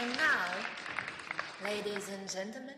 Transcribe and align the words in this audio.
And 0.00 0.12
now, 0.12 0.54
ladies 1.64 2.08
and 2.08 2.30
gentlemen, 2.30 2.76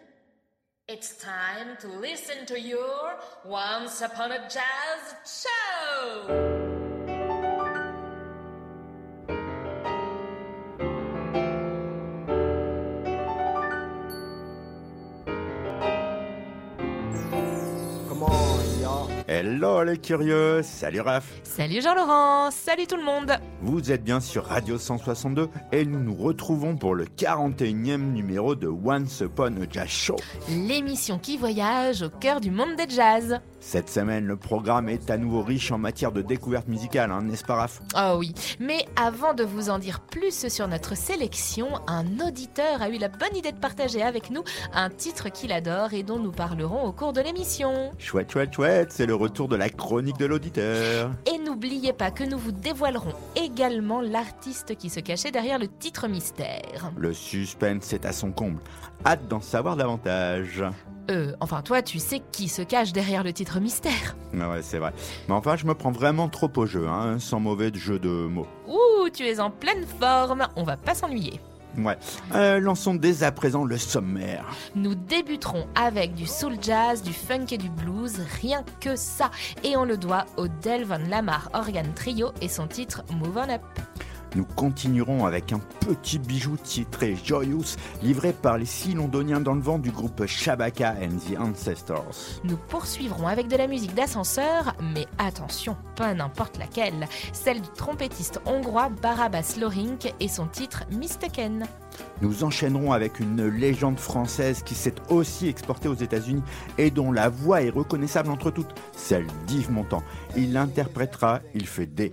it's 0.88 1.18
time 1.18 1.76
to 1.80 1.88
listen 1.88 2.46
to 2.46 2.58
your 2.58 3.14
Once 3.44 4.00
Upon 4.00 4.32
a 4.32 4.48
Jazz 4.48 5.14
show! 5.26 6.70
Hello 19.28 19.82
les 19.84 19.98
curieux, 19.98 20.62
salut 20.62 21.00
Raph. 21.00 21.30
Salut 21.44 21.82
Jean-Laurent, 21.82 22.50
salut 22.50 22.86
tout 22.86 22.96
le 22.96 23.04
monde 23.04 23.38
Vous 23.62 23.92
êtes 23.92 24.02
bien 24.02 24.20
sur 24.20 24.46
Radio 24.46 24.78
162 24.78 25.50
et 25.70 25.84
nous 25.84 26.00
nous 26.00 26.14
retrouvons 26.14 26.76
pour 26.76 26.94
le 26.94 27.04
41e 27.04 27.98
numéro 27.98 28.54
de 28.54 28.66
Once 28.66 29.20
Upon 29.20 29.48
a 29.60 29.68
Jazz 29.70 29.88
Show. 29.88 30.16
L'émission 30.48 31.18
qui 31.18 31.36
voyage 31.36 32.00
au 32.00 32.08
cœur 32.08 32.40
du 32.40 32.50
monde 32.50 32.76
des 32.76 32.88
jazz. 32.88 33.38
Cette 33.62 33.90
semaine, 33.90 34.24
le 34.24 34.36
programme 34.38 34.88
est 34.88 35.10
à 35.10 35.18
nouveau 35.18 35.42
riche 35.42 35.70
en 35.70 35.76
matière 35.76 36.10
de 36.10 36.22
découverte 36.22 36.68
musicale, 36.68 37.10
hein, 37.10 37.20
n'est-ce 37.20 37.44
pas 37.44 37.56
Raph? 37.56 37.82
Oh 37.94 38.16
oui, 38.18 38.32
mais 38.58 38.86
avant 38.96 39.34
de 39.34 39.44
vous 39.44 39.68
en 39.68 39.78
dire 39.78 40.00
plus 40.00 40.48
sur 40.48 40.66
notre 40.66 40.96
sélection, 40.96 41.68
un 41.86 42.06
auditeur 42.26 42.80
a 42.80 42.88
eu 42.88 42.96
la 42.96 43.08
bonne 43.08 43.36
idée 43.36 43.52
de 43.52 43.58
partager 43.58 44.00
avec 44.00 44.30
nous 44.30 44.42
un 44.72 44.88
titre 44.88 45.28
qu'il 45.28 45.52
adore 45.52 45.92
et 45.92 46.02
dont 46.02 46.18
nous 46.18 46.32
parlerons 46.32 46.84
au 46.84 46.92
cours 46.92 47.12
de 47.12 47.20
l'émission. 47.20 47.90
Chouette, 47.98 48.32
chouette, 48.32 48.54
chouette, 48.54 48.92
c'est 48.92 49.04
le 49.04 49.14
retour 49.14 49.48
de 49.48 49.56
la 49.56 49.68
chronique 49.68 50.16
de 50.16 50.24
l'auditeur. 50.24 51.10
Et 51.26 51.36
n'oubliez 51.36 51.92
pas 51.92 52.10
que 52.10 52.24
nous 52.24 52.38
vous 52.38 52.52
dévoilerons 52.52 53.12
également 53.36 53.49
l'artiste 54.02 54.76
qui 54.76 54.90
se 54.90 55.00
cachait 55.00 55.30
derrière 55.30 55.58
le 55.58 55.68
titre 55.68 56.08
mystère. 56.08 56.92
Le 56.96 57.12
suspense 57.12 57.92
est 57.92 58.04
à 58.04 58.12
son 58.12 58.32
comble. 58.32 58.60
Hâte 59.04 59.28
d'en 59.28 59.40
savoir 59.40 59.76
davantage. 59.76 60.62
Euh, 61.10 61.32
enfin, 61.40 61.62
toi, 61.62 61.82
tu 61.82 61.98
sais 61.98 62.20
qui 62.30 62.48
se 62.48 62.62
cache 62.62 62.92
derrière 62.92 63.24
le 63.24 63.32
titre 63.32 63.58
mystère. 63.58 64.16
Ouais, 64.32 64.62
c'est 64.62 64.78
vrai. 64.78 64.92
Mais 65.28 65.34
enfin, 65.34 65.56
je 65.56 65.66
me 65.66 65.74
prends 65.74 65.90
vraiment 65.90 66.28
trop 66.28 66.50
au 66.56 66.66
jeu, 66.66 66.86
hein, 66.86 67.18
sans 67.18 67.40
mauvais 67.40 67.72
jeu 67.74 67.98
de 67.98 68.08
mots. 68.08 68.46
Ouh, 68.68 69.08
tu 69.10 69.24
es 69.24 69.40
en 69.40 69.50
pleine 69.50 69.84
forme, 69.98 70.46
on 70.56 70.62
va 70.62 70.76
pas 70.76 70.94
s'ennuyer. 70.94 71.40
Ouais. 71.78 71.96
Euh, 72.34 72.60
lançons 72.60 72.94
dès 72.94 73.22
à 73.22 73.32
présent 73.32 73.64
le 73.64 73.78
sommaire. 73.78 74.44
Nous 74.74 74.94
débuterons 74.94 75.66
avec 75.74 76.14
du 76.14 76.26
soul 76.26 76.54
jazz, 76.60 77.02
du 77.02 77.12
funk 77.12 77.46
et 77.50 77.58
du 77.58 77.68
blues, 77.68 78.20
rien 78.40 78.64
que 78.80 78.96
ça. 78.96 79.30
Et 79.64 79.76
on 79.76 79.84
le 79.84 79.96
doit 79.96 80.26
au 80.36 80.48
Delvon 80.48 81.00
Lamar 81.08 81.50
Organ 81.54 81.86
Trio 81.94 82.32
et 82.40 82.48
son 82.48 82.66
titre 82.66 83.02
Move 83.12 83.36
On 83.36 83.50
Up. 83.50 83.62
Nous 84.36 84.44
continuerons 84.44 85.26
avec 85.26 85.52
un 85.52 85.60
petit 85.80 86.20
bijou 86.20 86.56
titré 86.56 87.16
Joyous, 87.24 87.76
livré 88.00 88.32
par 88.32 88.58
les 88.58 88.64
six 88.64 88.94
londoniens 88.94 89.40
dans 89.40 89.54
le 89.54 89.60
vent 89.60 89.78
du 89.78 89.90
groupe 89.90 90.24
Shabaka 90.24 90.94
and 91.02 91.16
the 91.18 91.36
Ancestors. 91.36 92.40
Nous 92.44 92.56
poursuivrons 92.56 93.26
avec 93.26 93.48
de 93.48 93.56
la 93.56 93.66
musique 93.66 93.94
d'ascenseur, 93.94 94.76
mais 94.94 95.06
attention, 95.18 95.76
pas 95.96 96.14
n'importe 96.14 96.58
laquelle, 96.58 97.08
celle 97.32 97.60
du 97.60 97.68
trompettiste 97.70 98.40
hongrois 98.46 98.90
Barabas 99.02 99.56
Lorink 99.60 100.14
et 100.20 100.28
son 100.28 100.46
titre 100.46 100.84
Mistaken. 100.92 101.66
Nous 102.22 102.44
enchaînerons 102.44 102.92
avec 102.92 103.18
une 103.18 103.48
légende 103.48 103.98
française 103.98 104.62
qui 104.62 104.76
s'est 104.76 104.94
aussi 105.08 105.48
exportée 105.48 105.88
aux 105.88 105.94
États-Unis 105.94 106.42
et 106.78 106.92
dont 106.92 107.10
la 107.10 107.28
voix 107.28 107.62
est 107.62 107.70
reconnaissable 107.70 108.30
entre 108.30 108.52
toutes, 108.52 108.74
celle 108.92 109.26
d'Yves 109.48 109.72
Montand. 109.72 110.04
Il 110.36 110.52
l'interprétera, 110.52 111.40
il 111.54 111.66
fait 111.66 111.86
des 111.86 112.12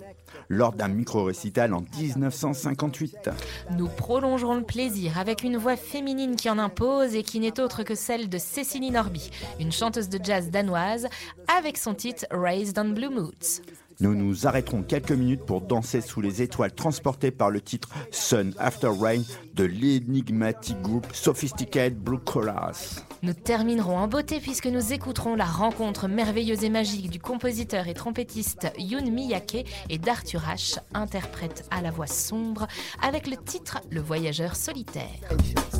lors 0.49 0.73
d'un 0.73 0.87
micro-récital 0.87 1.73
en 1.73 1.83
1958. 1.99 3.29
Nous 3.77 3.87
prolongerons 3.87 4.55
le 4.55 4.63
plaisir 4.63 5.17
avec 5.17 5.43
une 5.43 5.57
voix 5.57 5.75
féminine 5.75 6.35
qui 6.35 6.49
en 6.49 6.57
impose 6.57 7.15
et 7.15 7.23
qui 7.23 7.39
n'est 7.39 7.59
autre 7.59 7.83
que 7.83 7.95
celle 7.95 8.29
de 8.29 8.37
Cécilie 8.37 8.91
Norby, 8.91 9.29
une 9.59 9.71
chanteuse 9.71 10.09
de 10.09 10.19
jazz 10.23 10.49
danoise, 10.49 11.07
avec 11.57 11.77
son 11.77 11.93
titre 11.93 12.25
Raised 12.31 12.77
on 12.77 12.89
Blue 12.89 13.09
Moods. 13.09 13.61
Nous 13.99 14.13
nous 14.13 14.45
arrêterons 14.45 14.83
quelques 14.83 15.11
minutes 15.11 15.43
pour 15.43 15.61
danser 15.61 16.01
sous 16.01 16.21
les 16.21 16.43
étoiles 16.43 16.73
transportées 16.73 17.31
par 17.31 17.49
le 17.49 17.61
titre 17.61 17.89
Sun 18.11 18.53
After 18.59 18.89
Rain 18.89 19.23
de 19.55 19.63
l'énigmatique 19.63 20.79
groupe 20.83 21.07
Sophisticated 21.13 21.97
Blue 21.97 22.19
Chorus. 22.19 23.03
Nous 23.23 23.33
terminerons 23.33 23.97
en 23.97 24.07
beauté 24.07 24.39
puisque 24.39 24.67
nous 24.67 24.93
écouterons 24.93 25.35
la 25.35 25.45
rencontre 25.45 26.07
merveilleuse 26.07 26.63
et 26.63 26.69
magique 26.69 27.09
du 27.09 27.19
compositeur 27.19 27.87
et 27.87 27.95
trompettiste 27.95 28.71
Yoon 28.77 29.09
Miyake 29.09 29.65
et 29.89 29.97
d'Arthur 29.97 30.41
H, 30.41 30.77
interprète 30.93 31.65
à 31.71 31.81
la 31.81 31.89
voix 31.89 32.05
sombre, 32.05 32.67
avec 33.01 33.25
le 33.25 33.37
titre 33.37 33.79
Le 33.89 34.01
voyageur 34.01 34.55
solitaire. 34.55 35.07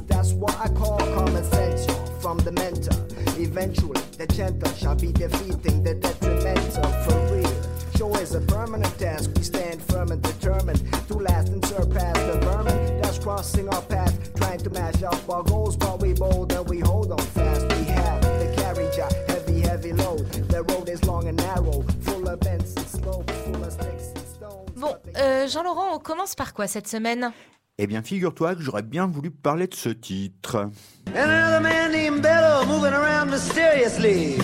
That's 0.07 0.33
what 0.33 0.53
I 0.65 0.69
call 0.73 0.97
common 1.13 1.43
sense 1.43 1.85
from 2.19 2.37
the 2.39 2.51
mentor. 2.51 2.97
Eventually, 3.39 4.01
the 4.17 4.25
gentle 4.33 4.73
shall 4.75 4.95
be 4.95 5.11
defeating 5.13 5.83
the 5.83 5.93
detrimental 5.93 6.83
for 7.03 7.35
real. 7.35 7.66
Show 7.97 8.13
is 8.17 8.35
a 8.35 8.41
permanent 8.41 8.95
task. 8.99 9.31
We 9.35 9.41
stand 9.41 9.81
firm 9.81 10.11
and 10.11 10.21
determined 10.21 10.81
to 11.07 11.15
last 11.15 11.47
and 11.47 11.65
surpass 11.65 12.15
the 12.31 12.39
vermin 12.45 13.01
that's 13.01 13.17
crossing 13.17 13.67
our 13.69 13.81
path, 13.81 14.13
trying 14.35 14.59
to 14.59 14.69
mash 14.69 15.01
up 15.01 15.27
our 15.27 15.41
goals. 15.41 15.75
But 15.75 15.99
we 15.99 16.13
bold 16.13 16.53
and 16.53 16.69
we 16.69 16.79
hold 16.79 17.11
on 17.11 17.17
fast. 17.17 17.65
We 17.75 17.85
have 17.85 18.21
the 18.21 18.53
carriage, 18.55 18.97
a 18.99 19.11
heavy, 19.31 19.61
heavy 19.61 19.93
load. 19.93 20.31
The 20.49 20.61
road 20.61 20.89
is 20.89 21.03
long 21.05 21.27
and 21.27 21.37
narrow, 21.37 21.83
full 22.01 22.27
of 22.29 22.39
bends 22.41 22.75
and 22.75 22.87
slopes, 22.87 23.33
full 23.45 23.63
of 23.63 23.71
sticks 23.71 24.11
and 24.15 24.27
stones. 24.27 24.71
Bon, 24.75 24.95
euh, 25.17 25.47
Jean-Laurent, 25.47 25.95
on 25.95 25.99
commence 25.99 26.35
par 26.35 26.53
quoi 26.53 26.67
cette 26.67 26.87
semaine? 26.87 27.31
Eh 27.79 27.87
bien, 27.87 28.03
figure-toi 28.03 28.53
que 28.53 28.61
j'aurais 28.61 28.83
bien 28.83 29.07
voulu 29.07 29.31
parler 29.31 29.65
de 29.65 29.73
ce 29.73 29.89
titre. 29.89 30.69
And 31.07 31.15
another 31.15 31.61
man 31.61 31.91
named 31.91 32.21
Bello 32.21 32.63
moving 32.67 32.93
around 32.93 33.31
mysteriously. 33.31 34.37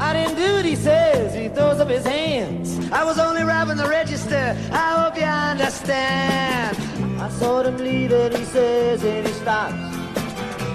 I 0.00 0.12
didn't 0.12 0.36
do 0.36 0.58
it, 0.58 0.64
he 0.64 0.76
says, 0.76 1.34
he 1.34 1.48
throws 1.48 1.80
up 1.80 1.88
his 1.88 2.04
hands. 2.04 2.90
I 2.90 3.04
was 3.04 3.18
only 3.18 3.42
robbing 3.44 3.76
the 3.76 3.88
register, 3.88 4.56
I 4.72 5.02
hope 5.02 5.16
you 5.16 5.22
understand. 5.22 6.76
I 7.20 7.28
saw 7.30 7.62
him 7.62 7.76
leave 7.78 8.12
and 8.12 8.36
he 8.36 8.44
says, 8.44 9.04
and 9.04 9.26
he 9.26 9.32
stops. 9.34 9.74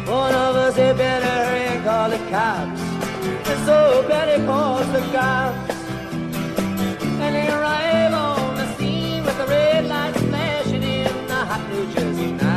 One 0.10 0.34
of 0.34 0.56
us 0.56 0.76
had 0.76 0.98
better 0.98 1.26
hurry 1.26 1.66
and 1.76 1.84
call 1.84 2.10
the 2.10 2.18
cops. 2.30 2.82
And 3.50 3.66
so 3.66 4.06
Betty 4.08 4.44
calls 4.46 4.92
the 4.92 5.02
cops. 5.12 5.76
And 7.22 7.36
they 7.36 7.48
arrive 7.50 8.14
on 8.14 8.56
the 8.56 8.74
scene 8.78 9.24
with 9.24 9.38
the 9.38 9.46
red 9.46 9.86
lights 9.86 10.20
flashing 10.22 10.82
in 10.82 11.28
the 11.28 11.36
hot 11.36 11.70
New 11.70 11.94
Jersey 11.94 12.32
night. 12.32 12.49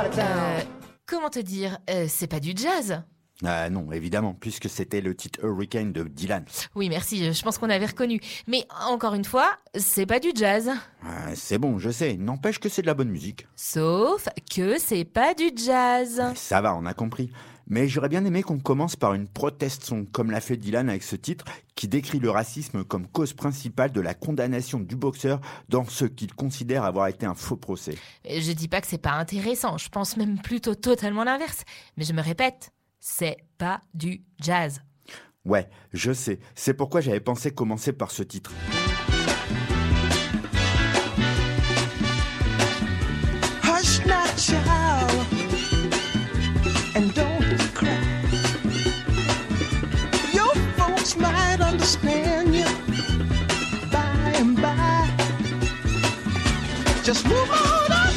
Euh, 0.00 0.60
Comment 1.06 1.28
te 1.28 1.40
dire 1.40 1.78
euh, 1.90 2.06
C'est 2.08 2.28
pas 2.28 2.38
du 2.38 2.52
jazz 2.54 3.02
Ah 3.44 3.68
non, 3.68 3.90
évidemment, 3.90 4.32
puisque 4.32 4.68
c'était 4.70 5.00
le 5.00 5.16
titre 5.16 5.40
Hurricane 5.42 5.92
de 5.92 6.04
Dylan. 6.04 6.44
Oui, 6.76 6.88
merci, 6.88 7.32
je 7.32 7.42
pense 7.42 7.58
qu'on 7.58 7.68
avait 7.68 7.86
reconnu. 7.86 8.20
Mais 8.46 8.64
encore 8.88 9.14
une 9.14 9.24
fois, 9.24 9.50
c'est 9.74 10.06
pas 10.06 10.20
du 10.20 10.28
jazz. 10.36 10.70
Ah, 11.04 11.34
c'est 11.34 11.58
bon, 11.58 11.80
je 11.80 11.90
sais, 11.90 12.16
n'empêche 12.16 12.60
que 12.60 12.68
c'est 12.68 12.82
de 12.82 12.86
la 12.86 12.94
bonne 12.94 13.08
musique. 13.10 13.48
Sauf 13.56 14.28
que 14.54 14.78
c'est 14.78 15.04
pas 15.04 15.34
du 15.34 15.50
jazz. 15.56 16.22
Ça 16.36 16.60
va, 16.60 16.76
on 16.76 16.86
a 16.86 16.94
compris. 16.94 17.32
Mais 17.68 17.86
j'aurais 17.86 18.08
bien 18.08 18.24
aimé 18.24 18.42
qu'on 18.42 18.58
commence 18.58 18.96
par 18.96 19.14
une 19.14 19.28
protest 19.28 19.84
song, 19.84 20.06
comme 20.10 20.30
l'a 20.30 20.40
fait 20.40 20.56
Dylan 20.56 20.88
avec 20.88 21.02
ce 21.02 21.16
titre, 21.16 21.44
qui 21.74 21.86
décrit 21.86 22.18
le 22.18 22.30
racisme 22.30 22.82
comme 22.82 23.06
cause 23.06 23.34
principale 23.34 23.92
de 23.92 24.00
la 24.00 24.14
condamnation 24.14 24.80
du 24.80 24.96
boxeur 24.96 25.40
dans 25.68 25.84
ce 25.84 26.06
qu'il 26.06 26.34
considère 26.34 26.84
avoir 26.84 27.08
été 27.08 27.26
un 27.26 27.34
faux 27.34 27.56
procès. 27.56 27.94
Je 28.24 28.52
dis 28.52 28.68
pas 28.68 28.80
que 28.80 28.86
c'est 28.86 28.98
pas 28.98 29.12
intéressant, 29.12 29.76
je 29.76 29.88
pense 29.90 30.16
même 30.16 30.40
plutôt 30.40 30.74
totalement 30.74 31.24
l'inverse. 31.24 31.64
Mais 31.96 32.04
je 32.04 32.14
me 32.14 32.22
répète, 32.22 32.72
c'est 33.00 33.36
pas 33.58 33.82
du 33.92 34.22
jazz. 34.40 34.80
Ouais, 35.44 35.68
je 35.92 36.12
sais, 36.12 36.40
c'est 36.54 36.74
pourquoi 36.74 37.00
j'avais 37.00 37.20
pensé 37.20 37.50
commencer 37.50 37.92
par 37.92 38.10
ce 38.10 38.22
titre. 38.22 38.52
Understand 51.88 52.54
you 52.54 52.66
by 53.90 54.32
and 54.34 54.60
by. 54.60 55.08
Just 57.02 57.26
move 57.26 57.50
on 57.50 57.92
up 57.92 58.12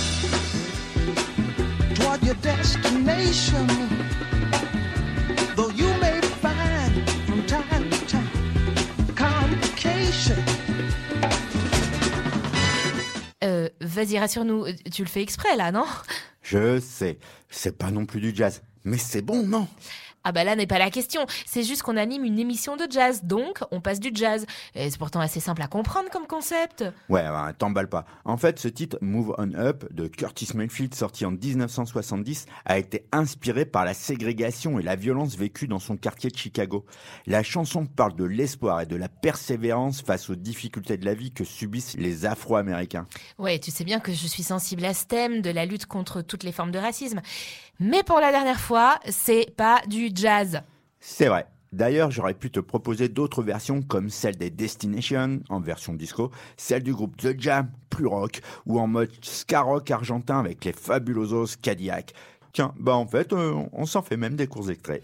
toward 1.96 2.22
your 2.24 2.36
destination. 2.42 3.68
Though 5.56 5.70
you 5.70 5.88
may 6.02 6.20
find 6.42 7.10
from 7.26 7.46
time 7.46 7.90
to 7.90 8.06
time 8.08 8.30
complications. 9.16 10.38
Euh, 13.44 13.70
vas-y, 13.80 14.20
rassure-nous, 14.20 14.66
tu 14.92 15.04
le 15.04 15.08
fais 15.08 15.22
exprès 15.22 15.56
là, 15.56 15.72
non? 15.72 15.86
Je 16.42 16.78
sais, 16.80 17.20
c'est 17.50 17.78
pas 17.78 17.90
non 17.90 18.06
plus 18.06 18.20
du 18.20 18.36
jazz, 18.36 18.62
mais 18.84 18.98
c'est 18.98 19.22
bon, 19.22 19.48
non? 19.48 19.68
Ah 20.24 20.32
bah 20.32 20.44
là 20.44 20.56
n'est 20.56 20.68
pas 20.68 20.78
la 20.78 20.92
question, 20.92 21.26
c'est 21.46 21.64
juste 21.64 21.82
qu'on 21.82 21.98
anime 21.98 22.24
une 22.24 22.38
émission 22.38 22.78
de 22.78 22.86
jazz, 22.90 23.24
donc 23.24 23.60
on 23.72 23.82
passe 23.82 24.00
du 24.00 24.12
jazz. 24.14 24.46
Et 24.76 24.90
c'est 24.90 25.00
pourtant 25.00 25.20
assez 25.20 25.40
simple 25.40 25.62
à 25.62 25.68
comprendre 25.68 26.10
comme 26.12 26.28
concept. 26.28 26.86
Ouais, 27.10 27.28
ouais 27.28 27.54
t'emballe 27.58 27.90
pas. 27.90 28.06
En 28.26 28.38
fait, 28.38 28.60
ce 28.60 28.68
titre 28.68 28.98
Move 29.02 29.34
On 29.38 29.54
Up 29.56 29.92
de 29.92 30.08
Curtis 30.08 30.50
Mayfield, 30.54 30.94
sorti 30.94 31.26
en 31.26 31.32
1970, 31.32 32.46
a 32.66 32.78
été 32.78 33.08
inspiré 33.12 33.66
par 33.66 33.84
la 33.84 33.94
ségrégation 33.94 34.80
et 34.80 34.84
la 34.84 34.96
violence 34.96 35.36
vécue 35.36 35.68
dans 35.68 35.80
son 35.80 35.98
quartier 35.98 36.30
de 36.30 36.38
Chicago. 36.38 36.86
La 37.26 37.42
chanson 37.42 37.86
parle 37.86 38.16
de 38.16 38.26
l'espoir 38.26 38.82
et 38.82 38.86
de 38.86 38.96
la 38.96 39.10
persévérance 39.10 40.02
face 40.02 40.30
aux 40.30 40.36
difficultés 40.36 40.98
de 40.98 41.06
la 41.06 41.14
vie 41.14 41.32
que 41.32 41.44
subissent 41.44 41.96
les 41.98 42.26
Afro-Américains. 42.26 43.08
Ouais, 43.40 43.60
tu 43.60 43.72
sais 43.72 43.84
bien 43.84 44.00
que 44.00 44.14
je 44.14 44.28
suis 44.28 44.44
sensible 44.44 44.86
à 44.86 44.94
ce 44.94 45.06
thème 45.06 45.42
de 45.42 45.50
la 45.50 45.66
lutte 45.66 45.88
contre 45.88 46.22
toutes 46.22 46.44
les 46.44 46.52
formes 46.52 46.72
de 46.72 46.80
racisme. 46.80 47.22
Mais 47.84 48.04
pour 48.04 48.20
la 48.20 48.32
dernière 48.32 48.60
fois, 48.60 49.00
c'est 49.10 49.52
pas 49.58 49.82
du 49.88 50.12
jazz. 50.14 50.62
C'est 51.00 51.26
vrai. 51.26 51.48
D'ailleurs, 51.72 52.12
j'aurais 52.12 52.36
pu 52.36 52.52
te 52.52 52.60
proposer 52.60 53.10
d'autres 53.10 53.42
versions 53.42 53.82
comme 53.82 54.12
celle 54.12 54.36
des 54.36 54.52
Destination 54.52 55.40
en 55.50 55.60
version 55.60 55.94
disco, 55.94 56.30
celle 56.58 56.84
du 56.84 56.94
groupe 56.94 57.18
The 57.18 57.34
Jam, 57.40 57.72
plus 57.90 58.06
rock, 58.06 58.42
ou 58.68 58.80
en 58.80 58.86
mode 58.86 59.10
ska 59.22 59.62
rock 59.62 59.90
argentin 59.90 60.38
avec 60.38 60.64
les 60.64 60.74
Fabulosos 60.74 61.56
Cadillac. 61.60 62.14
Tiens, 62.54 62.72
bah 62.78 62.96
en 62.96 63.08
fait, 63.08 63.34
euh, 63.34 63.64
on 63.72 63.88
s'en 63.88 64.04
fait 64.04 64.18
même 64.18 64.36
des 64.36 64.46
courts 64.46 64.70
extraits. 64.70 65.02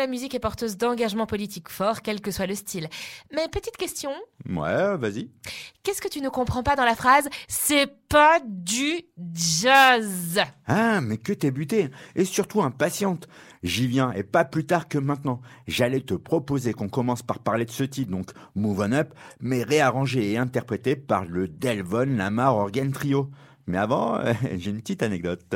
La 0.00 0.06
musique 0.06 0.34
est 0.34 0.40
porteuse 0.40 0.78
d'engagement 0.78 1.26
politique 1.26 1.68
fort, 1.68 2.00
quel 2.00 2.22
que 2.22 2.30
soit 2.30 2.46
le 2.46 2.54
style. 2.54 2.88
Mais 3.34 3.48
petite 3.48 3.76
question. 3.76 4.10
Ouais, 4.48 4.96
vas-y. 4.96 5.30
Qu'est-ce 5.82 6.00
que 6.00 6.08
tu 6.08 6.22
ne 6.22 6.30
comprends 6.30 6.62
pas 6.62 6.74
dans 6.74 6.86
la 6.86 6.96
phrase 6.96 7.28
C'est 7.48 7.86
pas 8.08 8.40
du 8.46 9.02
jazz 9.34 10.40
Ah, 10.66 11.02
mais 11.02 11.18
que 11.18 11.34
t'es 11.34 11.50
buté 11.50 11.90
Et 12.16 12.24
surtout 12.24 12.62
impatiente 12.62 13.28
J'y 13.62 13.86
viens, 13.86 14.10
et 14.12 14.22
pas 14.22 14.46
plus 14.46 14.64
tard 14.64 14.88
que 14.88 14.96
maintenant. 14.96 15.42
J'allais 15.68 16.00
te 16.00 16.14
proposer 16.14 16.72
qu'on 16.72 16.88
commence 16.88 17.22
par 17.22 17.40
parler 17.40 17.66
de 17.66 17.70
ce 17.70 17.84
titre, 17.84 18.10
donc 18.10 18.30
Move 18.54 18.80
On 18.80 18.92
Up, 18.92 19.12
mais 19.38 19.62
réarrangé 19.62 20.32
et 20.32 20.38
interprété 20.38 20.96
par 20.96 21.26
le 21.26 21.46
Delvon 21.46 22.16
Lamar 22.16 22.56
Organ 22.56 22.90
Trio. 22.90 23.30
Mais 23.66 23.76
avant, 23.76 24.18
j'ai 24.56 24.70
une 24.70 24.80
petite 24.80 25.02
anecdote. 25.02 25.54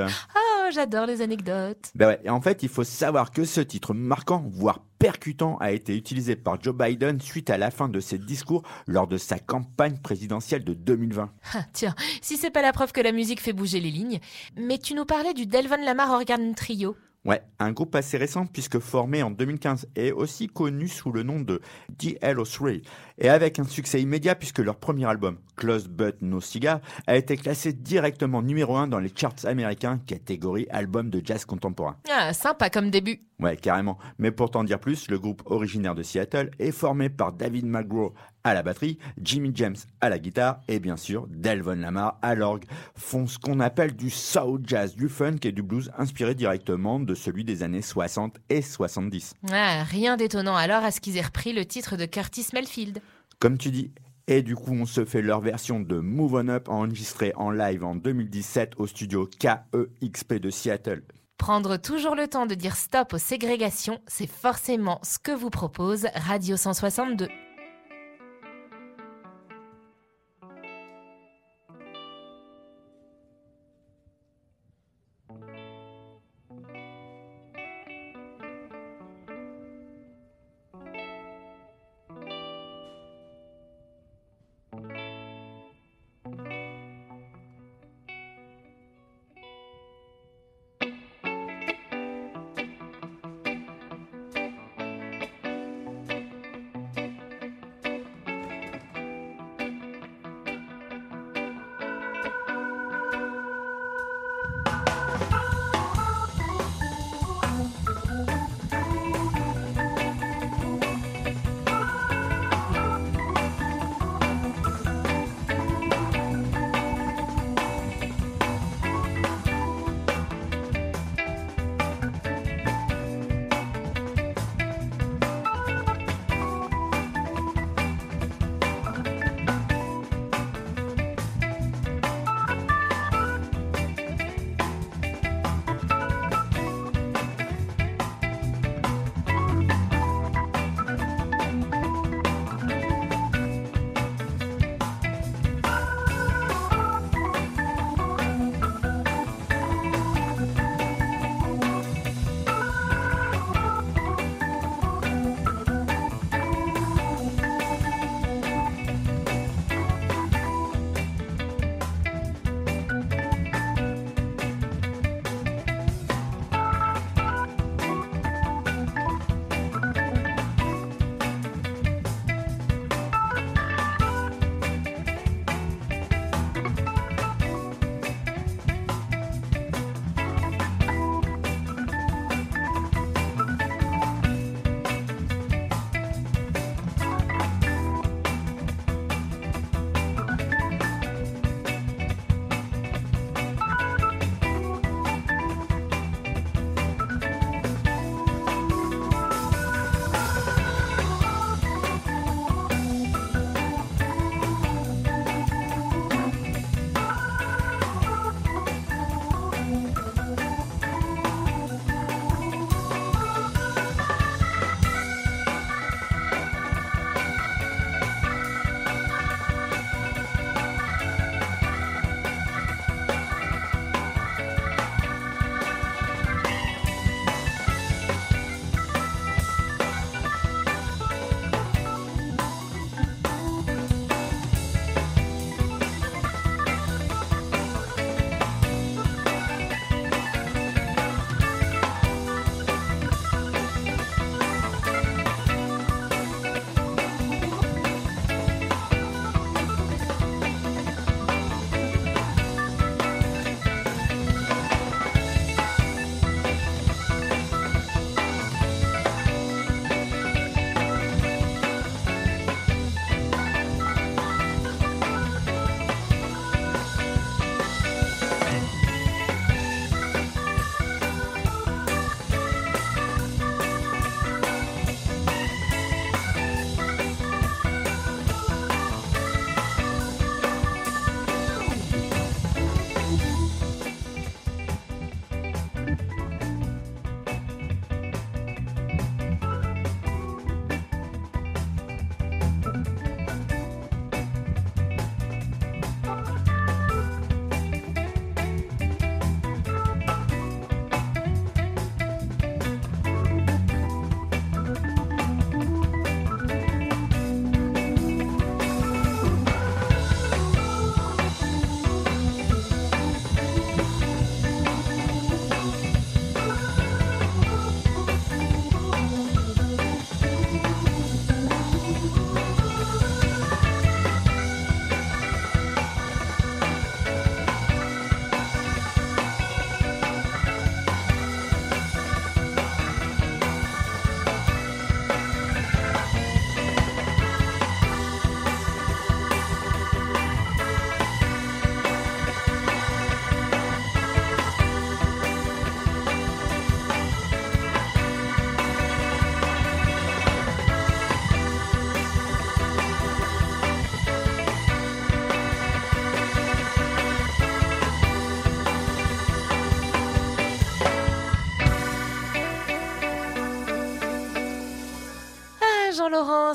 Oh, 0.64 0.70
j'adore 0.72 1.06
les 1.06 1.20
anecdotes. 1.20 1.90
Ben 1.94 2.06
ouais, 2.06 2.20
et 2.24 2.30
en 2.30 2.40
fait, 2.40 2.62
il 2.62 2.68
faut 2.68 2.84
savoir 2.84 3.32
que 3.32 3.44
ce 3.44 3.60
titre 3.60 3.92
marquant, 3.92 4.44
voire 4.50 4.80
percutant, 4.98 5.58
a 5.58 5.72
été 5.72 5.94
utilisé 5.94 6.36
par 6.36 6.62
Joe 6.62 6.74
Biden 6.74 7.20
suite 7.20 7.50
à 7.50 7.58
la 7.58 7.70
fin 7.70 7.88
de 7.88 8.00
ses 8.00 8.18
discours 8.18 8.62
lors 8.86 9.06
de 9.06 9.18
sa 9.18 9.38
campagne 9.38 9.98
présidentielle 9.98 10.64
de 10.64 10.72
2020. 10.72 11.30
Ah, 11.54 11.64
tiens, 11.72 11.94
si 12.22 12.36
c'est 12.36 12.50
pas 12.50 12.62
la 12.62 12.72
preuve 12.72 12.92
que 12.92 13.00
la 13.00 13.12
musique 13.12 13.40
fait 13.40 13.52
bouger 13.52 13.80
les 13.80 13.90
lignes. 13.90 14.20
Mais 14.56 14.78
tu 14.78 14.94
nous 14.94 15.04
parlais 15.04 15.34
du 15.34 15.46
Delvon 15.46 15.84
Lamar 15.84 16.10
Organ 16.10 16.54
Trio. 16.54 16.96
Ouais, 17.24 17.40
un 17.58 17.72
groupe 17.72 17.94
assez 17.94 18.18
récent 18.18 18.44
puisque 18.44 18.78
formé 18.78 19.22
en 19.22 19.30
2015 19.30 19.88
et 19.96 20.12
aussi 20.12 20.46
connu 20.46 20.88
sous 20.88 21.10
le 21.10 21.22
nom 21.22 21.40
de 21.40 21.62
DLO3 21.98 22.82
et 23.16 23.28
avec 23.30 23.58
un 23.58 23.64
succès 23.64 24.02
immédiat 24.02 24.34
puisque 24.34 24.58
leur 24.58 24.76
premier 24.76 25.06
album, 25.06 25.38
Close 25.56 25.88
But 25.88 26.16
No 26.20 26.42
Cigar, 26.42 26.80
a 27.06 27.16
été 27.16 27.38
classé 27.38 27.72
directement 27.72 28.42
numéro 28.42 28.76
1 28.76 28.88
dans 28.88 28.98
les 28.98 29.10
charts 29.14 29.44
américains 29.44 29.98
catégorie 30.06 30.66
album 30.68 31.08
de 31.08 31.22
jazz 31.24 31.46
contemporain. 31.46 31.96
Ah, 32.10 32.34
sympa 32.34 32.68
comme 32.68 32.90
début. 32.90 33.22
Ouais, 33.40 33.56
carrément. 33.56 33.98
Mais 34.18 34.30
pour 34.30 34.50
t'en 34.50 34.62
dire 34.62 34.78
plus, 34.78 35.08
le 35.08 35.18
groupe 35.18 35.42
originaire 35.46 35.94
de 35.94 36.02
Seattle 36.02 36.50
est 36.58 36.72
formé 36.72 37.08
par 37.08 37.32
David 37.32 37.66
McGraw 37.66 38.12
à 38.44 38.54
la 38.54 38.62
batterie, 38.62 38.98
Jimmy 39.20 39.50
James 39.54 39.76
à 40.00 40.10
la 40.10 40.18
guitare 40.18 40.60
et 40.68 40.78
bien 40.78 40.96
sûr 40.96 41.26
Delvon 41.28 41.80
Lamar 41.80 42.18
à 42.22 42.34
l'orgue. 42.34 42.64
Font 42.94 43.26
ce 43.26 43.38
qu'on 43.38 43.58
appelle 43.58 43.96
du 43.96 44.10
soul 44.10 44.60
jazz, 44.64 44.94
du 44.94 45.08
funk 45.08 45.38
et 45.44 45.52
du 45.52 45.62
blues 45.62 45.90
inspiré 45.98 46.34
directement 46.34 47.00
de 47.00 47.14
celui 47.14 47.44
des 47.44 47.62
années 47.62 47.82
60 47.82 48.36
et 48.50 48.62
70. 48.62 49.34
Ah, 49.50 49.82
rien 49.84 50.16
d'étonnant 50.16 50.56
alors 50.56 50.84
à 50.84 50.90
ce 50.90 51.00
qu'ils 51.00 51.16
aient 51.16 51.22
repris 51.22 51.52
le 51.52 51.64
titre 51.64 51.96
de 51.96 52.04
Curtis 52.04 52.46
Melfield. 52.52 53.00
Comme 53.40 53.58
tu 53.58 53.70
dis, 53.70 53.90
et 54.26 54.42
du 54.42 54.56
coup, 54.56 54.72
on 54.72 54.86
se 54.86 55.04
fait 55.04 55.22
leur 55.22 55.40
version 55.40 55.80
de 55.80 55.98
Move 55.98 56.34
On 56.34 56.48
Up 56.48 56.68
enregistrée 56.68 57.32
en 57.36 57.50
live 57.50 57.84
en 57.84 57.94
2017 57.94 58.74
au 58.78 58.86
studio 58.86 59.28
KEXP 59.38 60.34
de 60.34 60.50
Seattle. 60.50 61.02
Prendre 61.36 61.76
toujours 61.76 62.14
le 62.14 62.26
temps 62.26 62.46
de 62.46 62.54
dire 62.54 62.76
stop 62.76 63.12
aux 63.12 63.18
ségrégations, 63.18 64.00
c'est 64.06 64.30
forcément 64.30 64.98
ce 65.02 65.18
que 65.18 65.32
vous 65.32 65.50
propose 65.50 66.06
Radio 66.14 66.56
162. 66.56 67.28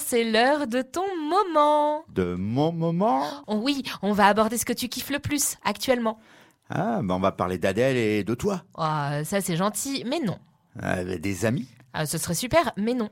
C'est 0.10 0.24
l'heure 0.24 0.66
de 0.66 0.82
ton 0.82 1.06
moment. 1.30 2.04
De 2.10 2.34
mon 2.34 2.72
moment 2.72 3.22
Oh 3.46 3.60
oui, 3.63 3.84
on 4.01 4.12
va 4.12 4.25
aborder 4.25 4.58
ce 4.58 4.66
que 4.66 4.74
tu 4.74 4.88
kiffes 4.89 5.12
le 5.12 5.20
plus 5.20 5.58
actuellement. 5.63 6.18
Ah, 6.68 7.01
ben 7.04 7.13
on 7.13 7.20
va 7.20 7.32
parler 7.32 7.60
d'Adèle 7.60 7.96
et 7.96 8.24
de 8.24 8.34
toi. 8.34 8.63
Oh, 8.75 9.24
ça 9.24 9.39
c'est 9.42 9.56
gentil, 9.56 10.04
mais 10.08 10.20
non. 10.20 10.39
Euh, 10.82 11.20
des 11.20 11.46
amis 11.46 11.68
Ah, 11.94 12.08
ce 12.08 12.18
serait 12.18 12.34
super, 12.34 12.72
mais 12.75 12.96
non. 12.96 13.10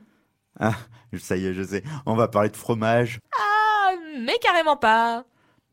Ah, 0.58 0.74
ça 1.16 1.36
y 1.36 1.46
est, 1.46 1.54
je 1.54 1.62
sais. 1.62 1.84
On 2.04 2.16
va 2.16 2.26
parler 2.26 2.48
de 2.48 2.56
fromage. 2.56 3.20
Ah, 3.38 3.92
mais 4.18 4.36
carrément 4.42 4.76
pas. 4.76 5.24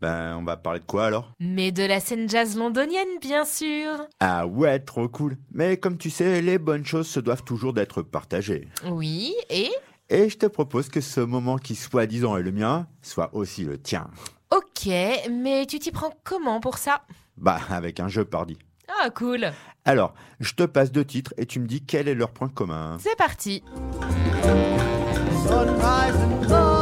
Ben, 0.01 0.35
on 0.37 0.43
va 0.43 0.57
parler 0.57 0.79
de 0.81 0.85
quoi 0.85 1.07
alors? 1.07 1.31
Mais 1.39 1.71
de 1.71 1.81
la 1.83 1.99
scène 1.99 2.29
jazz 2.29 2.55
londonienne, 2.55 3.17
bien 3.19 3.45
sûr. 3.45 4.05
Ah 4.19 4.45
ouais, 4.45 4.77
trop 4.77 5.07
cool. 5.09 5.37
Mais 5.51 5.77
comme 5.77 5.97
tu 5.97 6.11
sais, 6.11 6.39
les 6.41 6.59
bonnes 6.59 6.85
choses 6.85 7.07
se 7.07 7.19
doivent 7.19 7.43
toujours 7.43 7.73
d'être 7.73 8.03
partagées. 8.03 8.67
Oui, 8.91 9.33
et? 9.49 9.71
Et 10.09 10.29
je 10.29 10.37
te 10.37 10.45
propose 10.45 10.89
que 10.89 11.01
ce 11.01 11.19
moment 11.19 11.57
qui 11.57 11.73
soi-disant 11.75 12.37
est 12.37 12.43
le 12.43 12.51
mien 12.51 12.87
soit 13.01 13.33
aussi 13.33 13.63
le 13.63 13.79
tien. 13.79 14.07
Ok, 14.51 14.87
mais 15.31 15.65
tu 15.65 15.79
t'y 15.79 15.91
prends 15.91 16.13
comment 16.23 16.59
pour 16.59 16.77
ça? 16.77 17.01
Bah, 17.37 17.59
avec 17.69 17.99
un 17.99 18.07
jeu 18.07 18.23
pardi. 18.23 18.57
Ah, 18.87 19.09
cool. 19.09 19.51
Alors, 19.83 20.13
je 20.39 20.53
te 20.53 20.63
passe 20.63 20.91
deux 20.91 21.05
titres 21.05 21.33
et 21.37 21.47
tu 21.47 21.59
me 21.59 21.65
dis 21.65 21.81
quel 21.83 22.07
est 22.07 22.13
leur 22.13 22.29
point 22.29 22.49
commun. 22.49 22.97
C'est 22.99 23.17
parti. 23.17 23.63
Sunrise 25.47 26.15
and 26.51 26.74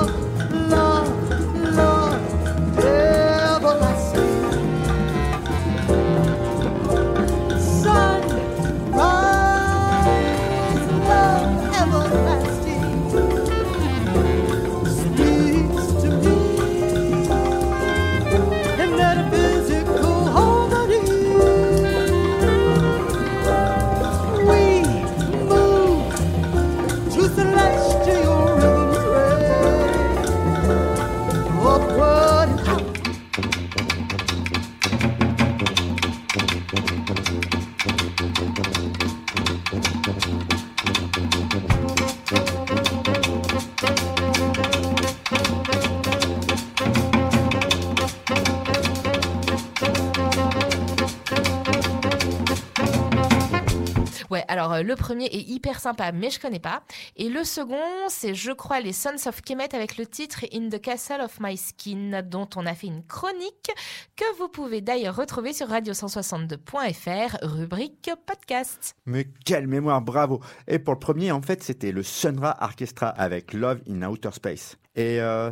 hyper 55.74 55.80
sympa, 55.80 56.12
mais 56.12 56.30
je 56.30 56.40
connais 56.40 56.60
pas. 56.60 56.84
Et 57.16 57.30
le 57.30 57.44
second, 57.44 57.82
c'est, 58.08 58.36
je 58.36 58.52
crois, 58.52 58.80
les 58.80 58.94
Sons 58.94 59.28
of 59.28 59.42
Kemet 59.42 59.74
avec 59.74 59.98
le 59.98 60.06
titre 60.06 60.46
In 60.54 60.70
the 60.70 60.80
Castle 60.80 61.22
of 61.22 61.40
My 61.40 61.58
Skin, 61.58 62.22
dont 62.24 62.48
on 62.56 62.66
a 62.66 62.76
fait 62.76 62.88
une 62.88 63.04
chronique 63.04 63.72
que 64.16 64.38
vous 64.38 64.50
pouvez 64.50 64.82
d'ailleurs 64.82 65.16
retrouver 65.16 65.52
sur 65.54 65.68
radio162.fr, 65.68 67.38
rubrique 67.42 68.12
podcast. 68.26 68.96
Mais 69.06 69.28
quelle 69.46 69.68
mémoire, 69.68 70.02
bravo 70.02 70.42
Et 70.68 70.78
pour 70.80 70.94
le 70.94 71.00
premier, 71.00 71.32
en 71.32 71.42
fait, 71.42 71.64
c'était 71.64 71.92
le 71.92 72.04
Sunra 72.04 72.58
Orchestra 72.62 73.08
avec 73.08 73.54
Love 73.54 73.82
in 73.90 74.04
Outer 74.04 74.32
Space. 74.34 74.78
Et 74.96 75.20
euh, 75.22 75.52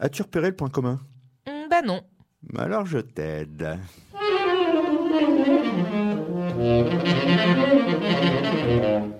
as-tu 0.00 0.22
repéré 0.22 0.48
le 0.48 0.56
point 0.56 0.68
commun? 0.70 1.00
Hmm, 1.46 1.68
bah 1.70 1.82
non. 1.82 2.02
Alors 2.58 2.86
je 2.86 2.98
t'aide. 2.98 3.78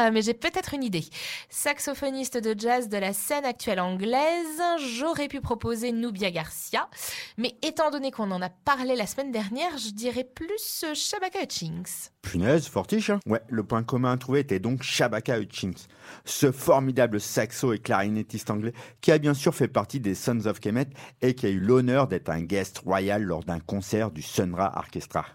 Ah, 0.00 0.12
mais 0.12 0.22
j'ai 0.22 0.32
peut-être 0.32 0.74
une 0.74 0.84
idée. 0.84 1.02
Saxophoniste 1.50 2.38
de 2.38 2.54
jazz 2.56 2.88
de 2.88 2.98
la 2.98 3.12
scène 3.12 3.44
actuelle 3.44 3.80
anglaise, 3.80 4.62
j'aurais 4.96 5.26
pu 5.26 5.40
proposer 5.40 5.90
Nubia 5.90 6.30
Garcia, 6.30 6.88
mais 7.36 7.56
étant 7.62 7.90
donné 7.90 8.12
qu'on 8.12 8.30
en 8.30 8.40
a 8.40 8.48
parlé 8.48 8.94
la 8.94 9.08
semaine 9.08 9.32
dernière, 9.32 9.76
je 9.76 9.90
dirais 9.90 10.22
plus 10.22 10.84
euh, 10.84 10.94
Shabaka 10.94 11.42
Hutchings. 11.42 12.10
Punaise, 12.22 12.68
fortiche 12.68 13.10
hein 13.10 13.18
Ouais, 13.26 13.42
le 13.48 13.64
point 13.64 13.82
commun 13.82 14.12
à 14.12 14.16
trouver 14.16 14.38
était 14.38 14.60
donc 14.60 14.84
Shabaka 14.84 15.40
Hutchings, 15.40 15.88
ce 16.24 16.52
formidable 16.52 17.20
saxo 17.20 17.72
et 17.72 17.80
clarinettiste 17.80 18.50
anglais 18.50 18.74
qui 19.00 19.10
a 19.10 19.18
bien 19.18 19.34
sûr 19.34 19.52
fait 19.52 19.66
partie 19.66 19.98
des 19.98 20.14
Sons 20.14 20.46
of 20.46 20.60
Kemet 20.60 20.90
et 21.22 21.34
qui 21.34 21.46
a 21.46 21.48
eu 21.48 21.58
l'honneur 21.58 22.06
d'être 22.06 22.30
un 22.30 22.42
guest 22.42 22.78
royal 22.78 23.24
lors 23.24 23.42
d'un 23.42 23.58
concert 23.58 24.12
du 24.12 24.22
Sunra 24.22 24.74
Orchestra. 24.76 25.26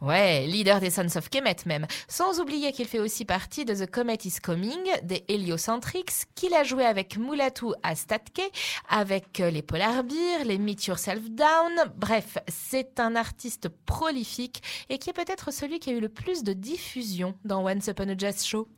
Ouais, 0.00 0.46
leader 0.46 0.80
des 0.80 0.90
Sons 0.90 1.16
of 1.16 1.30
Kemet 1.30 1.56
même. 1.66 1.86
Sans 2.08 2.40
oublier 2.40 2.72
qu'il 2.72 2.86
fait 2.86 2.98
aussi 2.98 3.24
partie 3.24 3.64
de 3.64 3.74
The 3.74 3.90
Comet 3.90 4.18
is 4.24 4.36
Coming, 4.42 4.84
des 5.02 5.24
Heliocentrics, 5.28 6.26
qu'il 6.34 6.54
a 6.54 6.64
joué 6.64 6.84
avec 6.84 7.16
Mulatu 7.16 7.66
à 7.82 7.94
Statke, 7.94 8.42
avec 8.88 9.40
euh, 9.40 9.50
les 9.50 9.62
Polar 9.62 10.04
Bear, 10.04 10.44
les 10.44 10.58
Meet 10.58 10.86
Yourself 10.86 11.30
Down. 11.30 11.92
Bref, 11.96 12.38
c'est 12.48 13.00
un 13.00 13.16
artiste 13.16 13.68
prolifique 13.86 14.62
et 14.88 14.98
qui 14.98 15.10
est 15.10 15.14
peut-être 15.14 15.52
celui 15.52 15.78
qui 15.78 15.90
a 15.90 15.92
eu 15.94 16.00
le 16.00 16.08
plus 16.08 16.42
de 16.44 16.52
diffusion 16.52 17.34
dans 17.44 17.64
Once 17.66 17.86
Upon 17.86 18.08
a 18.08 18.16
Jazz 18.16 18.44
Show. 18.44 18.68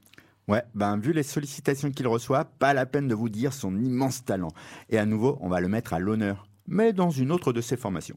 Ouais, 0.49 0.63
ben 0.75 0.97
vu 0.97 1.13
les 1.13 1.25
sollicitations 1.25 1.91
qu'il 1.91 2.07
reçoit, 2.07 2.45
pas 2.45 2.73
la 2.73 2.87
peine 2.87 3.09
de 3.09 3.15
vous 3.15 3.29
dire 3.29 3.53
son 3.53 3.77
immense 3.83 4.25
talent. 4.25 4.53
Et 4.91 4.99
à 4.99 5.05
nouveau, 5.05 5.39
on 5.41 5.49
va 5.49 5.61
le 5.61 5.69
mettre 5.69 5.93
à 5.93 5.99
l'honneur, 5.99 6.47
mais 6.69 6.93
dans 6.93 7.11
une 7.11 7.33
autre 7.33 7.53
de 7.53 7.61
ses 7.61 7.77
formations. 7.77 8.17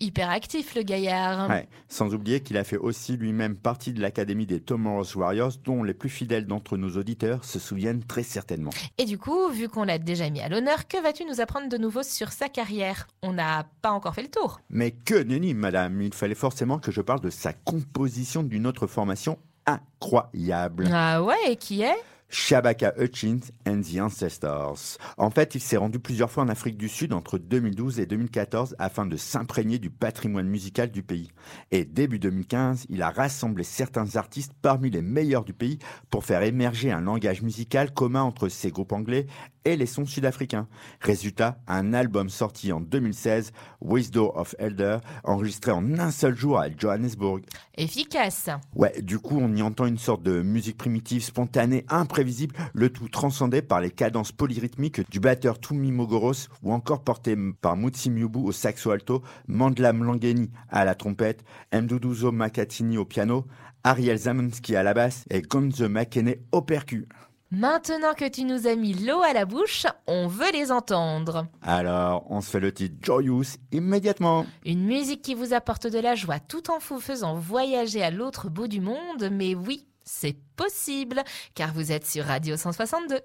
Hyper 0.00 0.30
actif 0.30 0.74
le 0.74 0.82
gaillard. 0.82 1.48
Ouais, 1.48 1.68
sans 1.88 2.14
oublier 2.14 2.40
qu'il 2.40 2.56
a 2.56 2.64
fait 2.64 2.76
aussi 2.76 3.16
lui-même 3.16 3.56
partie 3.56 3.92
de 3.92 4.00
l'académie 4.00 4.46
des 4.46 4.60
Tomorrow's 4.60 5.14
Warriors, 5.14 5.52
dont 5.64 5.82
les 5.82 5.94
plus 5.94 6.08
fidèles 6.08 6.46
d'entre 6.46 6.76
nos 6.76 6.96
auditeurs 6.96 7.44
se 7.44 7.58
souviennent 7.58 8.04
très 8.04 8.22
certainement. 8.22 8.70
Et 8.98 9.04
du 9.04 9.18
coup, 9.18 9.48
vu 9.50 9.68
qu'on 9.68 9.84
l'a 9.84 9.98
déjà 9.98 10.28
mis 10.30 10.40
à 10.40 10.48
l'honneur, 10.48 10.88
que 10.88 11.00
vas-tu 11.02 11.24
nous 11.24 11.40
apprendre 11.40 11.68
de 11.68 11.76
nouveau 11.76 12.02
sur 12.02 12.32
sa 12.32 12.48
carrière? 12.48 13.06
On 13.22 13.32
n'a 13.32 13.66
pas 13.82 13.90
encore 13.90 14.14
fait 14.14 14.22
le 14.22 14.30
tour. 14.30 14.60
Mais 14.70 14.90
que 14.90 15.14
nenni, 15.14 15.54
madame, 15.54 16.02
il 16.02 16.14
fallait 16.14 16.34
forcément 16.34 16.78
que 16.78 16.90
je 16.90 17.00
parle 17.00 17.20
de 17.20 17.30
sa 17.30 17.52
composition 17.52 18.42
d'une 18.42 18.66
autre 18.66 18.86
formation 18.86 19.38
incroyable. 19.66 20.88
Ah 20.92 21.22
ouais, 21.22 21.34
et 21.48 21.56
qui 21.56 21.82
est? 21.82 21.96
Shabaka 22.28 22.92
Hutchins 22.98 23.52
and 23.66 23.82
the 23.82 24.00
Ancestors. 24.00 24.98
En 25.16 25.30
fait, 25.30 25.54
il 25.54 25.60
s'est 25.60 25.76
rendu 25.76 25.98
plusieurs 25.98 26.30
fois 26.30 26.42
en 26.42 26.48
Afrique 26.48 26.76
du 26.76 26.88
Sud 26.88 27.12
entre 27.12 27.38
2012 27.38 28.00
et 28.00 28.06
2014 28.06 28.74
afin 28.78 29.06
de 29.06 29.16
s'imprégner 29.16 29.78
du 29.78 29.90
patrimoine 29.90 30.48
musical 30.48 30.90
du 30.90 31.02
pays. 31.02 31.30
Et 31.70 31.84
début 31.84 32.18
2015, 32.18 32.86
il 32.88 33.02
a 33.02 33.10
rassemblé 33.10 33.64
certains 33.64 34.16
artistes 34.16 34.52
parmi 34.60 34.90
les 34.90 35.02
meilleurs 35.02 35.44
du 35.44 35.52
pays 35.52 35.78
pour 36.10 36.24
faire 36.24 36.42
émerger 36.42 36.90
un 36.90 37.00
langage 37.00 37.42
musical 37.42 37.92
commun 37.92 38.22
entre 38.22 38.48
ces 38.48 38.70
groupes 38.70 38.92
anglais 38.92 39.26
et 39.66 39.76
les 39.76 39.86
sons 39.86 40.06
sud-africains. 40.06 40.68
Résultat, 41.00 41.58
un 41.66 41.92
album 41.92 42.30
sorti 42.30 42.72
en 42.72 42.80
2016, 42.80 43.52
Wisdom 43.80 44.30
of 44.34 44.54
Elder, 44.58 44.98
enregistré 45.24 45.72
en 45.72 45.98
un 45.98 46.12
seul 46.12 46.36
jour 46.36 46.58
à 46.58 46.68
Johannesburg. 46.70 47.40
efficace. 47.76 48.48
Ouais, 48.76 49.02
du 49.02 49.18
coup, 49.18 49.38
on 49.40 49.54
y 49.54 49.62
entend 49.62 49.86
une 49.86 49.98
sorte 49.98 50.22
de 50.22 50.40
musique 50.40 50.78
primitive, 50.78 51.22
spontanée, 51.22 51.84
imprévisible, 52.16 52.56
le 52.72 52.88
tout 52.88 53.08
transcendé 53.08 53.60
par 53.60 53.82
les 53.82 53.90
cadences 53.90 54.32
polyrythmiques 54.32 55.06
du 55.10 55.20
batteur 55.20 55.60
Tumi 55.60 55.92
Mogoros 55.92 56.48
ou 56.62 56.72
encore 56.72 57.04
porté 57.04 57.36
par 57.60 57.76
Mutsi 57.76 58.08
Myubu 58.08 58.38
au 58.38 58.52
saxo 58.52 58.90
alto, 58.90 59.22
Mandla 59.48 59.92
Mlangeni 59.92 60.50
à 60.70 60.86
la 60.86 60.94
trompette, 60.94 61.44
Mduduzo 61.74 62.32
Makatini 62.32 62.96
au 62.96 63.04
piano, 63.04 63.44
Ariel 63.84 64.16
Zamonski 64.16 64.76
à 64.76 64.82
la 64.82 64.94
basse 64.94 65.26
et 65.28 65.42
Gonzo 65.42 65.90
Makene 65.90 66.36
au 66.52 66.62
percu. 66.62 67.06
Maintenant 67.50 68.14
que 68.16 68.26
tu 68.26 68.44
nous 68.44 68.66
as 68.66 68.76
mis 68.76 68.94
l'eau 68.94 69.20
à 69.20 69.34
la 69.34 69.44
bouche, 69.44 69.86
on 70.06 70.26
veut 70.26 70.50
les 70.54 70.72
entendre. 70.72 71.46
Alors, 71.60 72.24
on 72.30 72.40
se 72.40 72.48
fait 72.48 72.60
le 72.60 72.72
titre 72.72 72.96
Joyous 73.02 73.58
immédiatement. 73.72 74.46
Une 74.64 74.84
musique 74.84 75.20
qui 75.20 75.34
vous 75.34 75.52
apporte 75.52 75.86
de 75.86 75.98
la 75.98 76.14
joie 76.14 76.40
tout 76.40 76.70
en 76.70 76.78
vous 76.78 76.98
faisant 76.98 77.34
voyager 77.34 78.02
à 78.02 78.10
l'autre 78.10 78.48
bout 78.48 78.68
du 78.68 78.80
monde, 78.80 79.28
mais 79.30 79.54
oui, 79.54 79.86
c'est 80.06 80.36
possible, 80.56 81.22
car 81.54 81.74
vous 81.74 81.92
êtes 81.92 82.06
sur 82.06 82.24
Radio 82.24 82.56
162. 82.56 83.20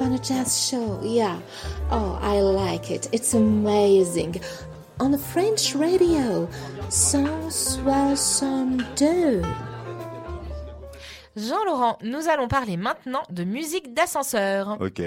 Upon 0.00 0.14
a 0.14 0.18
Jazz 0.18 0.70
Show. 0.70 0.98
Yeah. 1.02 1.38
Oh, 1.90 2.18
I 2.22 2.40
like 2.40 2.90
it. 2.90 3.10
It's 3.12 3.34
amazing. 3.34 4.40
On 4.98 5.10
the 5.10 5.18
French 5.18 5.74
radio. 5.74 6.48
162. 6.88 9.42
Jean-Laurent, 11.36 11.98
nous 12.02 12.30
allons 12.30 12.48
parler 12.48 12.78
maintenant 12.78 13.24
de 13.28 13.44
musique 13.44 13.92
d'ascenseur. 13.92 14.78
Ok, 14.80 15.02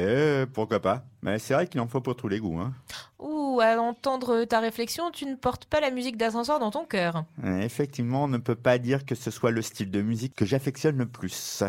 pourquoi 0.54 0.80
pas. 0.80 1.06
Mais 1.24 1.40
c'est 1.40 1.56
vrai 1.56 1.66
qu'il 1.66 1.82
en 1.82 1.88
faut 1.88 2.02
pour 2.02 2.16
tous 2.16 2.28
les 2.28 2.38
goûts. 2.38 2.60
Hein. 2.60 2.76
Ouh, 3.18 3.62
à 3.62 3.80
entendre 3.80 4.44
ta 4.44 4.60
réflexion, 4.60 5.10
tu 5.10 5.26
ne 5.26 5.34
portes 5.34 5.66
pas 5.66 5.80
la 5.80 5.90
musique 5.90 6.18
d'ascenseur 6.18 6.60
dans 6.60 6.70
ton 6.70 6.86
cœur. 6.86 7.26
Effectivement, 7.44 8.26
on 8.26 8.28
ne 8.28 8.38
peut 8.38 8.54
pas 8.54 8.78
dire 8.78 9.08
que 9.08 9.16
ce 9.16 9.32
soit 9.32 9.50
le 9.50 9.64
style 9.64 9.90
de 9.90 10.04
musique 10.04 10.36
que 10.36 10.46
j'affectionne 10.46 10.98
le 10.98 11.08
plus. 11.08 11.64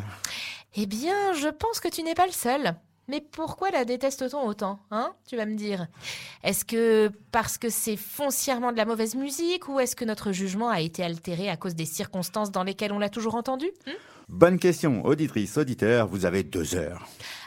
Eh 0.77 0.85
bien, 0.85 1.33
je 1.33 1.49
pense 1.49 1.81
que 1.81 1.89
tu 1.89 2.03
n'es 2.03 2.15
pas 2.15 2.27
le 2.27 2.33
seul. 2.33 2.75
Mais 3.09 3.21
pourquoi 3.21 3.71
la 3.71 3.85
déteste-t-on 3.85 4.47
autant, 4.47 4.81
hein 4.91 5.13
Tu 5.29 5.37
vas 5.37 5.47
me 5.47 5.57
dire? 5.57 5.87
Est-ce 6.43 6.65
que 6.65 7.11
parce 7.33 7.59
que 7.59 7.69
c'est 7.69 7.97
foncièrement 7.97 8.73
de 8.73 8.77
la 8.77 8.85
mauvaise 8.87 9.15
musique 9.15 9.69
ou 9.69 9.79
est-ce 9.79 9.95
que 9.95 10.05
notre 10.05 10.33
jugement 10.33 10.71
a 10.71 10.81
été 10.81 11.03
altéré 11.03 11.51
à 11.51 11.57
cause 11.57 11.75
des 11.75 11.85
circonstances 11.85 12.51
dans 12.51 12.63
lesquelles 12.63 12.93
on 12.93 12.99
l'a 12.99 13.11
toujours 13.11 13.35
entendu? 13.35 13.67
Hmm? 13.87 13.93
Bonne 14.29 14.59
question, 14.59 15.05
auditrice, 15.05 15.59
auditeur, 15.59 16.07
vous 16.07 16.25
avez 16.25 16.43
deux 16.43 16.77
heures. 16.77 17.07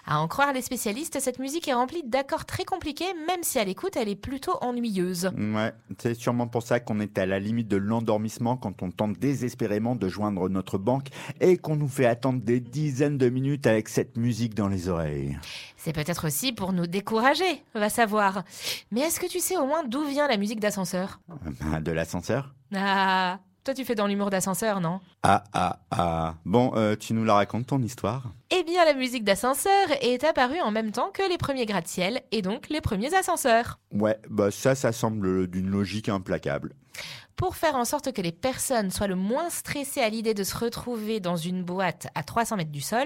À 0.09 0.21
en 0.21 0.29
croire 0.29 0.53
les 0.53 0.61
spécialistes, 0.61 1.19
cette 1.19 1.37
musique 1.37 1.67
est 1.67 1.73
remplie 1.73 2.01
d'accords 2.01 2.45
très 2.45 2.63
compliqués, 2.63 3.13
même 3.27 3.43
si 3.43 3.59
à 3.59 3.65
l'écoute 3.65 3.97
elle 3.97 4.07
est 4.07 4.15
plutôt 4.15 4.53
ennuyeuse. 4.61 5.29
Ouais, 5.37 5.73
c'est 5.99 6.13
sûrement 6.13 6.47
pour 6.47 6.63
ça 6.63 6.79
qu'on 6.79 7.01
est 7.01 7.17
à 7.17 7.25
la 7.25 7.39
limite 7.39 7.67
de 7.67 7.75
l'endormissement 7.75 8.55
quand 8.55 8.81
on 8.81 8.89
tente 8.89 9.19
désespérément 9.19 9.95
de 9.97 10.07
joindre 10.07 10.47
notre 10.47 10.77
banque 10.77 11.07
et 11.41 11.57
qu'on 11.57 11.75
nous 11.75 11.89
fait 11.89 12.05
attendre 12.05 12.41
des 12.41 12.61
dizaines 12.61 13.17
de 13.17 13.27
minutes 13.27 13.67
avec 13.67 13.89
cette 13.89 14.15
musique 14.15 14.55
dans 14.55 14.69
les 14.69 14.87
oreilles. 14.87 15.37
C'est 15.75 15.91
peut-être 15.91 16.25
aussi 16.27 16.53
pour 16.53 16.71
nous 16.71 16.87
décourager, 16.87 17.65
va 17.75 17.89
savoir. 17.89 18.43
Mais 18.91 19.01
est-ce 19.01 19.19
que 19.19 19.27
tu 19.27 19.39
sais 19.39 19.57
au 19.57 19.65
moins 19.65 19.83
d'où 19.83 20.05
vient 20.05 20.29
la 20.29 20.37
musique 20.37 20.61
d'ascenseur? 20.61 21.19
Ben, 21.59 21.81
De 21.81 21.91
l'ascenseur? 21.91 22.53
Ah, 22.73 23.39
toi 23.67 23.73
tu 23.73 23.83
fais 23.83 23.95
dans 23.95 24.07
l'humour 24.07 24.29
d'ascenseur, 24.29 24.79
non? 24.79 25.01
Ah, 25.23 25.43
ah, 25.51 25.79
ah. 25.91 26.35
Bon, 26.45 26.71
euh, 26.75 26.95
tu 26.95 27.13
nous 27.13 27.25
la 27.25 27.33
racontes 27.33 27.67
ton 27.67 27.81
histoire? 27.81 28.31
Eh 28.49 28.63
bien, 28.63 28.85
la 28.85 28.93
musique 28.93 29.25
d'ascenseur 29.25 29.89
est 29.99 30.23
apparue 30.23 30.61
en 30.61 30.71
même 30.71 30.93
temps 30.93 31.11
que 31.13 31.29
les 31.29 31.37
premiers 31.37 31.65
gratte-ciel 31.65 32.21
et 32.31 32.41
donc 32.41 32.69
les 32.69 32.79
premiers 32.79 33.13
ascenseurs. 33.13 33.77
Ouais, 33.91 34.17
bah 34.29 34.51
ça, 34.51 34.73
ça 34.73 34.93
semble 34.93 35.47
d'une 35.47 35.69
logique 35.69 36.07
implacable. 36.07 36.75
Pour 37.37 37.55
faire 37.55 37.75
en 37.75 37.85
sorte 37.85 38.11
que 38.13 38.21
les 38.23 38.31
personnes 38.31 38.89
soient 38.89 39.05
le 39.05 39.15
moins 39.15 39.51
stressées 39.51 40.01
à 40.01 40.09
l'idée 40.09 40.33
de 40.33 40.43
se 40.43 40.57
retrouver 40.57 41.19
dans 41.19 41.35
une 41.35 41.63
boîte 41.63 42.07
à 42.15 42.23
300 42.23 42.57
mètres 42.57 42.71
du 42.71 42.81
sol, 42.81 43.05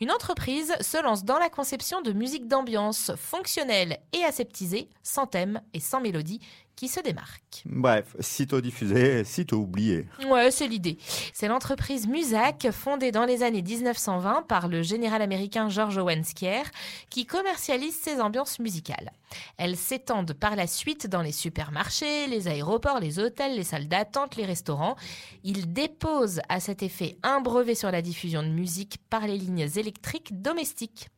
une 0.00 0.12
entreprise 0.12 0.72
se 0.80 1.02
lance 1.02 1.24
dans 1.24 1.38
la 1.40 1.50
conception 1.50 2.00
de 2.00 2.12
musique 2.12 2.46
d'ambiance 2.46 3.10
fonctionnelle 3.16 3.98
et 4.12 4.22
aseptisée, 4.22 4.88
sans 5.02 5.26
thème 5.26 5.60
et 5.74 5.80
sans 5.80 6.00
mélodie, 6.00 6.38
qui 6.76 6.86
se 6.86 7.00
démarque. 7.00 7.64
Bref, 7.66 8.16
sitôt 8.20 8.60
diffusé, 8.60 9.24
sitôt 9.24 9.58
oublié. 9.58 10.06
Ouais, 10.28 10.52
c'est 10.52 10.68
l'idée. 10.68 10.96
C'est 11.32 11.48
l'entreprise 11.48 12.06
Musac, 12.06 12.68
fondée 12.70 13.10
dans 13.10 13.24
les 13.24 13.42
années 13.42 13.62
1920 13.62 14.42
par 14.42 14.68
le 14.68 14.82
général 14.82 15.22
américain 15.22 15.68
George 15.68 15.98
Owen 15.98 16.22
Skier, 16.22 16.62
qui 17.10 17.26
commercialise 17.26 17.96
ces 18.00 18.20
ambiances 18.20 18.60
musicales. 18.60 19.10
Elles 19.56 19.76
s'étendent 19.76 20.34
par 20.34 20.56
la 20.56 20.66
suite 20.66 21.06
dans 21.06 21.22
les 21.22 21.32
supermarchés, 21.32 22.26
les 22.26 22.48
aéroports, 22.48 23.00
les 23.00 23.18
hôtels, 23.18 23.56
les 23.56 23.64
salles 23.64 23.88
d'attente, 23.88 24.36
les 24.36 24.46
restaurants. 24.46 24.96
Il 25.44 25.72
dépose 25.72 26.40
à 26.48 26.60
cet 26.60 26.82
effet 26.82 27.16
un 27.22 27.40
brevet 27.40 27.74
sur 27.74 27.90
la 27.90 28.02
diffusion 28.02 28.42
de 28.42 28.48
musique 28.48 28.98
par 29.10 29.26
les 29.26 29.38
lignes 29.38 29.68
électriques 29.76 30.40
domestiques. 30.42 31.08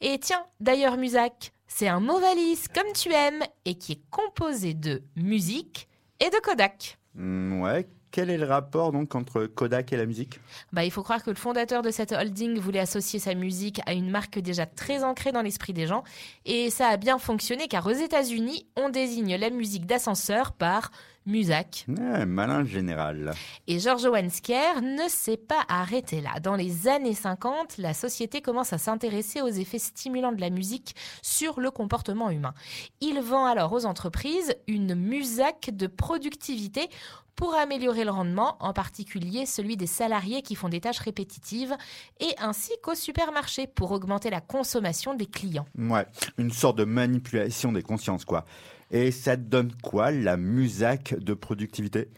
Et 0.00 0.18
tiens, 0.18 0.44
d'ailleurs 0.60 0.96
Musac, 0.96 1.52
c'est 1.66 1.88
un 1.88 2.00
mot 2.00 2.18
valise 2.18 2.66
comme 2.68 2.92
tu 2.94 3.12
aimes 3.12 3.42
et 3.64 3.76
qui 3.76 3.92
est 3.92 4.02
composé 4.10 4.74
de 4.74 5.02
musique 5.16 5.88
et 6.18 6.30
de 6.30 6.40
Kodak. 6.42 6.98
Hmm, 7.14 7.60
ouais, 7.60 7.88
quel 8.10 8.30
est 8.30 8.38
le 8.38 8.46
rapport 8.46 8.92
donc 8.92 9.14
entre 9.14 9.46
Kodak 9.46 9.92
et 9.92 9.96
la 9.96 10.06
musique? 10.06 10.40
Bah, 10.72 10.84
Il 10.84 10.90
faut 10.90 11.02
croire 11.02 11.22
que 11.22 11.30
le 11.30 11.36
fondateur 11.36 11.82
de 11.82 11.90
cette 11.90 12.12
holding 12.12 12.58
voulait 12.58 12.80
associer 12.80 13.18
sa 13.18 13.34
musique 13.34 13.80
à 13.86 13.92
une 13.92 14.10
marque 14.10 14.38
déjà 14.38 14.66
très 14.66 15.04
ancrée 15.04 15.32
dans 15.32 15.42
l'esprit 15.42 15.72
des 15.72 15.86
gens. 15.86 16.02
Et 16.44 16.70
ça 16.70 16.88
a 16.88 16.96
bien 16.96 17.18
fonctionné 17.18 17.68
car 17.68 17.86
aux 17.86 17.90
États-Unis, 17.90 18.66
on 18.76 18.88
désigne 18.88 19.36
la 19.36 19.50
musique 19.50 19.86
d'ascenseur 19.86 20.52
par 20.52 20.90
Musac. 21.26 21.84
Ouais, 21.88 22.24
malin 22.26 22.64
général. 22.64 23.32
Et 23.66 23.78
George 23.78 24.06
Wensker 24.06 24.80
ne 24.82 25.08
s'est 25.08 25.36
pas 25.36 25.64
arrêté 25.68 26.20
là. 26.20 26.40
Dans 26.40 26.56
les 26.56 26.88
années 26.88 27.14
50, 27.14 27.78
la 27.78 27.94
société 27.94 28.40
commence 28.40 28.72
à 28.72 28.78
s'intéresser 28.78 29.42
aux 29.42 29.48
effets 29.48 29.78
stimulants 29.78 30.32
de 30.32 30.40
la 30.40 30.50
musique 30.50 30.94
sur 31.22 31.60
le 31.60 31.70
comportement 31.70 32.30
humain. 32.30 32.54
Il 33.00 33.20
vend 33.20 33.46
alors 33.46 33.72
aux 33.72 33.86
entreprises 33.86 34.54
une 34.66 34.94
Musac 34.94 35.70
de 35.72 35.86
productivité 35.86 36.88
pour 37.36 37.54
améliorer 37.54 38.04
le 38.04 38.10
rendement, 38.10 38.56
en 38.60 38.74
particulier 38.74 39.46
celui 39.46 39.78
des 39.78 39.86
salariés 39.86 40.42
qui 40.42 40.54
font 40.54 40.68
des 40.68 40.80
tâches 40.80 40.98
répétitives, 40.98 41.74
et 42.20 42.34
ainsi 42.38 42.72
qu'au 42.82 42.94
supermarché 42.94 43.66
pour 43.66 43.92
augmenter 43.92 44.28
la 44.28 44.42
consommation 44.42 45.14
des 45.14 45.24
clients. 45.24 45.64
Ouais, 45.78 46.06
une 46.36 46.50
sorte 46.50 46.76
de 46.76 46.84
manipulation 46.84 47.72
des 47.72 47.82
consciences, 47.82 48.26
quoi. 48.26 48.44
Et 48.90 49.10
ça 49.10 49.36
donne 49.36 49.72
quoi, 49.82 50.10
la 50.10 50.36
musac 50.36 51.14
de 51.18 51.34
productivité? 51.34 52.08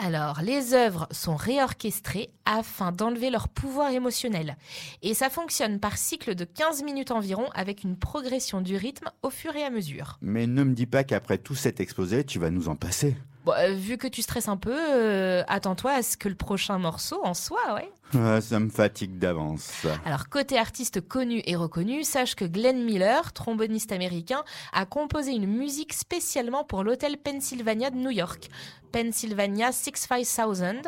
Alors, 0.00 0.42
les 0.42 0.74
œuvres 0.74 1.08
sont 1.10 1.34
réorchestrées 1.34 2.30
afin 2.44 2.92
d'enlever 2.92 3.30
leur 3.30 3.48
pouvoir 3.48 3.90
émotionnel. 3.90 4.56
Et 5.02 5.12
ça 5.12 5.28
fonctionne 5.28 5.80
par 5.80 5.98
cycle 5.98 6.36
de 6.36 6.44
15 6.44 6.84
minutes 6.84 7.10
environ 7.10 7.50
avec 7.52 7.82
une 7.82 7.96
progression 7.96 8.60
du 8.60 8.76
rythme 8.76 9.10
au 9.22 9.30
fur 9.30 9.56
et 9.56 9.64
à 9.64 9.70
mesure. 9.70 10.16
Mais 10.22 10.46
ne 10.46 10.62
me 10.62 10.74
dis 10.74 10.86
pas 10.86 11.02
qu'après 11.02 11.38
tout 11.38 11.56
cet 11.56 11.80
exposé, 11.80 12.22
tu 12.22 12.38
vas 12.38 12.50
nous 12.50 12.68
en 12.68 12.76
passer. 12.76 13.16
Euh, 13.52 13.74
vu 13.74 13.98
que 13.98 14.06
tu 14.06 14.22
stresses 14.22 14.48
un 14.48 14.56
peu, 14.56 14.76
euh, 14.76 15.42
attends-toi 15.48 15.92
à 15.92 16.02
ce 16.02 16.16
que 16.16 16.28
le 16.28 16.34
prochain 16.34 16.78
morceau 16.78 17.20
en 17.24 17.34
soit, 17.34 17.74
ouais. 17.74 18.40
ça 18.40 18.58
me 18.58 18.70
fatigue 18.70 19.18
d'avance. 19.18 19.86
Alors, 20.04 20.28
côté 20.28 20.58
artiste 20.58 21.00
connu 21.06 21.42
et 21.46 21.56
reconnu, 21.56 22.04
sache 22.04 22.34
que 22.34 22.44
Glenn 22.44 22.84
Miller, 22.84 23.32
tromboniste 23.32 23.92
américain, 23.92 24.44
a 24.72 24.86
composé 24.86 25.32
une 25.32 25.46
musique 25.46 25.92
spécialement 25.92 26.64
pour 26.64 26.84
l'hôtel 26.84 27.16
Pennsylvania 27.18 27.90
de 27.90 27.96
New 27.96 28.10
York. 28.10 28.48
Pennsylvania 28.92 29.72
65000, 29.72 30.82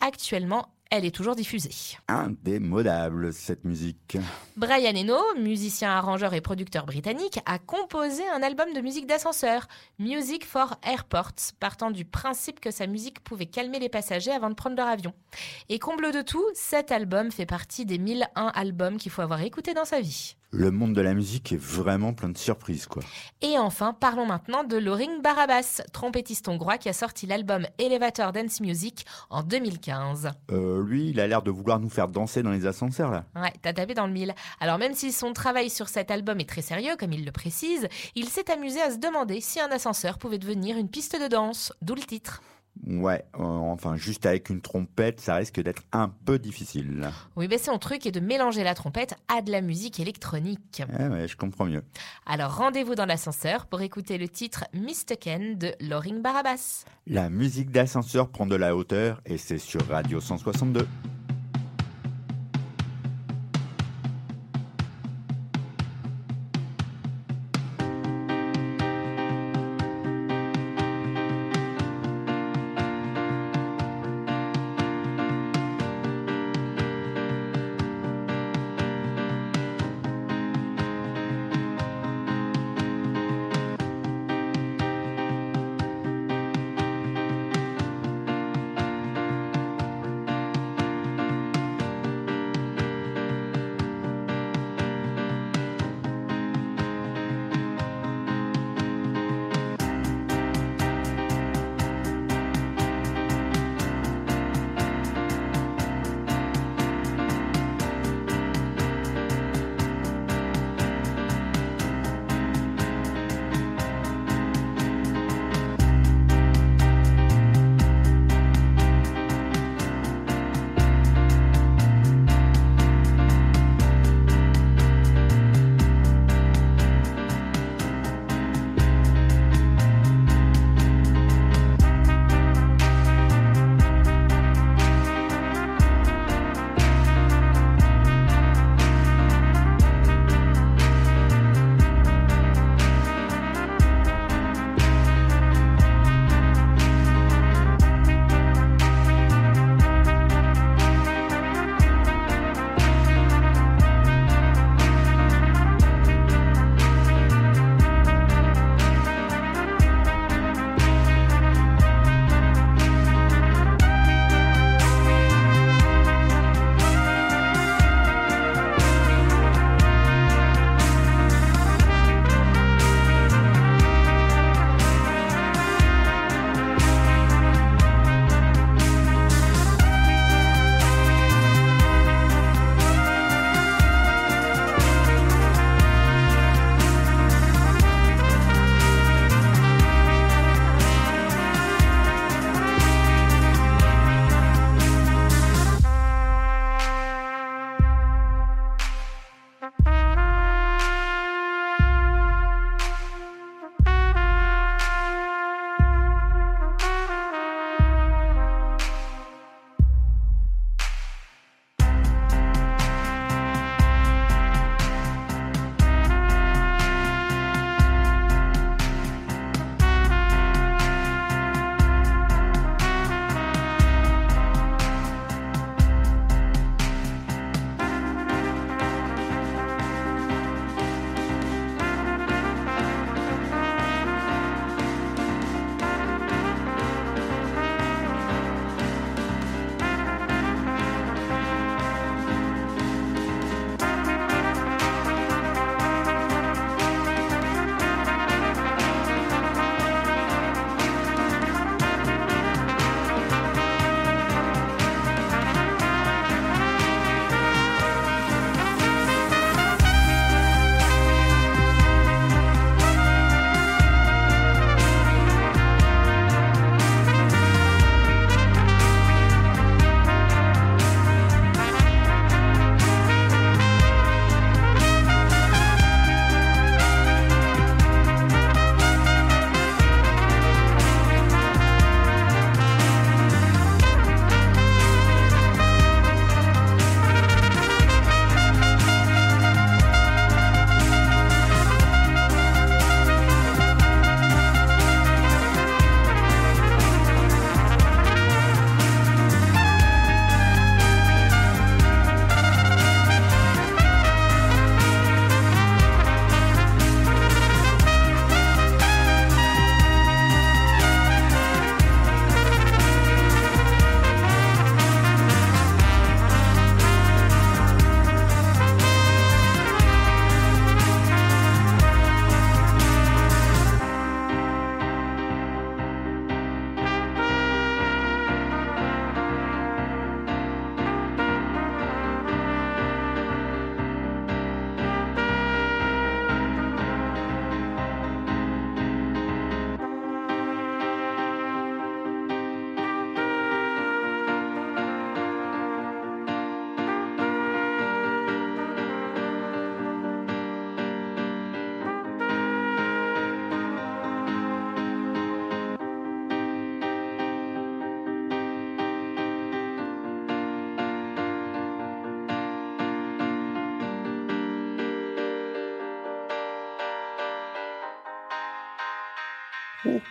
actuellement 0.00 0.68
elle 0.90 1.04
est 1.04 1.14
toujours 1.14 1.34
diffusée. 1.34 1.96
Indémodable, 2.08 3.32
cette 3.32 3.64
musique. 3.64 4.18
Brian 4.56 4.94
Eno, 4.94 5.18
musicien, 5.38 5.90
arrangeur 5.90 6.34
et 6.34 6.40
producteur 6.40 6.86
britannique, 6.86 7.40
a 7.46 7.58
composé 7.58 8.22
un 8.28 8.42
album 8.42 8.72
de 8.72 8.80
musique 8.80 9.06
d'ascenseur, 9.06 9.68
Music 9.98 10.44
for 10.44 10.76
Airports, 10.82 11.52
partant 11.58 11.90
du 11.90 12.04
principe 12.04 12.60
que 12.60 12.70
sa 12.70 12.86
musique 12.86 13.20
pouvait 13.20 13.46
calmer 13.46 13.78
les 13.78 13.88
passagers 13.88 14.32
avant 14.32 14.50
de 14.50 14.54
prendre 14.54 14.76
leur 14.76 14.88
avion. 14.88 15.12
Et 15.68 15.78
comble 15.78 16.12
de 16.12 16.22
tout, 16.22 16.44
cet 16.54 16.92
album 16.92 17.30
fait 17.30 17.46
partie 17.46 17.84
des 17.84 17.98
1001 17.98 18.46
albums 18.54 18.96
qu'il 18.96 19.10
faut 19.10 19.22
avoir 19.22 19.40
écoutés 19.40 19.74
dans 19.74 19.84
sa 19.84 20.00
vie. 20.00 20.36
Le 20.50 20.70
monde 20.70 20.94
de 20.94 21.00
la 21.00 21.12
musique 21.12 21.52
est 21.52 21.60
vraiment 21.60 22.14
plein 22.14 22.28
de 22.28 22.38
surprises, 22.38 22.86
quoi. 22.86 23.02
Et 23.42 23.58
enfin, 23.58 23.92
parlons 23.92 24.26
maintenant 24.26 24.62
de 24.62 24.76
Loring 24.76 25.20
Barabas, 25.20 25.82
trompettiste 25.92 26.48
hongrois 26.48 26.78
qui 26.78 26.88
a 26.88 26.92
sorti 26.92 27.26
l'album 27.26 27.66
Elevator 27.78 28.32
Dance 28.32 28.60
Music 28.60 29.04
en 29.28 29.42
2015. 29.42 30.30
Euh, 30.52 30.82
lui, 30.84 31.10
il 31.10 31.20
a 31.20 31.26
l'air 31.26 31.42
de 31.42 31.50
vouloir 31.50 31.80
nous 31.80 31.88
faire 31.88 32.08
danser 32.08 32.44
dans 32.44 32.52
les 32.52 32.64
ascenseurs, 32.64 33.10
là. 33.10 33.24
Ouais, 33.34 33.52
t'as 33.60 33.72
tapé 33.72 33.94
dans 33.94 34.06
le 34.06 34.12
mille. 34.12 34.34
Alors 34.60 34.78
même 34.78 34.94
si 34.94 35.10
son 35.10 35.32
travail 35.32 35.68
sur 35.68 35.88
cet 35.88 36.10
album 36.10 36.38
est 36.38 36.48
très 36.48 36.62
sérieux, 36.62 36.96
comme 36.96 37.12
il 37.12 37.24
le 37.24 37.32
précise, 37.32 37.88
il 38.14 38.28
s'est 38.28 38.50
amusé 38.50 38.80
à 38.80 38.92
se 38.92 38.98
demander 38.98 39.40
si 39.40 39.60
un 39.60 39.70
ascenseur 39.70 40.18
pouvait 40.18 40.38
devenir 40.38 40.76
une 40.76 40.88
piste 40.88 41.20
de 41.20 41.26
danse, 41.26 41.72
d'où 41.82 41.96
le 41.96 42.02
titre. 42.02 42.40
Ouais, 42.86 43.24
euh, 43.38 43.42
enfin 43.42 43.96
juste 43.96 44.26
avec 44.26 44.50
une 44.50 44.60
trompette, 44.60 45.20
ça 45.20 45.36
risque 45.36 45.60
d'être 45.60 45.82
un 45.92 46.08
peu 46.08 46.38
difficile. 46.38 47.10
Oui, 47.34 47.46
mais 47.48 47.58
son 47.58 47.78
truc 47.78 48.06
est 48.06 48.12
de 48.12 48.20
mélanger 48.20 48.62
la 48.64 48.74
trompette 48.74 49.14
à 49.28 49.42
de 49.42 49.50
la 49.50 49.60
musique 49.60 49.98
électronique. 49.98 50.82
Ouais, 50.98 51.08
ouais, 51.08 51.28
je 51.28 51.36
comprends 51.36 51.64
mieux. 51.64 51.82
Alors 52.26 52.56
rendez-vous 52.56 52.94
dans 52.94 53.06
l'ascenseur 53.06 53.66
pour 53.66 53.80
écouter 53.80 54.18
le 54.18 54.28
titre 54.28 54.64
Ken 55.20 55.56
de 55.58 55.72
Loring 55.80 56.22
Barabas. 56.22 56.84
La 57.06 57.30
musique 57.30 57.70
d'ascenseur 57.70 58.28
prend 58.28 58.46
de 58.46 58.56
la 58.56 58.76
hauteur 58.76 59.20
et 59.26 59.38
c'est 59.38 59.58
sur 59.58 59.86
Radio 59.88 60.20
162. 60.20 60.86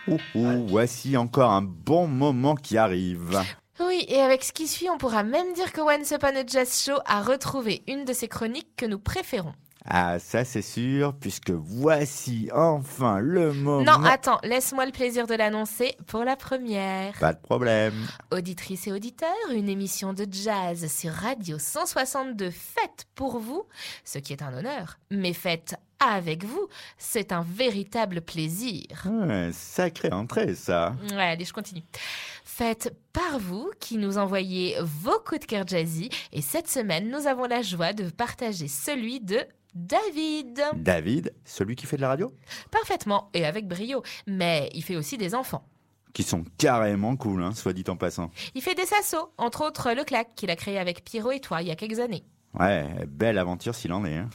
Ouh, 0.08 0.18
ouh, 0.34 0.66
voici 0.68 1.16
encore 1.16 1.50
un 1.50 1.62
bon 1.62 2.06
moment 2.06 2.54
qui 2.54 2.78
arrive. 2.78 3.40
Oui, 3.80 4.04
et 4.08 4.20
avec 4.20 4.44
ce 4.44 4.52
qui 4.52 4.68
suit, 4.68 4.88
on 4.88 4.98
pourra 4.98 5.22
même 5.22 5.52
dire 5.52 5.72
que 5.72 5.80
Once 5.80 6.10
Upon 6.10 6.28
a 6.28 6.46
Jazz 6.46 6.82
Show 6.82 6.98
a 7.04 7.22
retrouvé 7.22 7.82
une 7.88 8.04
de 8.04 8.12
ses 8.12 8.28
chroniques 8.28 8.74
que 8.76 8.86
nous 8.86 8.98
préférons. 8.98 9.52
Ah, 9.88 10.18
ça 10.18 10.44
c'est 10.44 10.62
sûr, 10.62 11.14
puisque 11.14 11.50
voici 11.50 12.48
enfin 12.52 13.20
le 13.20 13.52
moment. 13.52 13.82
Non, 13.82 14.04
attends, 14.04 14.40
laisse-moi 14.42 14.84
le 14.84 14.92
plaisir 14.92 15.26
de 15.26 15.34
l'annoncer 15.34 15.96
pour 16.06 16.24
la 16.24 16.34
première. 16.34 17.16
Pas 17.18 17.32
de 17.32 17.40
problème. 17.40 17.94
Auditrices 18.32 18.88
et 18.88 18.92
auditeurs, 18.92 19.28
une 19.54 19.68
émission 19.68 20.12
de 20.12 20.26
jazz 20.28 20.86
sur 20.92 21.12
Radio 21.12 21.58
162 21.58 22.50
faite 22.50 23.06
pour 23.14 23.38
vous, 23.38 23.64
ce 24.04 24.18
qui 24.18 24.32
est 24.32 24.42
un 24.42 24.52
honneur, 24.52 24.98
mais 25.10 25.32
faite 25.32 25.76
avec 25.98 26.44
vous, 26.44 26.68
c'est 26.98 27.32
un 27.32 27.42
véritable 27.42 28.20
plaisir. 28.20 28.86
Ouais, 29.06 29.50
sacrée 29.52 30.12
entrée, 30.12 30.54
ça. 30.54 30.94
Ouais, 31.10 31.22
allez, 31.22 31.44
je 31.44 31.52
continue. 31.52 31.82
Faite 32.44 32.94
par 33.12 33.38
vous 33.38 33.70
qui 33.80 33.98
nous 33.98 34.18
envoyez 34.18 34.76
vos 34.80 35.18
coups 35.26 35.40
de 35.40 35.46
cœur 35.46 35.66
jazzy 35.66 36.10
et 36.32 36.42
cette 36.42 36.68
semaine, 36.68 37.10
nous 37.10 37.26
avons 37.26 37.44
la 37.44 37.62
joie 37.62 37.92
de 37.92 38.10
partager 38.10 38.68
celui 38.68 39.20
de 39.20 39.46
David. 39.76 40.62
David, 40.76 41.34
celui 41.44 41.76
qui 41.76 41.84
fait 41.84 41.98
de 41.98 42.00
la 42.00 42.08
radio? 42.08 42.32
Parfaitement 42.70 43.28
et 43.34 43.44
avec 43.44 43.68
brio, 43.68 44.02
mais 44.26 44.70
il 44.72 44.82
fait 44.82 44.96
aussi 44.96 45.18
des 45.18 45.34
enfants. 45.34 45.68
Qui 46.14 46.22
sont 46.22 46.44
carrément 46.56 47.14
cool, 47.16 47.42
hein, 47.42 47.52
soit 47.52 47.74
dit 47.74 47.84
en 47.88 47.96
passant. 47.96 48.30
Il 48.54 48.62
fait 48.62 48.74
des 48.74 48.86
sassos, 48.86 49.34
entre 49.36 49.66
autres 49.66 49.92
le 49.92 50.04
clac 50.04 50.34
qu'il 50.34 50.48
a 50.48 50.56
créé 50.56 50.78
avec 50.78 51.04
Pierrot 51.04 51.32
et 51.32 51.40
toi 51.40 51.60
il 51.60 51.68
y 51.68 51.70
a 51.70 51.76
quelques 51.76 52.00
années. 52.00 52.24
Ouais, 52.58 52.88
belle 53.06 53.36
aventure 53.36 53.74
s'il 53.74 53.92
en 53.92 54.06
est. 54.06 54.16
Hein. 54.16 54.30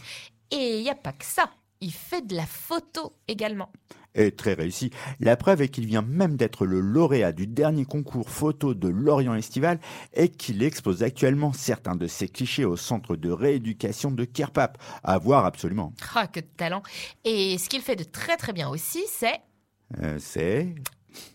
Et 0.52 0.78
il 0.78 0.84
n'y 0.84 0.92
a 0.92 0.96
pas 0.96 1.12
que 1.12 1.26
ça, 1.26 1.50
il 1.80 1.92
fait 1.92 2.22
de 2.22 2.36
la 2.36 2.46
photo 2.46 3.16
également. 3.28 3.72
Et 4.14 4.32
très 4.32 4.54
réussi. 4.54 4.92
La 5.20 5.38
preuve 5.38 5.62
est 5.62 5.70
qu'il 5.70 5.86
vient 5.86 6.02
même 6.02 6.36
d'être 6.36 6.66
le 6.66 6.82
lauréat 6.82 7.32
du 7.32 7.48
dernier 7.48 7.86
concours 7.86 8.30
photo 8.30 8.74
de 8.74 8.90
Lorient 8.90 9.36
Estival 9.36 9.80
et 10.14 10.28
qu'il 10.28 10.64
expose 10.64 11.02
actuellement 11.02 11.54
certains 11.54 11.96
de 11.96 12.08
ses 12.08 12.28
clichés 12.28 12.66
au 12.66 12.76
centre 12.76 13.16
de 13.16 13.30
rééducation 13.30 14.12
de 14.12 14.26
Kerpap. 14.26 14.78
À 15.04 15.18
voir 15.18 15.46
absolument. 15.46 15.94
Ah, 16.16 16.28
que 16.28 16.42
de 16.42 16.46
talent. 16.58 16.84
Et 17.24 17.58
ce 17.58 17.70
qu'il 17.70 17.82
fait 17.82 17.96
de 17.96 18.04
très 18.04 18.38
très 18.38 18.54
bien 18.54 18.70
aussi, 18.70 19.04
c'est... 19.08 19.40
Euh, 20.02 20.18
c'est... 20.20 20.76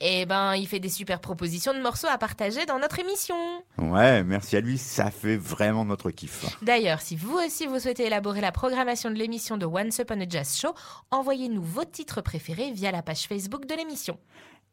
Eh 0.00 0.26
ben, 0.26 0.54
il 0.56 0.66
fait 0.66 0.80
des 0.80 0.88
super 0.88 1.20
propositions 1.20 1.74
de 1.74 1.80
morceaux 1.80 2.08
à 2.10 2.18
partager 2.18 2.66
dans 2.66 2.78
notre 2.78 2.98
émission. 2.98 3.36
Ouais, 3.78 4.22
merci 4.24 4.56
à 4.56 4.60
lui, 4.60 4.78
ça 4.78 5.10
fait 5.10 5.36
vraiment 5.36 5.84
notre 5.84 6.10
kiff. 6.10 6.44
D'ailleurs, 6.62 7.00
si 7.00 7.16
vous 7.16 7.36
aussi 7.38 7.66
vous 7.66 7.78
souhaitez 7.78 8.06
élaborer 8.06 8.40
la 8.40 8.52
programmation 8.52 9.10
de 9.10 9.16
l'émission 9.16 9.56
de 9.56 9.66
Once 9.66 9.98
Upon 9.98 10.20
a 10.20 10.28
Jazz 10.28 10.56
Show, 10.56 10.74
envoyez-nous 11.10 11.62
vos 11.62 11.84
titres 11.84 12.20
préférés 12.20 12.72
via 12.72 12.90
la 12.90 13.02
page 13.02 13.26
Facebook 13.26 13.66
de 13.66 13.74
l'émission. 13.74 14.18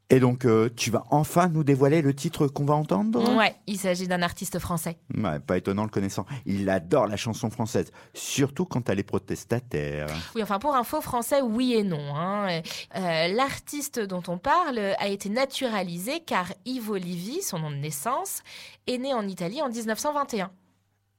Et 0.10 0.20
donc, 0.20 0.46
euh, 0.46 0.70
tu 0.76 0.92
vas 0.92 1.06
enfin 1.10 1.48
nous 1.48 1.64
dévoiler 1.64 2.02
le 2.04 2.14
titre 2.14 2.46
qu'on 2.48 2.66
va 2.66 2.76
entendre? 2.76 3.36
Ouais, 3.36 3.56
il 3.66 3.80
s'agit 3.80 4.08
d'un 4.08 4.22
artiste 4.22 4.60
français. 4.60 4.98
Ouais, 5.18 5.40
pas 5.40 5.58
étonnant 5.58 5.84
le 5.84 5.90
connaissant. 5.90 6.26
Il 6.46 6.70
adore 6.70 7.08
la 7.08 7.18
chanson 7.18 7.50
française, 7.50 7.90
surtout 8.14 8.66
quand 8.66 8.90
elle 8.90 9.00
est 9.00 9.04
protestataire. 9.04 10.08
Oui, 10.36 10.44
enfin 10.44 10.60
pour 10.60 10.76
faux 10.86 11.02
français, 11.02 11.42
oui 11.42 11.74
et 11.74 11.84
non. 11.84 12.16
hein. 12.16 12.62
Euh, 12.96 13.28
L'artiste 13.30 14.00
dont 14.02 14.22
on 14.28 14.38
parle 14.38 14.78
a 15.00 15.08
été 15.08 15.30
naturalisé 15.30 16.20
car 16.20 16.54
Ivo 16.66 16.96
Livi, 16.96 17.42
son 17.42 17.58
nom 17.60 17.72
de 17.72 17.78
naissance, 17.78 18.44
est 18.86 18.98
né 19.00 19.14
en 19.16 19.28
Italie 19.28 19.62
en 19.64 19.70
1921. 19.70 20.52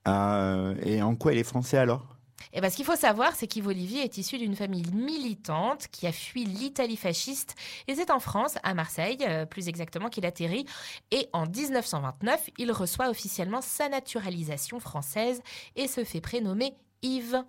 Euh, 0.06 0.74
et 0.82 1.02
en 1.02 1.16
quoi 1.16 1.32
il 1.32 1.38
est 1.38 1.44
français 1.44 1.78
alors? 1.78 2.13
Et 2.52 2.60
ben, 2.60 2.70
ce 2.70 2.76
qu'il 2.76 2.84
faut 2.84 2.96
savoir, 2.96 3.34
c'est 3.34 3.46
qu'Ivo 3.46 3.70
Livi 3.70 3.98
est 3.98 4.18
issu 4.18 4.38
d'une 4.38 4.54
famille 4.56 4.84
militante 4.92 5.88
qui 5.90 6.06
a 6.06 6.12
fui 6.12 6.44
l'Italie 6.44 6.96
fasciste 6.96 7.54
et 7.88 7.94
c'est 7.94 8.10
en 8.10 8.20
France, 8.20 8.56
à 8.62 8.74
Marseille, 8.74 9.18
euh, 9.22 9.46
plus 9.46 9.68
exactement, 9.68 10.08
qu'il 10.08 10.26
atterrit. 10.26 10.66
Et 11.10 11.28
en 11.32 11.46
1929, 11.46 12.50
il 12.58 12.72
reçoit 12.72 13.08
officiellement 13.08 13.60
sa 13.60 13.88
naturalisation 13.88 14.80
française 14.80 15.42
et 15.76 15.88
se 15.88 16.04
fait 16.04 16.20
prénommer 16.20 16.74
Yves. 17.02 17.42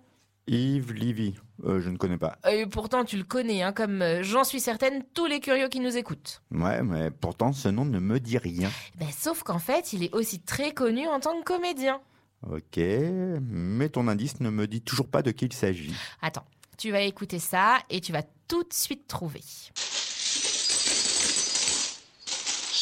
Yves 0.48 0.92
Livy, 0.92 1.34
Euh, 1.64 1.80
je 1.80 1.88
ne 1.88 1.96
connais 1.96 2.18
pas. 2.18 2.36
Et 2.48 2.66
pourtant, 2.66 3.04
tu 3.04 3.16
le 3.16 3.24
connais, 3.24 3.62
hein, 3.62 3.72
comme 3.72 4.02
euh, 4.02 4.22
j'en 4.22 4.44
suis 4.44 4.60
certaine, 4.60 5.02
tous 5.14 5.26
les 5.26 5.40
curieux 5.40 5.68
qui 5.68 5.80
nous 5.80 5.96
écoutent. 5.96 6.42
Ouais, 6.52 6.82
mais 6.82 7.10
pourtant 7.10 7.52
ce 7.52 7.68
nom 7.68 7.84
ne 7.84 7.98
me 7.98 8.20
dit 8.20 8.38
rien. 8.38 8.70
Ben, 8.96 9.08
sauf 9.10 9.42
qu'en 9.42 9.58
fait, 9.58 9.92
il 9.92 10.04
est 10.04 10.14
aussi 10.14 10.40
très 10.40 10.72
connu 10.72 11.06
en 11.08 11.18
tant 11.18 11.36
que 11.38 11.44
comédien. 11.44 12.00
Ok, 12.42 12.78
mais 12.78 13.88
ton 13.88 14.08
indice 14.08 14.40
ne 14.40 14.50
me 14.50 14.66
dit 14.66 14.80
toujours 14.80 15.08
pas 15.08 15.22
de 15.22 15.30
qui 15.30 15.46
il 15.46 15.52
s'agit. 15.52 15.94
Attends, 16.22 16.44
tu 16.76 16.90
vas 16.92 17.00
écouter 17.00 17.38
ça 17.38 17.78
et 17.90 18.00
tu 18.00 18.12
vas 18.12 18.22
tout 18.46 18.62
de 18.62 18.72
suite 18.72 19.08
trouver. 19.08 19.42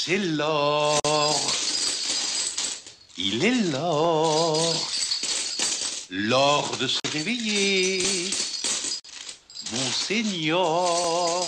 C'est 0.07 0.19
l'or. 0.19 1.01
Il 3.17 3.45
est 3.45 3.71
l'or. 3.73 4.75
L'or 6.11 6.77
de 6.79 6.87
se 6.87 6.99
réveiller. 7.11 8.03
Mon 9.73 9.91
seigneur, 9.91 11.43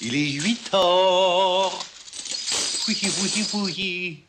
il 0.00 0.14
est 0.14 0.30
huit 0.30 0.72
heures. 0.74 1.76
Oui, 2.86 2.96
oui, 3.02 3.44
oui. 3.54 4.24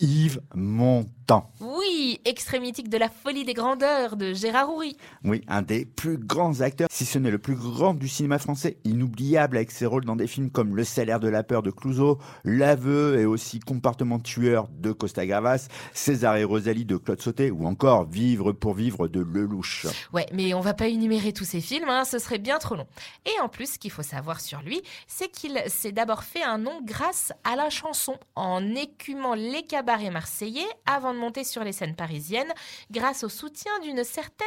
Yves 0.00 0.40
Montand. 0.54 1.50
Oui, 1.60 2.20
mythique 2.60 2.88
de 2.88 2.98
la 2.98 3.08
folie 3.08 3.44
des 3.44 3.52
grandeurs 3.52 4.16
de 4.16 4.32
Gérard 4.32 4.70
Houry. 4.70 4.96
Oui, 5.24 5.42
un 5.48 5.62
des 5.62 5.84
plus 5.84 6.18
grands 6.18 6.60
acteurs, 6.60 6.88
si 6.90 7.04
ce 7.04 7.18
n'est 7.18 7.30
le 7.30 7.38
plus 7.38 7.56
grand 7.56 7.94
du 7.94 8.08
cinéma 8.08 8.38
français, 8.38 8.78
inoubliable 8.84 9.56
avec 9.56 9.72
ses 9.72 9.86
rôles 9.86 10.04
dans 10.04 10.14
des 10.14 10.28
films 10.28 10.50
comme 10.50 10.76
Le 10.76 10.84
salaire 10.84 11.18
de 11.18 11.28
la 11.28 11.42
peur 11.42 11.62
de 11.62 11.70
Clouseau, 11.70 12.18
L'aveu 12.44 13.18
et 13.18 13.26
aussi 13.26 13.58
Comportement 13.58 14.20
tueur 14.20 14.68
de 14.68 14.92
Costa 14.92 15.26
Gavras, 15.26 15.68
César 15.92 16.36
et 16.36 16.44
Rosalie 16.44 16.84
de 16.84 16.96
Claude 16.96 17.20
Sauté 17.20 17.50
ou 17.50 17.66
encore 17.66 18.08
Vivre 18.08 18.52
pour 18.52 18.74
vivre 18.74 19.08
de 19.08 19.20
Lelouch. 19.20 19.86
Ouais, 20.12 20.26
mais 20.32 20.54
on 20.54 20.60
va 20.60 20.74
pas 20.74 20.86
énumérer 20.86 21.32
tous 21.32 21.44
ces 21.44 21.60
films, 21.60 21.88
hein, 21.88 22.04
ce 22.04 22.20
serait 22.20 22.38
bien 22.38 22.58
trop 22.58 22.76
long. 22.76 22.86
Et 23.26 23.40
en 23.42 23.48
plus, 23.48 23.72
ce 23.72 23.78
qu'il 23.78 23.90
faut 23.90 24.02
savoir 24.02 24.40
sur 24.40 24.62
lui, 24.62 24.80
c'est 25.08 25.28
qu'il 25.28 25.60
s'est 25.66 25.92
d'abord 25.92 26.22
fait 26.22 26.42
un 26.42 26.58
nom 26.58 26.80
grâce 26.84 27.32
à 27.42 27.56
la 27.56 27.68
chanson, 27.68 28.16
en 28.36 28.64
écumant 28.74 29.34
les 29.34 29.64
cabarets 29.64 29.87
marseillais 30.10 30.68
avant 30.86 31.14
de 31.14 31.18
monter 31.18 31.44
sur 31.44 31.64
les 31.64 31.72
scènes 31.72 31.96
parisiennes, 31.96 32.52
grâce 32.90 33.24
au 33.24 33.28
soutien 33.28 33.72
d'une 33.82 34.04
certaine 34.04 34.46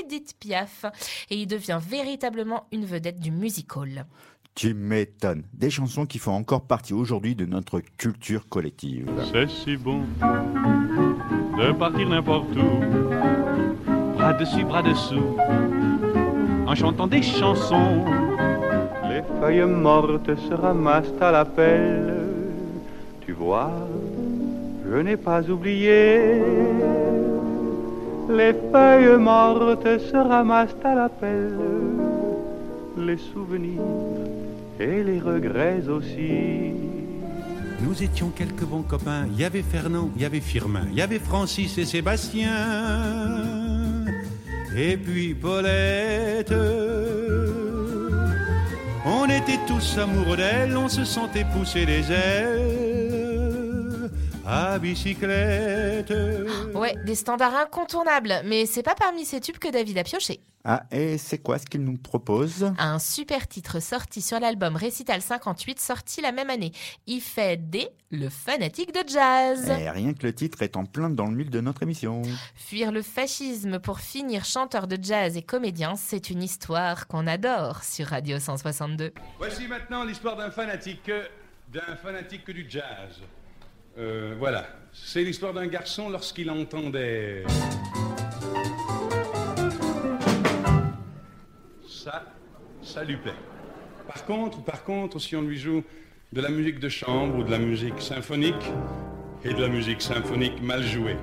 Edith 0.00 0.34
Piaf. 0.38 0.84
Et 1.30 1.36
il 1.36 1.46
devient 1.46 1.80
véritablement 1.80 2.66
une 2.72 2.84
vedette 2.84 3.20
du 3.20 3.30
music 3.30 3.76
hall. 3.76 4.06
Tu 4.54 4.72
m'étonnes. 4.72 5.42
Des 5.52 5.70
chansons 5.70 6.06
qui 6.06 6.18
font 6.18 6.32
encore 6.32 6.66
partie 6.66 6.92
aujourd'hui 6.92 7.34
de 7.34 7.44
notre 7.44 7.80
culture 7.80 8.48
collective. 8.48 9.10
C'est 9.32 9.50
si 9.50 9.76
bon 9.76 10.04
de 11.58 11.72
partir 11.72 12.08
n'importe 12.08 12.56
où, 12.56 12.80
bras 14.16 14.32
dessus, 14.32 14.64
bras 14.64 14.82
dessous, 14.82 15.36
en 16.66 16.74
chantant 16.74 17.06
des 17.06 17.22
chansons. 17.22 18.04
Les 19.08 19.22
feuilles 19.40 19.64
mortes 19.64 20.34
se 20.34 20.54
ramassent 20.54 21.20
à 21.20 21.30
la 21.30 21.44
pelle. 21.44 22.28
Tu 23.20 23.32
vois, 23.32 23.70
je 24.94 25.00
n'ai 25.00 25.16
pas 25.16 25.42
oublié. 25.50 26.40
Les 28.30 28.54
feuilles 28.70 29.18
mortes 29.18 29.98
se 29.98 30.16
ramassent 30.16 30.84
à 30.84 30.94
la 30.94 31.08
pelle. 31.08 31.58
Les 32.96 33.18
souvenirs 33.18 33.80
et 34.78 35.02
les 35.02 35.18
regrets 35.18 35.88
aussi. 35.88 36.72
Nous 37.80 38.02
étions 38.02 38.30
quelques 38.30 38.64
bons 38.64 38.82
copains. 38.82 39.26
Il 39.32 39.40
y 39.40 39.44
avait 39.44 39.62
Fernand, 39.62 40.10
il 40.14 40.22
y 40.22 40.24
avait 40.24 40.40
Firmin, 40.40 40.86
il 40.90 40.96
y 40.96 41.02
avait 41.02 41.18
Francis 41.18 41.76
et 41.76 41.84
Sébastien. 41.84 42.54
Et 44.76 44.96
puis 44.96 45.34
Paulette. 45.34 46.54
On 49.04 49.24
était 49.26 49.60
tous 49.66 49.98
amoureux 49.98 50.36
d'elle, 50.36 50.76
on 50.76 50.88
se 50.88 51.04
sentait 51.04 51.44
pousser 51.52 51.84
les 51.84 52.10
ailes 52.10 52.93
à 54.46 54.78
bicyclette. 54.78 56.12
Ouais, 56.74 56.94
des 57.04 57.14
standards 57.14 57.54
incontournables, 57.56 58.42
mais 58.44 58.66
c'est 58.66 58.82
pas 58.82 58.94
parmi 58.94 59.24
ces 59.24 59.40
tubes 59.40 59.58
que 59.58 59.68
David 59.70 59.98
a 59.98 60.04
pioché. 60.04 60.40
Ah, 60.66 60.84
et 60.90 61.18
c'est 61.18 61.38
quoi 61.38 61.58
ce 61.58 61.66
qu'il 61.66 61.82
nous 61.82 61.98
propose? 61.98 62.72
Un 62.78 62.98
super 62.98 63.46
titre 63.48 63.80
sorti 63.80 64.22
sur 64.22 64.40
l'album 64.40 64.76
Récital 64.76 65.20
58, 65.20 65.78
sorti 65.78 66.22
la 66.22 66.32
même 66.32 66.48
année. 66.48 66.72
Il 67.06 67.20
fait 67.20 67.58
des 67.58 67.88
Le 68.10 68.30
fanatique 68.30 68.92
de 68.94 69.06
jazz. 69.06 69.70
Eh, 69.78 69.90
Rien 69.90 70.14
que 70.14 70.26
le 70.26 70.34
titre 70.34 70.62
est 70.62 70.76
en 70.78 70.86
plein 70.86 71.10
dans 71.10 71.26
le 71.26 71.36
mille 71.36 71.50
de 71.50 71.60
notre 71.60 71.82
émission. 71.82 72.22
Fuir 72.54 72.92
le 72.92 73.02
fascisme 73.02 73.78
pour 73.78 74.00
finir 74.00 74.46
chanteur 74.46 74.86
de 74.86 74.96
jazz 75.00 75.36
et 75.36 75.42
comédien, 75.42 75.96
c'est 75.96 76.30
une 76.30 76.42
histoire 76.42 77.08
qu'on 77.08 77.26
adore 77.26 77.84
sur 77.84 78.06
Radio 78.06 78.38
162. 78.38 79.12
Voici 79.38 79.68
maintenant 79.68 80.02
l'histoire 80.04 80.36
d'un 80.36 80.50
fanatique, 80.50 81.10
euh, 81.10 81.24
d'un 81.70 81.94
fanatique 82.02 82.50
du 82.50 82.64
jazz. 82.70 83.20
Euh, 83.96 84.34
voilà, 84.38 84.66
c'est 84.92 85.22
l'histoire 85.22 85.52
d'un 85.52 85.68
garçon 85.68 86.08
lorsqu'il 86.08 86.50
entendait. 86.50 87.44
Ça, 91.88 92.24
ça 92.82 93.04
lui 93.04 93.16
plaît. 93.16 93.32
Par 94.08 94.24
contre, 94.24 94.62
par 94.64 94.82
contre, 94.82 95.20
si 95.20 95.36
on 95.36 95.42
lui 95.42 95.58
joue 95.58 95.84
de 96.32 96.40
la 96.40 96.48
musique 96.48 96.80
de 96.80 96.88
chambre 96.88 97.38
ou 97.38 97.44
de 97.44 97.50
la 97.50 97.58
musique 97.58 98.00
symphonique, 98.00 98.72
et 99.44 99.52
de 99.52 99.60
la 99.60 99.68
musique 99.68 100.02
symphonique 100.02 100.60
mal 100.60 100.82
jouée, 100.82 101.16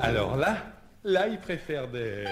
alors 0.00 0.36
là, 0.36 0.58
là, 1.04 1.26
il 1.28 1.38
préfère 1.38 1.88
des... 1.88 2.24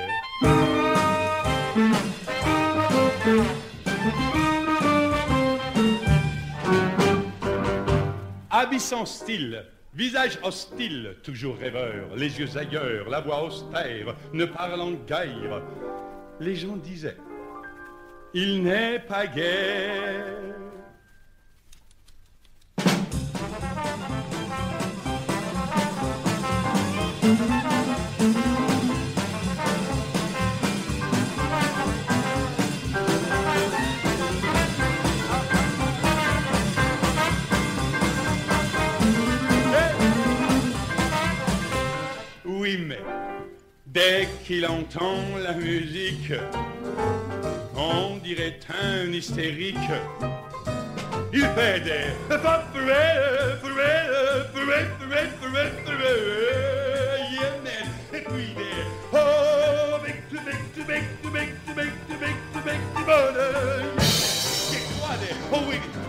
Habit 8.72 8.80
sans 8.80 9.04
style, 9.04 9.66
visage 9.92 10.38
hostile, 10.42 11.16
toujours 11.22 11.58
rêveur, 11.58 12.16
les 12.16 12.40
yeux 12.40 12.56
ailleurs, 12.56 13.10
la 13.10 13.20
voix 13.20 13.44
austère, 13.44 14.16
ne 14.32 14.46
parlant 14.46 14.92
guère. 15.06 15.60
Les 16.40 16.54
gens 16.54 16.76
disaient, 16.76 17.18
il 18.32 18.62
n'est 18.62 18.98
pas 18.98 19.26
guère. 19.26 20.51
Dès 43.92 44.28
qu'il 44.44 44.66
entend 44.66 45.22
la 45.42 45.52
musique, 45.52 46.32
on 47.76 48.16
dirait 48.18 48.58
un 48.82 49.12
hystérique. 49.12 49.76
Il 51.32 51.46
fait 51.54 51.80
des 51.80 52.12
oh 65.54 65.58
oh 65.60 65.60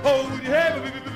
oh 0.05 1.12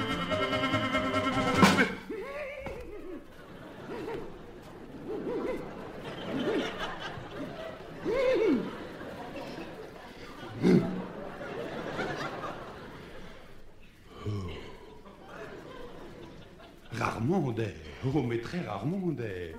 oh, 18.05 18.21
mais 18.23 18.39
très 18.39 18.61
rarement 18.61 19.07
des 19.07 19.55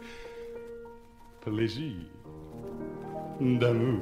plaisirs 1.40 2.06
d'amour. 3.40 4.00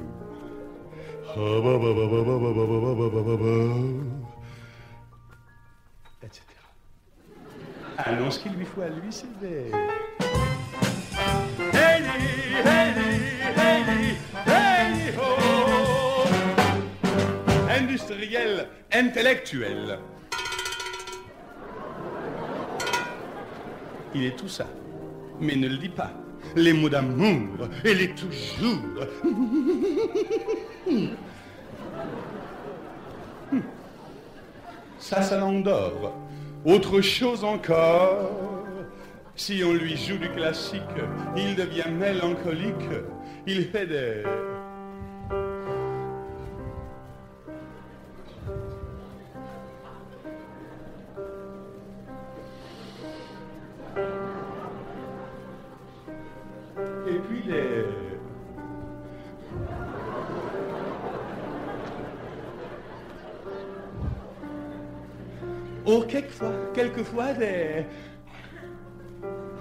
Etc. 6.23 6.41
Alors, 7.97 8.31
ce 8.31 8.39
qu'il 8.39 8.53
lui 8.53 8.65
faut 8.65 8.81
à 8.81 8.89
lui, 8.89 9.11
c'est 9.11 9.39
des. 9.39 9.71
industriel, 17.69 18.67
intellectuel. 18.91 19.99
Il 24.15 24.23
est 24.25 24.35
tout 24.35 24.47
ça, 24.47 24.67
mais 25.39 25.55
ne 25.55 25.67
le 25.67 25.77
dit 25.77 25.89
pas. 25.89 26.11
Les 26.55 26.73
mots 26.73 26.89
d'amour, 26.89 27.67
elle 27.83 28.01
est 28.01 28.15
toujours. 28.15 29.05
Ça, 34.99 35.21
ça 35.21 35.37
l'endort. 35.39 36.15
Autre 36.65 37.01
chose 37.01 37.43
encore, 37.43 38.31
si 39.35 39.61
on 39.63 39.73
lui 39.73 39.95
joue 39.95 40.17
du 40.17 40.29
classique, 40.29 40.81
il 41.35 41.55
devient 41.55 41.89
mélancolique, 41.89 42.73
il 43.45 43.65
fait 43.65 43.85
des... 43.85 44.23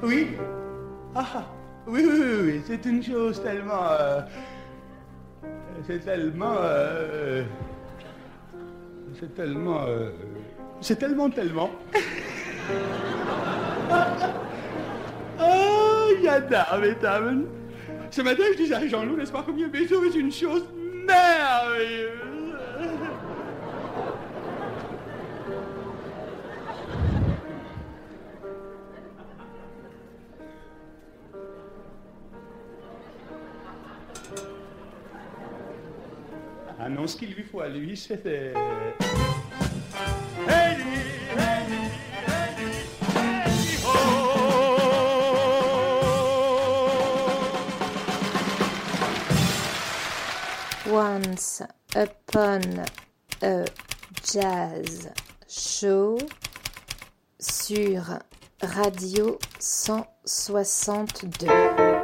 Oui 0.02 0.28
Ah, 1.14 1.44
oui, 1.86 2.04
oui, 2.06 2.18
oui, 2.20 2.40
oui, 2.44 2.62
c'est 2.66 2.84
une 2.84 3.02
chose 3.02 3.42
tellement... 3.42 3.90
euh, 3.90 4.20
c'est 5.86 6.04
tellement... 6.04 6.54
euh, 6.60 7.44
c'est 9.18 9.34
tellement... 9.34 9.84
euh, 9.86 10.10
c'est 10.80 10.96
tellement, 10.96 11.30
tellement... 11.30 11.70
Oh, 15.38 16.08
j'adore 16.22 16.78
Beethoven. 16.80 17.44
Ce 18.10 18.22
matin, 18.22 18.42
je 18.52 18.56
disais 18.56 18.74
à 18.74 18.86
Jean-Loup, 18.86 19.16
n'est-ce 19.16 19.30
pas, 19.30 19.42
combien 19.46 19.68
Beethoven 19.68 20.10
est 20.10 20.16
une 20.16 20.32
chose 20.32 20.64
merveilleuse. 21.06 22.25
Ce 37.06 37.16
qu'il 37.16 37.32
lui 37.32 37.44
faut 37.44 37.60
à 37.60 37.68
lui, 37.68 37.96
c'était... 37.96 38.52
Once 50.88 51.62
upon 51.94 52.60
a 53.42 53.64
jazz 54.24 55.12
show 55.48 56.16
sur 57.38 58.18
Radio 58.62 59.38
162. 59.58 61.95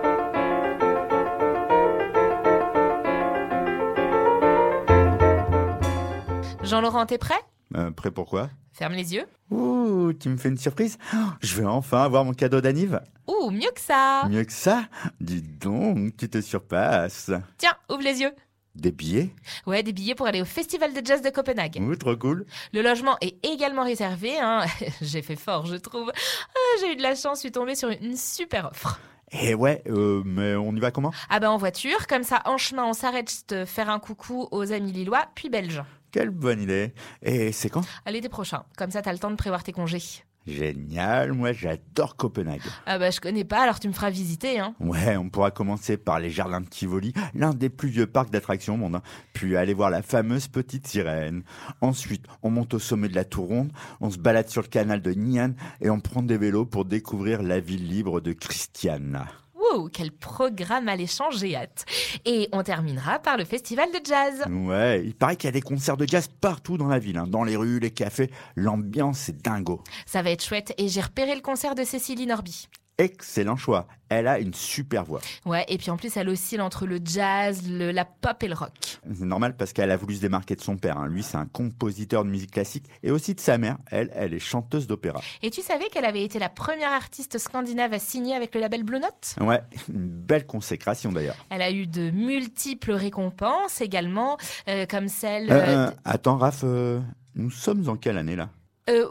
Jean-Laurent, 6.73 7.05
t'es 7.05 7.19
prêt? 7.19 7.35
Euh, 7.77 7.91
prêt 7.91 8.11
pour 8.11 8.25
quoi? 8.31 8.49
Ferme 8.73 8.95
les 8.95 9.13
yeux. 9.13 9.27
Ouh, 9.51 10.15
tu 10.15 10.31
me 10.31 10.39
fais 10.39 10.49
une 10.49 10.57
surprise 10.57 10.97
Oh, 11.15 11.19
Je 11.43 11.55
vais 11.55 11.67
enfin 11.67 12.03
avoir 12.03 12.25
mon 12.25 12.33
cadeau 12.33 12.63
d'anniv. 12.63 12.99
Ouh, 13.27 13.51
mieux 13.51 13.71
que 13.75 13.81
ça. 13.83 14.23
Mieux 14.31 14.43
que 14.45 14.53
ça? 14.55 14.87
Dis 15.21 15.43
donc, 15.43 16.17
tu 16.17 16.31
te 16.31 16.41
surpasses. 16.41 17.31
Tiens, 17.59 17.75
ouvre 17.91 18.01
les 18.01 18.23
yeux. 18.23 18.33
Des 18.75 18.91
billets? 18.91 19.35
Ouais, 19.67 19.83
des 19.83 19.93
billets 19.93 20.15
pour 20.15 20.27
aller 20.27 20.41
au 20.41 20.47
Festival 20.47 20.95
de 20.95 21.05
Jazz 21.07 21.21
de 21.21 21.29
Copenhague. 21.29 21.77
Ouh, 21.79 21.95
trop 21.95 22.17
cool. 22.17 22.47
Le 22.73 22.81
logement 22.81 23.19
est 23.21 23.37
également 23.45 23.85
réservé. 23.85 24.41
Hein. 24.41 24.65
J'ai 25.03 25.21
fait 25.21 25.37
fort, 25.37 25.67
je 25.67 25.77
trouve. 25.77 26.11
Ah, 26.11 26.79
J'ai 26.81 26.95
eu 26.95 26.97
de 26.97 27.03
la 27.03 27.15
chance, 27.15 27.37
je 27.37 27.41
suis 27.41 27.53
tombée 27.53 27.75
sur 27.75 27.91
une 27.91 28.17
super 28.17 28.71
offre. 28.71 28.99
Eh 29.31 29.53
ouais, 29.53 29.83
euh, 29.89 30.23
mais 30.25 30.55
on 30.57 30.75
y 30.75 30.81
va 30.81 30.91
comment? 30.91 31.13
Ah 31.29 31.39
ben 31.39 31.51
en 31.51 31.59
voiture, 31.59 32.07
comme 32.07 32.23
ça 32.23 32.41
en 32.47 32.57
chemin 32.57 32.85
on 32.85 32.93
s'arrête 32.95 33.47
te 33.47 33.67
faire 33.67 33.91
un 33.91 33.99
coucou 33.99 34.49
aux 34.51 34.73
amis 34.73 34.93
lillois, 34.93 35.27
puis 35.35 35.51
belges. 35.51 35.83
Quelle 36.13 36.31
bonne 36.31 36.61
idée. 36.61 36.93
Et 37.23 37.53
c'est 37.53 37.71
quand? 37.71 37.83
À 38.05 38.13
l'été 38.13 38.29
prochain, 38.29 38.65
comme 38.77 38.91
ça 38.91 39.01
t'as 39.01 39.13
le 39.13 39.19
temps 39.19 39.31
de 39.31 39.37
prévoir 39.37 39.65
tes 39.65 39.73
congés. 39.73 40.03
Génial, 40.47 41.33
moi 41.33 41.53
j'adore 41.53 42.17
Copenhague. 42.17 42.61
Ah 42.85 42.99
bah 42.99 43.11
je 43.11 43.21
connais 43.21 43.45
pas, 43.45 43.63
alors 43.63 43.81
tu 43.81 43.89
me 43.89 43.93
feras 43.93 44.11
visiter. 44.11 44.59
Hein. 44.59 44.75
Ouais, 44.81 45.17
on 45.17 45.31
pourra 45.31 45.53
commencer 45.53 45.97
par 45.97 46.19
les 46.19 46.31
jardins 46.31 46.61
de 46.61 46.67
Tivoli, 46.67 47.15
l'un 47.35 47.55
des 47.55 47.71
plus 47.71 47.89
vieux 47.89 48.07
parcs 48.07 48.31
d'attractions 48.31 48.75
au 48.75 48.77
monde, 48.77 48.97
hein. 48.97 49.03
puis 49.33 49.57
aller 49.57 49.73
voir 49.73 49.89
la 49.89 50.03
fameuse 50.03 50.49
petite 50.49 50.87
sirène. 50.87 51.45
Ensuite, 51.81 52.27
on 52.43 52.51
monte 52.51 52.75
au 52.75 52.79
sommet 52.79 53.09
de 53.09 53.15
la 53.15 53.25
Tour 53.25 53.47
Ronde, 53.47 53.73
on 54.01 54.11
se 54.11 54.19
balade 54.19 54.49
sur 54.49 54.63
le 54.63 54.69
canal 54.69 55.01
de 55.01 55.13
Nian 55.13 55.55
et 55.81 55.91
on 55.91 56.01
prend 56.01 56.23
des 56.23 56.37
vélos 56.37 56.67
pour 56.67 56.85
découvrir 56.85 57.43
la 57.43 57.61
ville 57.61 57.89
libre 57.89 58.21
de 58.21 58.33
Christiana. 58.33 59.29
Wouh, 59.73 59.89
quel 59.93 60.11
programme 60.11 60.89
alléchant, 60.89 61.31
j'ai 61.31 61.57
hâte. 61.57 61.85
Et 62.25 62.49
on 62.53 62.63
terminera 62.63 63.19
par 63.19 63.37
le 63.37 63.45
festival 63.45 63.89
de 63.91 64.01
jazz. 64.05 64.45
Ouais, 64.49 65.03
il 65.05 65.15
paraît 65.15 65.37
qu'il 65.37 65.49
y 65.49 65.49
a 65.49 65.53
des 65.53 65.63
concerts 65.63 65.97
de 65.97 66.07
jazz 66.07 66.29
partout 66.41 66.77
dans 66.77 66.89
la 66.89 66.99
ville, 66.99 67.19
hein. 67.19 67.27
dans 67.27 67.45
les 67.45 67.57
rues, 67.57 67.79
les 67.79 67.91
cafés. 67.91 68.31
L'ambiance 68.57 69.29
est 69.29 69.43
dingo. 69.43 69.83
Ça 70.07 70.23
va 70.23 70.31
être 70.31 70.45
chouette 70.45 70.75
et 70.79 70.89
j'ai 70.89 71.01
repéré 71.01 71.35
le 71.35 71.41
concert 71.41 71.75
de 71.75 71.85
Cécilie 71.85 72.27
Norby. 72.27 72.69
Excellent 73.03 73.57
choix. 73.57 73.89
Elle 74.09 74.29
a 74.29 74.39
une 74.39 74.55
super 74.55 75.05
voix. 75.05 75.21
Ouais, 75.45 75.65
et 75.69 75.77
puis 75.77 75.91
en 75.91 75.97
plus, 75.97 76.17
elle 76.17 76.29
oscille 76.29 76.61
entre 76.61 76.87
le 76.87 77.01
jazz, 77.05 77.63
le- 77.69 77.91
la 77.91 78.05
pop 78.05 78.41
et 78.45 78.47
le 78.49 78.55
rock. 78.55 78.99
C'est 79.13 79.25
normal 79.25 79.57
parce 79.57 79.73
qu'elle 79.73 79.91
a 79.91 79.97
voulu 79.97 80.15
se 80.15 80.21
démarquer 80.21 80.55
de 80.55 80.61
son 80.61 80.77
père. 80.77 80.99
hein. 80.99 81.09
Lui, 81.09 81.25
c'est 81.25 81.37
un 81.37 81.47
compositeur 81.47 82.25
de 82.25 82.31
musique 82.31 82.53
classique 82.53 82.85
et 83.03 83.11
aussi 83.11 83.35
de 83.35 83.41
sa 83.41 83.59
mère. 83.59 83.79
Elle, 83.91 84.13
elle 84.15 84.35
est 84.35 84.39
chanteuse 84.39 84.87
d'opéra. 84.87 85.21
Et 85.43 85.51
tu 85.51 85.63
savais 85.63 85.87
qu'elle 85.89 86.05
avait 86.05 86.23
été 86.23 86.39
la 86.39 86.49
première 86.49 86.93
artiste 86.93 87.39
scandinave 87.39 87.93
à 87.93 87.99
signer 87.99 88.37
avec 88.37 88.55
le 88.55 88.61
label 88.61 88.85
Blue 88.85 89.01
Note? 89.01 89.35
Ouais, 89.41 89.63
une 89.89 90.07
belle 90.09 90.47
consécration 90.47 91.11
d'ailleurs. 91.11 91.37
Elle 91.51 91.63
a 91.63 91.73
eu 91.73 91.89
de 91.89 92.11
multiples 92.11 92.93
récompenses 92.93 93.81
également, 93.81 94.37
euh, 94.69 94.87
comme 94.87 95.09
celle... 95.09 95.51
Euh, 95.51 95.87
euh, 95.89 95.91
attends, 96.05 96.37
Raph, 96.37 96.63
nous 96.63 97.51
sommes 97.51 97.89
en 97.89 97.97
quelle 97.97 98.19
année 98.19 98.37
là? 98.37 98.49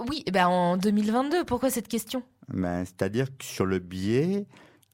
Oui, 0.09 0.23
bah 0.31 0.47
en 0.47 0.77
2022. 0.77 1.43
Pourquoi 1.45 1.69
cette 1.71 1.87
question? 1.87 2.21
Ben, 2.53 2.83
C'est-à-dire 2.85 3.27
que 3.37 3.43
sur 3.45 3.65
le 3.65 3.79
billet, 3.79 4.45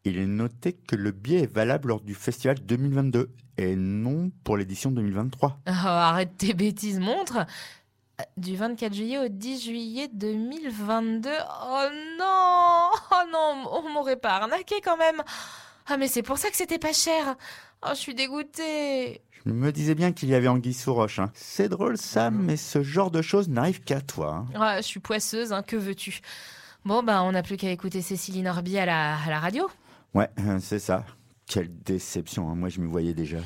il 0.06 0.18
est 0.18 0.26
noté 0.28 0.74
que 0.74 0.96
le 0.96 1.12
billet 1.12 1.42
est 1.44 1.54
valable 1.54 1.90
lors 1.90 2.02
du 2.02 2.14
festival 2.16 2.58
2022 2.62 3.30
et 3.58 3.76
non 3.76 4.32
pour 4.44 4.58
l'édition 4.58 4.92
2023. 4.92 5.60
Oh, 5.68 5.72
Arrête 5.72 6.38
tes 6.38 6.54
bêtises, 6.54 7.00
montre 7.00 7.38
Euh, 8.20 8.24
Du 8.38 8.56
24 8.56 8.94
juillet 8.94 9.20
au 9.20 9.28
10 9.28 9.64
juillet 9.66 10.08
2022. 10.14 11.30
Oh 11.64 11.86
non 12.20 12.90
Oh 13.12 13.24
non, 13.32 13.70
on 13.72 13.90
m'aurait 13.94 14.16
pas 14.18 14.36
arnaqué 14.38 14.76
quand 14.84 14.98
même 14.98 15.22
Ah 15.88 15.98
mais 15.98 16.08
c'est 16.08 16.24
pour 16.24 16.38
ça 16.38 16.50
que 16.50 16.56
c'était 16.58 16.80
pas 16.80 16.94
cher 16.94 17.36
Oh, 17.84 17.90
je 17.92 17.96
suis 18.00 18.16
dégoûtée 18.16 19.22
Je 19.46 19.52
me 19.52 19.72
disais 19.72 19.94
bien 19.96 20.12
qu'il 20.12 20.30
y 20.30 20.36
avait 20.36 20.48
Anguille 20.48 20.74
sous 20.74 20.94
roche. 20.96 21.20
hein. 21.20 21.32
C'est 21.36 21.70
drôle 21.70 21.98
ça, 21.98 22.32
mais 22.32 22.58
ce 22.58 22.82
genre 22.82 23.12
de 23.12 23.22
choses 23.22 23.50
n'arrive 23.50 23.82
qu'à 23.82 24.02
toi. 24.02 24.46
hein. 24.48 24.48
Ah, 24.56 24.78
Je 24.82 24.88
suis 24.88 25.00
poisseuse, 25.00 25.54
hein, 25.54 25.62
que 25.62 25.76
veux-tu? 25.76 26.20
Bon, 26.88 27.04
bah 27.04 27.22
on 27.24 27.34
n'a 27.34 27.44
plus 27.44 27.58
qu'à 27.58 27.70
écouter 27.70 28.02
Cécilie 28.02 28.42
Norby 28.42 28.78
à 28.78 28.86
la, 28.86 29.18
à 29.18 29.30
la 29.30 29.42
radio. 29.42 29.68
Ouais, 30.14 30.30
c'est 30.62 30.80
ça. 30.80 31.04
Quelle 31.46 31.68
déception, 31.84 32.50
hein. 32.50 32.56
moi 32.56 32.70
je 32.70 32.80
m'y 32.80 32.88
voyais 32.88 33.14
déjà. 33.14 33.40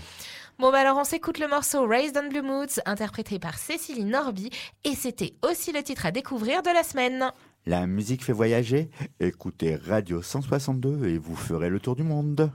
Bon, 0.60 0.72
bah 0.72 0.78
alors 0.78 0.98
on 0.98 1.04
s'écoute 1.04 1.40
le 1.40 1.48
morceau 1.48 1.88
Raised 1.88 2.16
on 2.24 2.30
Blue 2.30 2.44
Moods, 2.44 2.80
interprété 2.86 3.40
par 3.40 3.58
Cécilie 3.58 4.04
Norby, 4.04 4.52
et 4.84 4.94
c'était 4.94 5.34
aussi 5.42 5.72
le 5.72 5.82
titre 5.82 6.06
à 6.06 6.12
découvrir 6.12 6.62
de 6.62 6.70
la 6.70 6.84
semaine. 6.84 7.32
La 7.66 7.88
musique 7.88 8.24
fait 8.24 8.32
voyager 8.32 8.92
Écoutez 9.20 9.76
Radio 9.76 10.22
162 10.22 11.08
et 11.08 11.18
vous 11.18 11.36
ferez 11.36 11.70
le 11.70 11.80
tour 11.80 11.96
du 11.96 12.04
monde. 12.04 12.52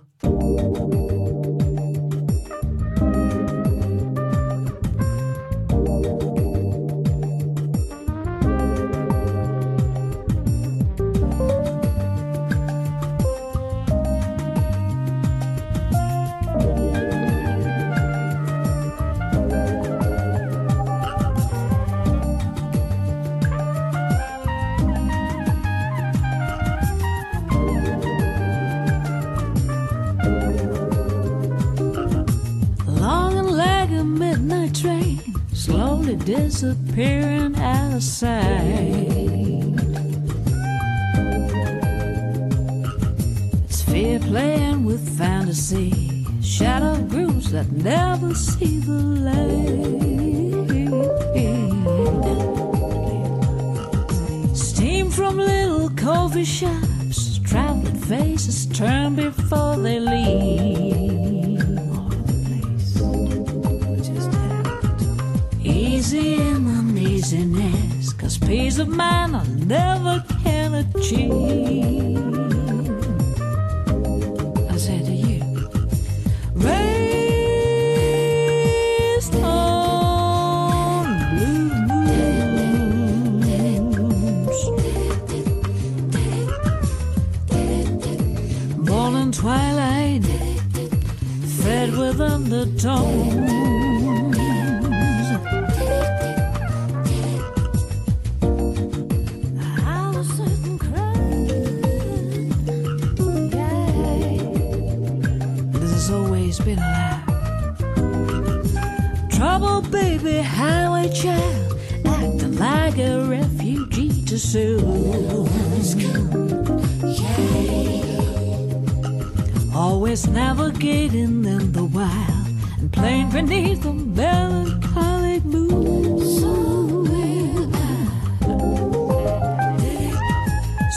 Beneath 123.56 123.82
the 123.82 123.92
melancholic 123.92 125.44
moon. 125.44 126.18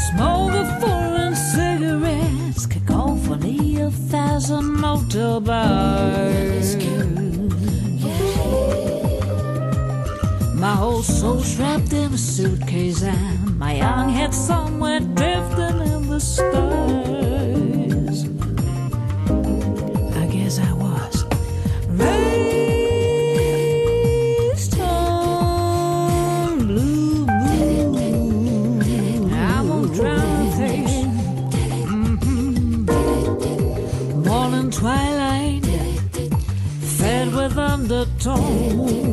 Smoke 0.08 0.68
foreign 0.82 1.36
cigarettes 1.36 2.66
could 2.66 2.86
go 2.86 3.16
for 3.16 3.38
near 3.38 3.88
a 3.88 3.92
thousand 3.92 4.66
motorbikes. 4.84 6.70
My 10.56 10.76
whole 10.76 11.04
soul's 11.04 11.56
wrapped 11.58 11.94
in 11.94 12.14
a 12.14 12.18
suitcase 12.18 13.04
and 13.04 13.58
my 13.58 13.78
young 13.78 14.10
head 14.10 14.34
somewhere 14.34 15.00
drifting 15.00 15.80
in 15.94 16.10
the 16.10 16.20
stars. 16.20 17.29
song. 38.30 39.09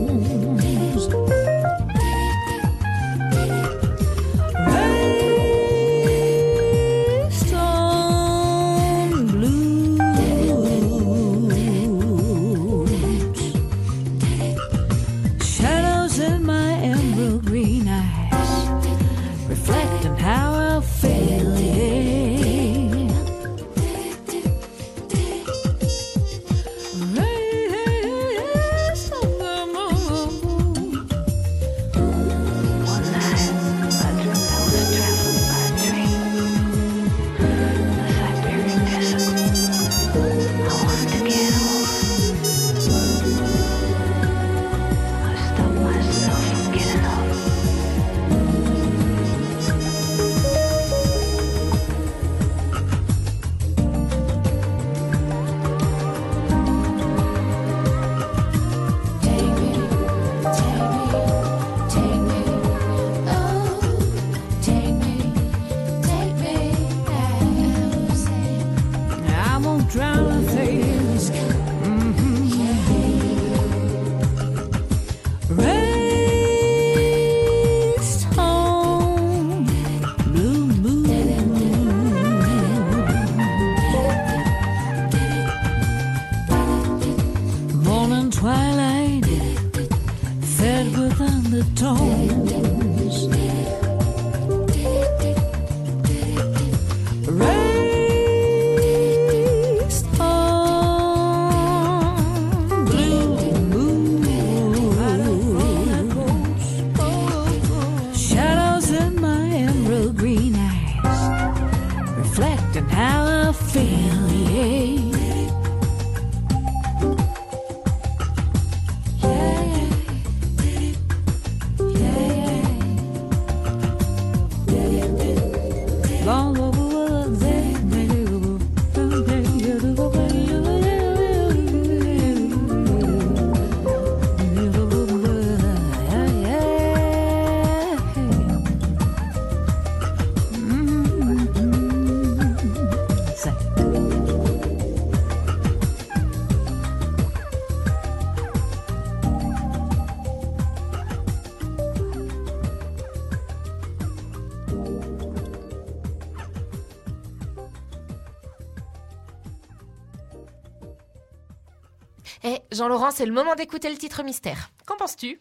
C'est 163.16 163.24
le 163.24 163.32
moment 163.32 163.54
d'écouter 163.54 163.88
le 163.88 163.96
titre 163.96 164.22
mystère. 164.22 164.70
Qu'en 164.84 164.96
penses-tu? 164.98 165.40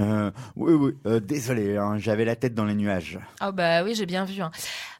Euh, 0.00 0.30
oui, 0.56 0.72
oui, 0.72 0.92
euh, 1.04 1.20
désolé, 1.20 1.76
hein, 1.76 1.98
j'avais 1.98 2.24
la 2.24 2.34
tête 2.34 2.54
dans 2.54 2.64
les 2.64 2.74
nuages. 2.74 3.18
Ah 3.40 3.52
bah 3.52 3.82
oui, 3.84 3.94
j'ai 3.94 4.06
bien 4.06 4.24
vu. 4.24 4.40
hein. 4.40 4.50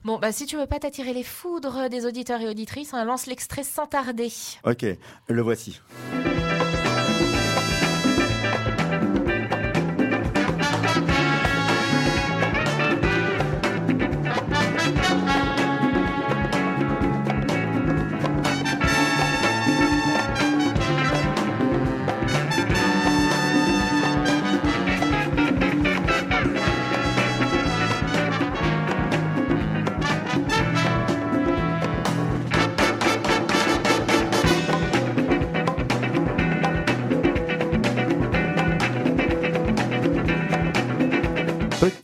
Bon, 0.04 0.18
bah 0.18 0.30
si 0.30 0.44
tu 0.44 0.56
veux 0.58 0.66
pas 0.66 0.78
t'attirer 0.80 1.14
les 1.14 1.22
foudres 1.22 1.88
des 1.88 2.04
auditeurs 2.04 2.42
et 2.42 2.48
auditrices, 2.48 2.92
hein, 2.92 3.04
lance 3.06 3.24
l'extrait 3.26 3.62
sans 3.62 3.86
tarder. 3.86 4.30
Ok, 4.64 4.84
le 5.28 5.40
voici. 5.42 5.80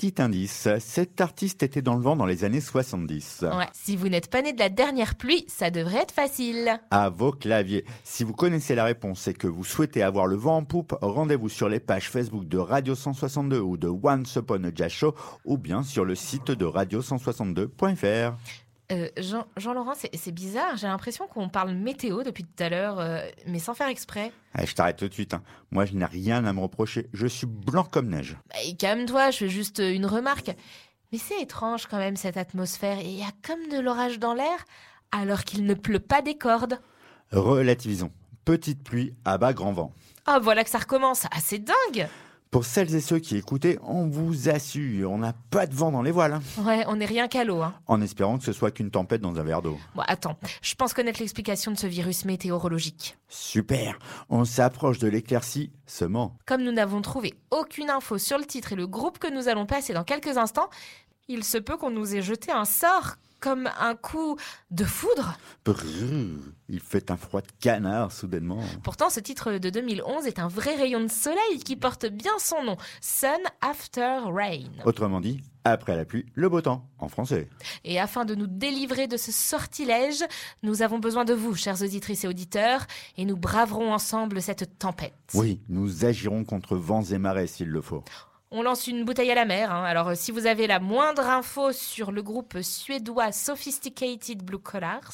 Petit 0.05 0.21
indice, 0.21 0.69
cet 0.81 1.23
artiste 1.23 1.63
était 1.63 1.81
dans 1.81 1.95
le 1.95 2.03
vent 2.03 2.15
dans 2.15 2.27
les 2.27 2.45
années 2.45 2.61
70. 2.61 3.47
Ouais. 3.57 3.65
Si 3.73 3.97
vous 3.97 4.11
n'êtes 4.11 4.29
pas 4.29 4.43
né 4.43 4.53
de 4.53 4.59
la 4.59 4.69
dernière 4.69 5.15
pluie, 5.15 5.47
ça 5.49 5.71
devrait 5.71 6.01
être 6.03 6.13
facile. 6.13 6.79
À 6.91 7.09
vos 7.09 7.33
claviers. 7.33 7.87
Si 8.03 8.23
vous 8.23 8.35
connaissez 8.35 8.75
la 8.75 8.85
réponse 8.85 9.29
et 9.29 9.33
que 9.33 9.47
vous 9.47 9.65
souhaitez 9.65 10.03
avoir 10.03 10.27
le 10.27 10.37
vent 10.37 10.59
en 10.59 10.65
poupe, 10.65 10.95
rendez-vous 11.01 11.49
sur 11.49 11.71
les 11.71 11.81
pages 11.81 12.11
Facebook 12.11 12.47
de 12.47 12.59
Radio 12.59 12.95
162 12.95 13.59
ou 13.59 13.79
de 13.79 13.89
Once 13.89 14.37
Upon 14.37 14.65
a 14.65 14.75
Jazz 14.75 14.93
Show 14.93 15.15
ou 15.47 15.57
bien 15.57 15.83
sur 15.83 16.05
le 16.05 16.15
site 16.15 16.51
de 16.51 16.67
radio162.fr. 16.67 18.37
Euh, 18.93 19.09
Jean- 19.17 19.47
Jean-Laurent, 19.57 19.95
c'est 19.97 20.15
c'est 20.15 20.31
bizarre. 20.33 20.77
J'ai 20.77 20.87
l'impression 20.87 21.27
qu'on 21.27 21.49
parle 21.49 21.73
météo 21.75 22.23
depuis 22.23 22.45
tout 22.45 22.63
à 22.63 22.69
l'heure, 22.69 23.01
euh, 23.01 23.27
mais 23.47 23.59
sans 23.59 23.73
faire 23.75 23.89
exprès. 23.89 24.31
Allez, 24.53 24.67
je 24.67 24.75
t'arrête 24.75 24.99
tout 24.99 25.09
de 25.09 25.15
suite. 25.15 25.33
hein. 25.35 25.43
Moi, 25.71 25.87
je 25.87 25.95
n'ai 25.95 26.05
rien 26.05 26.45
à 26.45 26.53
me 26.53 26.61
reprocher. 26.61 27.09
Je 27.15 27.27
suis 27.27 27.47
blanc 27.47 27.85
comme 27.85 28.09
neige. 28.09 28.37
Bah, 28.51 28.57
calme-toi, 28.79 29.31
je 29.31 29.39
fais 29.39 29.49
juste 29.49 29.81
euh, 29.81 29.91
une 29.95 30.05
remarque. 30.07 30.51
Mais 31.13 31.19
c'est 31.19 31.41
étrange 31.41 31.87
quand 31.87 31.97
même 31.99 32.17
cette 32.17 32.37
atmosphère. 32.37 32.99
Il 33.01 33.13
y 33.19 33.23
a 33.23 33.31
comme 33.43 33.69
de 33.71 33.79
l'orage 33.81 34.19
dans 34.19 34.35
l'air, 34.35 34.65
alors 35.13 35.45
qu'il 35.45 35.65
ne 35.65 35.75
pleut 35.75 35.99
pas 36.01 36.21
des 36.23 36.37
cordes. 36.37 36.79
Relativisons. 37.33 38.11
Petite 38.45 38.83
pluie 38.85 39.15
à 39.25 39.39
bas 39.39 39.55
grand 39.55 39.73
vent. 39.73 39.93
Ah, 40.27 40.39
voilà 40.41 40.63
que 40.65 40.71
ça 40.71 40.79
recommence. 40.79 41.25
Ah, 41.31 41.39
c'est 41.41 41.59
dingue 41.59 42.09
Pour 42.55 42.65
celles 42.65 42.95
et 42.95 43.01
ceux 43.01 43.19
qui 43.19 43.37
écoutaient, 43.37 43.81
on 43.83 44.07
vous 44.07 44.49
assure, 44.49 45.11
on 45.11 45.19
n'a 45.19 45.33
pas 45.51 45.67
de 45.67 45.75
vent 45.75 45.91
dans 45.91 46.03
les 46.03 46.13
voiles. 46.13 46.35
hein. 46.35 46.63
Ouais, 46.63 46.85
on 46.87 46.95
n'est 46.95 47.05
rien 47.05 47.27
qu'à 47.27 47.43
l'eau. 47.43 47.61
Hein. 47.63 47.75
En 47.89 48.01
espérant 48.01 48.39
que 48.39 48.45
ce 48.45 48.53
soit 48.53 48.71
qu'une 48.71 48.93
tempête 48.93 49.21
dans 49.21 49.37
un 49.41 49.43
verre 49.43 49.61
d'eau. 49.61 49.77
Bon, 49.97 50.05
attends, 50.07 50.39
je 50.63 50.73
pense 50.77 50.95
connaître 50.95 51.19
l'explication 51.19 51.73
de 51.73 51.77
ce 51.77 51.89
virus 51.89 52.25
météorologique. 52.25 53.19
Super, 53.29 53.99
on 54.31 54.45
s'approche 54.45 55.01
de 55.01 55.09
l'éclaircie 55.09 55.73
seulement. 55.85 56.37
Comme 56.47 56.63
nous 56.63 56.71
n'avons 56.71 57.03
trouvé 57.03 57.35
aucune 57.51 57.91
info 57.91 58.19
sur 58.19 58.39
le 58.39 58.45
titre 58.45 58.75
et 58.75 58.77
le 58.77 58.87
groupe 58.87 59.19
que 59.19 59.35
nous 59.35 59.49
allons 59.49 59.67
passer 59.67 59.93
dans 59.93 60.05
quelques 60.05 60.37
instants, 60.39 60.71
il 61.27 61.43
se 61.43 61.59
peut 61.59 61.77
qu'on 61.77 61.91
nous 61.91 62.15
ait 62.15 62.23
jeté 62.23 62.53
un 62.53 62.67
sort 62.67 63.17
comme 63.45 63.69
un 63.79 63.95
coup 63.95 64.39
de 64.71 64.85
foudre. 64.85 65.37
Brrr, 65.67 65.77
il 66.71 66.81
fait 66.81 67.11
un 67.11 67.19
froid 67.19 67.43
de 67.43 67.47
canard 67.61 68.11
soudainement. 68.11 68.63
Pourtant, 68.83 69.11
ce 69.11 69.21
titre 69.21 69.59
de 69.59 69.69
2011 69.69 70.27
est 70.27 70.39
un 70.39 70.49
vrai 70.49 70.75
rayon 70.75 71.03
de 71.03 71.09
soleil 71.09 71.59
qui 71.63 71.77
porte 71.77 72.07
bien 72.07 72.33
son 72.39 72.65
nom, 72.65 72.79
Sun 73.03 73.37
After 73.61 74.21
Rain. 74.33 74.71
Autrement 74.87 75.21
dit, 75.21 75.43
après 75.65 75.95
la 75.95 76.07
pluie, 76.07 76.25
le 76.33 76.49
beau 76.49 76.63
temps, 76.63 76.89
en 76.99 77.09
français. 77.09 77.51
Et 77.85 78.01
afin 78.01 78.25
de 78.25 78.35
nous 78.35 78.47
délivrer 78.47 79.09
de 79.09 79.19
ce 79.19 79.31
sortilège, 79.31 80.25
nous 80.63 80.81
avons 80.81 80.99
besoin 80.99 81.27
de 81.27 81.35
vous, 81.35 81.55
chers 81.55 81.83
auditrices 81.83 82.25
et 82.25 82.29
auditeurs, 82.29 82.87
et 83.19 83.27
nous 83.27 83.37
braverons 83.37 83.93
ensemble 83.93 84.41
cette 84.41 84.79
tempête. 84.79 85.13
Oui, 85.35 85.61
nous 85.69 86.07
agirons 86.07 86.45
contre 86.45 86.77
vents 86.77 87.05
et 87.05 87.19
marées 87.19 87.47
s'il 87.47 87.69
le 87.69 87.83
faut. 87.83 88.05
On 88.57 88.63
lance 88.63 88.87
une 88.87 89.05
bouteille 89.05 89.33
à 89.33 89.35
la 89.35 89.47
mer. 89.47 89.73
hein. 89.73 89.83
Alors, 89.83 90.11
euh, 90.11 90.15
si 90.15 90.31
vous 90.31 90.47
avez 90.47 90.69
la 90.69 90.79
moindre 90.79 91.29
info 91.29 91.73
sur 91.73 92.13
le 92.13 92.23
groupe 92.23 92.59
suédois 92.63 93.33
Sophisticated 93.33 94.45
Blue 94.45 94.59
Collars, 94.61 95.11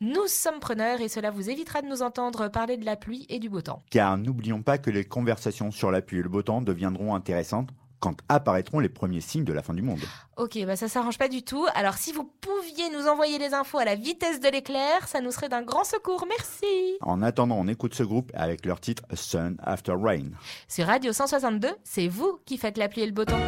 nous 0.00 0.26
sommes 0.26 0.58
preneurs 0.58 1.00
et 1.00 1.06
cela 1.08 1.30
vous 1.30 1.48
évitera 1.48 1.80
de 1.82 1.86
nous 1.86 2.02
entendre 2.02 2.48
parler 2.48 2.76
de 2.76 2.84
la 2.84 2.96
pluie 2.96 3.24
et 3.28 3.38
du 3.38 3.48
beau 3.48 3.60
temps. 3.60 3.84
Car 3.90 4.18
n'oublions 4.18 4.62
pas 4.62 4.78
que 4.78 4.90
les 4.90 5.04
conversations 5.04 5.70
sur 5.70 5.92
la 5.92 6.02
pluie 6.02 6.18
et 6.18 6.22
le 6.24 6.28
beau 6.28 6.42
temps 6.42 6.60
deviendront 6.60 7.14
intéressantes 7.14 7.68
quand 8.02 8.18
apparaîtront 8.28 8.80
les 8.80 8.88
premiers 8.88 9.20
signes 9.20 9.44
de 9.44 9.52
la 9.52 9.62
fin 9.62 9.74
du 9.74 9.80
monde. 9.80 10.00
Ok, 10.36 10.58
bah 10.66 10.74
ça 10.74 10.88
s'arrange 10.88 11.18
pas 11.18 11.28
du 11.28 11.44
tout. 11.44 11.66
Alors, 11.74 11.94
si 11.94 12.12
vous 12.12 12.24
pouviez 12.24 12.90
nous 12.90 13.06
envoyer 13.06 13.38
les 13.38 13.54
infos 13.54 13.78
à 13.78 13.84
la 13.84 13.94
vitesse 13.94 14.40
de 14.40 14.48
l'éclair, 14.48 15.06
ça 15.06 15.20
nous 15.20 15.30
serait 15.30 15.48
d'un 15.48 15.62
grand 15.62 15.84
secours. 15.84 16.26
Merci. 16.28 16.96
En 17.00 17.22
attendant, 17.22 17.56
on 17.58 17.68
écoute 17.68 17.94
ce 17.94 18.02
groupe 18.02 18.32
avec 18.34 18.66
leur 18.66 18.80
titre 18.80 19.04
Sun 19.14 19.56
After 19.62 19.94
Rain. 19.96 20.30
Sur 20.66 20.86
Radio 20.88 21.12
162, 21.12 21.68
c'est 21.84 22.08
vous 22.08 22.40
qui 22.44 22.58
faites 22.58 22.76
la 22.76 22.88
pluie 22.88 23.02
et 23.02 23.06
le 23.06 23.12
beau 23.12 23.24
temps. 23.24 23.38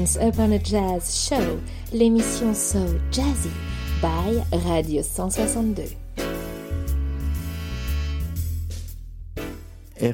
Once 0.00 0.16
Upon 0.16 0.52
a 0.52 0.58
Jazz 0.58 1.14
Show, 1.14 1.60
l'émission 1.92 2.54
So 2.54 2.98
Jazzy 3.10 3.52
by 4.00 4.42
Radio 4.64 5.02
162. 5.02 5.94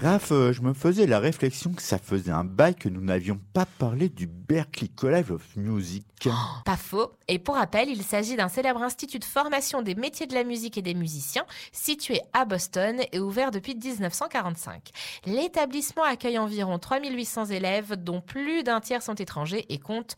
Euh, 0.04 0.52
je 0.52 0.62
me 0.62 0.74
faisais 0.74 1.06
la 1.06 1.18
réflexion 1.18 1.72
que 1.72 1.82
ça 1.82 1.98
faisait 1.98 2.30
un 2.30 2.44
bail 2.44 2.74
que 2.74 2.88
nous 2.88 3.00
n'avions 3.00 3.40
pas 3.52 3.66
parlé 3.78 4.08
du 4.08 4.26
Berklee 4.26 4.88
College 4.88 5.30
of 5.30 5.56
Music. 5.56 6.28
Pas 6.64 6.76
faux. 6.76 7.12
Et 7.28 7.38
pour 7.38 7.54
rappel, 7.54 7.88
il 7.88 8.02
s'agit 8.02 8.36
d'un 8.36 8.48
célèbre 8.48 8.82
institut 8.82 9.18
de 9.18 9.24
formation 9.24 9.82
des 9.82 9.94
métiers 9.94 10.26
de 10.26 10.34
la 10.34 10.44
musique 10.44 10.76
et 10.76 10.82
des 10.82 10.94
musiciens 10.94 11.46
situé 11.72 12.20
à 12.32 12.44
Boston 12.44 13.00
et 13.12 13.20
ouvert 13.20 13.50
depuis 13.50 13.74
1945. 13.74 14.90
L'établissement 15.24 16.04
accueille 16.04 16.38
environ 16.38 16.78
3800 16.78 17.46
élèves 17.46 17.94
dont 17.96 18.20
plus 18.20 18.62
d'un 18.62 18.80
tiers 18.80 19.02
sont 19.02 19.14
étrangers 19.14 19.64
et 19.70 19.78
compte 19.78 20.14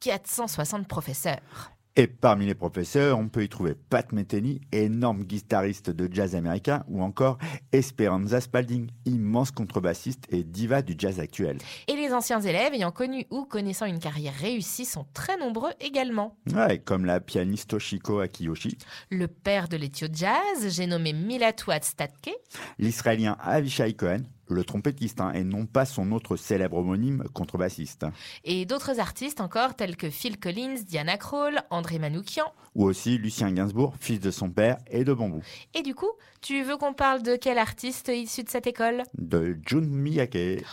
460 0.00 0.86
professeurs. 0.86 1.72
Et 1.94 2.06
parmi 2.06 2.46
les 2.46 2.54
professeurs, 2.54 3.18
on 3.18 3.28
peut 3.28 3.44
y 3.44 3.50
trouver 3.50 3.74
Pat 3.74 4.12
Metheny, 4.12 4.62
énorme 4.72 5.24
guitariste 5.24 5.90
de 5.90 6.08
jazz 6.10 6.34
américain, 6.34 6.84
ou 6.88 7.02
encore 7.02 7.36
Esperanza 7.72 8.40
Spalding, 8.40 8.88
immense 9.04 9.50
contrebassiste 9.50 10.24
et 10.30 10.42
diva 10.42 10.80
du 10.80 10.94
jazz 10.96 11.20
actuel. 11.20 11.58
Et 11.88 11.96
les 11.96 12.14
anciens 12.14 12.40
élèves 12.40 12.72
ayant 12.72 12.92
connu 12.92 13.26
ou 13.30 13.44
connaissant 13.44 13.84
une 13.84 13.98
carrière 13.98 14.32
réussie 14.32 14.86
sont 14.86 15.04
très 15.12 15.36
nombreux 15.36 15.72
également. 15.80 16.34
Ouais, 16.54 16.78
comme 16.78 17.04
la 17.04 17.20
pianiste 17.20 17.68
Toshiko 17.68 18.20
Akiyoshi, 18.20 18.78
Le 19.10 19.28
père 19.28 19.68
de 19.68 19.76
l'Ethio 19.76 20.08
Jazz, 20.10 20.68
j'ai 20.70 20.86
nommé 20.86 21.12
Milatuat 21.12 21.82
Statke, 21.82 22.30
l'Israélien 22.78 23.36
Avishai 23.38 23.92
Cohen, 23.92 24.22
le 24.52 24.64
trompettiste, 24.64 25.20
hein, 25.20 25.32
et 25.34 25.44
non 25.44 25.66
pas 25.66 25.84
son 25.84 26.12
autre 26.12 26.36
célèbre 26.36 26.76
homonyme 26.78 27.24
contrebassiste, 27.32 28.06
et 28.44 28.64
d'autres 28.64 29.00
artistes 29.00 29.40
encore 29.40 29.74
tels 29.74 29.96
que 29.96 30.10
Phil 30.10 30.38
Collins, 30.38 30.82
Diana 30.86 31.16
Krall, 31.16 31.62
André 31.70 31.98
Manoukian. 31.98 32.52
ou 32.74 32.84
aussi 32.84 33.18
Lucien 33.18 33.50
Gainsbourg, 33.52 33.94
fils 34.00 34.20
de 34.20 34.30
son 34.30 34.50
père 34.50 34.78
et 34.90 35.04
de 35.04 35.12
Bambou, 35.12 35.42
Et 35.74 35.82
du 35.82 35.94
coup, 35.94 36.10
tu 36.40 36.62
veux 36.62 36.76
qu'on 36.76 36.94
parle 36.94 37.22
de 37.22 37.36
quel 37.36 37.58
artiste 37.58 38.08
issu 38.08 38.42
de 38.44 38.48
cette 38.48 38.66
école? 38.66 39.02
De 39.18 39.58
Jun 39.66 39.82
Miyake. 39.82 40.64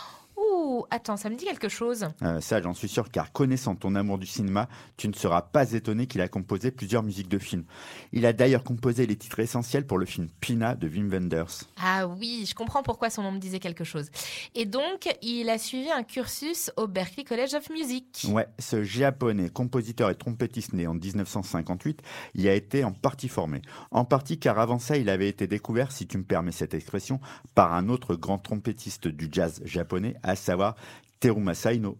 Attends, 0.90 1.16
ça 1.16 1.30
me 1.30 1.36
dit 1.36 1.44
quelque 1.44 1.68
chose. 1.68 2.08
Euh, 2.22 2.40
ça, 2.40 2.60
j'en 2.60 2.74
suis 2.74 2.88
sûr, 2.88 3.10
car 3.10 3.32
connaissant 3.32 3.74
ton 3.74 3.94
amour 3.94 4.18
du 4.18 4.26
cinéma, 4.26 4.68
tu 4.96 5.08
ne 5.08 5.12
seras 5.12 5.42
pas 5.42 5.72
étonné 5.72 6.06
qu'il 6.06 6.20
a 6.20 6.28
composé 6.28 6.70
plusieurs 6.70 7.02
musiques 7.02 7.28
de 7.28 7.38
films. 7.38 7.64
Il 8.12 8.26
a 8.26 8.32
d'ailleurs 8.32 8.64
composé 8.64 9.06
les 9.06 9.16
titres 9.16 9.40
essentiels 9.40 9.86
pour 9.86 9.98
le 9.98 10.06
film 10.06 10.28
Pina 10.40 10.74
de 10.74 10.88
Wim 10.88 11.08
Wenders. 11.10 11.64
Ah 11.82 12.06
oui, 12.06 12.44
je 12.48 12.54
comprends 12.54 12.82
pourquoi 12.82 13.10
son 13.10 13.22
nom 13.22 13.32
me 13.32 13.38
disait 13.38 13.58
quelque 13.58 13.84
chose. 13.84 14.10
Et 14.54 14.66
donc, 14.66 15.08
il 15.22 15.48
a 15.50 15.58
suivi 15.58 15.90
un 15.90 16.02
cursus 16.02 16.70
au 16.76 16.86
Berklee 16.86 17.24
College 17.24 17.54
of 17.54 17.70
Music. 17.70 18.26
Ouais, 18.28 18.46
ce 18.58 18.84
japonais, 18.84 19.50
compositeur 19.50 20.10
et 20.10 20.14
trompettiste 20.14 20.72
né 20.72 20.86
en 20.86 20.94
1958, 20.94 22.02
y 22.34 22.48
a 22.48 22.54
été 22.54 22.84
en 22.84 22.92
partie 22.92 23.28
formé. 23.28 23.62
En 23.90 24.04
partie 24.04 24.38
car 24.38 24.58
avant 24.58 24.78
ça, 24.78 24.96
il 24.96 25.08
avait 25.08 25.28
été 25.28 25.46
découvert, 25.46 25.92
si 25.92 26.06
tu 26.06 26.18
me 26.18 26.24
permets 26.24 26.52
cette 26.52 26.74
expression, 26.74 27.20
par 27.54 27.74
un 27.74 27.88
autre 27.88 28.14
grand 28.14 28.38
trompettiste 28.38 29.08
du 29.08 29.28
jazz 29.30 29.60
japonais, 29.64 30.14
à 30.22 30.36
savoir 30.36 30.59
Teruma 31.20 31.54
Saino. 31.54 31.96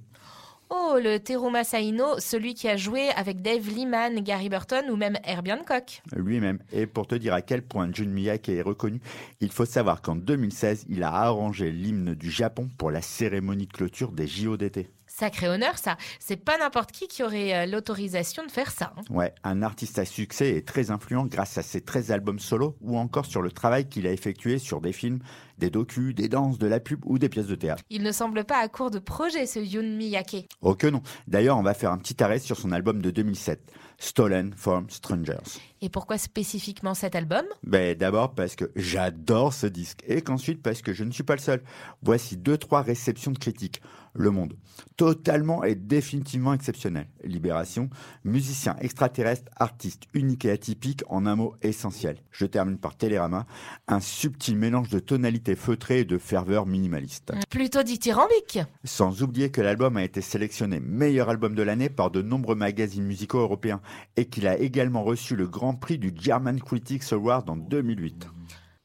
Oh, 0.73 0.99
le 1.03 1.19
Teruma 1.19 1.65
Saino, 1.65 2.21
celui 2.21 2.55
qui 2.55 2.69
a 2.69 2.77
joué 2.77 3.09
avec 3.17 3.43
Dave 3.43 3.69
Liman, 3.69 4.21
Gary 4.21 4.49
Burton 4.49 4.89
ou 4.89 4.95
même 4.95 5.19
Herbie 5.25 5.53
Hancock. 5.53 6.01
lui-même. 6.15 6.61
Et 6.73 6.87
pour 6.87 7.09
te 7.09 7.17
dire 7.17 7.35
à 7.35 7.43
quel 7.43 7.63
point 7.63 7.91
Jun 7.93 8.07
Miyake 8.07 8.49
est 8.51 8.63
reconnu, 8.63 9.01
il 9.41 9.51
faut 9.51 9.65
savoir 9.65 10.01
qu'en 10.01 10.15
2016, 10.15 10.87
il 10.89 11.03
a 11.03 11.13
arrangé 11.13 11.73
l'hymne 11.73 12.15
du 12.15 12.31
Japon 12.31 12.69
pour 12.79 12.93
la 12.93 13.03
cérémonie 13.03 13.67
de 13.67 13.73
clôture 13.73 14.13
des 14.13 14.29
JO 14.29 14.57
d'été. 14.57 14.89
Sacré 15.21 15.49
honneur, 15.49 15.77
ça. 15.77 15.99
C'est 16.19 16.43
pas 16.43 16.57
n'importe 16.57 16.93
qui 16.93 17.07
qui 17.07 17.23
aurait 17.23 17.55
euh, 17.55 17.67
l'autorisation 17.67 18.43
de 18.47 18.51
faire 18.51 18.71
ça. 18.71 18.95
hein. 18.97 19.03
Ouais, 19.11 19.35
un 19.45 19.61
artiste 19.61 19.99
à 19.99 20.07
succès 20.07 20.57
et 20.57 20.63
très 20.63 20.91
influent 20.91 21.27
grâce 21.27 21.59
à 21.59 21.63
ses 21.63 21.83
13 21.83 22.11
albums 22.11 22.39
solo 22.39 22.75
ou 22.81 22.97
encore 22.97 23.27
sur 23.27 23.43
le 23.43 23.53
travail 23.53 23.87
qu'il 23.87 24.07
a 24.07 24.13
effectué 24.13 24.59
sur 24.59 24.81
des 24.81 24.95
films, 24.95 25.19
des 25.59 25.69
docus, 25.69 26.15
des 26.15 26.31
danses, 26.31 26.57
de 26.57 26.67
la 26.67 26.81
pub 26.81 27.05
ou 27.05 27.19
des 27.19 27.29
pièces 27.29 27.49
de 27.49 27.55
théâtre. 27.55 27.83
Il 27.91 28.03
ne 28.03 28.13
semble 28.13 28.45
pas 28.45 28.61
à 28.61 28.69
court 28.69 28.91
de 28.91 28.99
projets, 28.99 29.45
ce 29.45 29.59
Yun 29.59 29.95
Miyake. 29.95 30.49
Oh 30.63 30.75
que 30.75 30.87
non. 30.87 31.03
D'ailleurs, 31.29 31.59
on 31.59 31.63
va 31.63 31.75
faire 31.75 31.93
un 31.93 31.99
petit 31.99 32.23
arrêt 32.25 32.39
sur 32.39 32.57
son 32.57 32.73
album 32.73 33.03
de 33.03 33.11
2007, 33.11 33.61
Stolen 33.99 34.55
from 34.57 34.89
Strangers. 34.89 35.61
Et 35.83 35.89
pourquoi 35.89 36.19
spécifiquement 36.19 36.93
cet 36.93 37.15
album? 37.15 37.45
Ben, 37.63 37.97
d'abord 37.97 38.35
parce 38.35 38.55
que 38.55 38.71
j'adore 38.77 39.55
ce 39.55 39.67
disque 39.67 40.05
et 40.07 40.21
qu'ensuite 40.21 40.63
parce 40.63 40.83
que 40.83 40.93
je 40.93 41.05
ne 41.05 41.11
suis 41.11 41.23
pas 41.23 41.37
le 41.37 41.41
seul. 41.41 41.63
Voici 42.03 42.37
deux, 42.37 42.59
trois 42.59 42.83
réceptions 42.83 43.31
de 43.31 43.39
critiques. 43.39 43.81
Le 44.13 44.33
Monde, 44.33 44.55
totalement 44.97 45.63
et 45.63 45.77
définitivement 45.77 46.53
exceptionnel. 46.53 47.07
Libération, 47.23 47.89
musicien 48.25 48.75
extraterrestre, 48.81 49.53
artiste 49.55 50.03
unique 50.15 50.45
et 50.45 50.51
atypique, 50.51 51.05
en 51.09 51.27
un 51.27 51.37
mot 51.37 51.55
essentiel. 51.63 52.17
Je 52.33 52.45
termine 52.45 52.77
par 52.77 52.97
Télérama, 52.97 53.47
un 53.87 54.01
subtil 54.01 54.57
mélange 54.57 54.89
de 54.89 54.99
tonalités 54.99 55.55
feutrées 55.55 56.01
et 56.01 56.05
de 56.05 56.19
ferveur 56.19 56.67
minimaliste. 56.67 57.33
Plutôt 57.51 57.85
dithyrambique. 57.85 58.59
Sans 58.83 59.23
oublier 59.23 59.53
que 59.53 59.61
l'album 59.61 59.97
a 59.97 60.03
été 60.03 60.23
sélectionné 60.23 60.81
meilleur 60.81 61.29
album 61.29 61.55
de 61.55 61.63
l'année 61.63 61.89
par 61.89 62.11
de 62.11 62.21
nombreux 62.21 62.57
magazines 62.57 63.05
musicaux 63.05 63.39
européens 63.39 63.81
et 64.17 64.25
qu'il 64.25 64.49
a 64.49 64.59
également 64.59 65.05
reçu 65.05 65.37
le 65.37 65.47
grand 65.47 65.70
prix 65.75 65.99
du 65.99 66.13
German 66.15 66.61
Critics 66.61 67.13
Award 67.13 67.49
en 67.49 67.57
2008. 67.57 68.27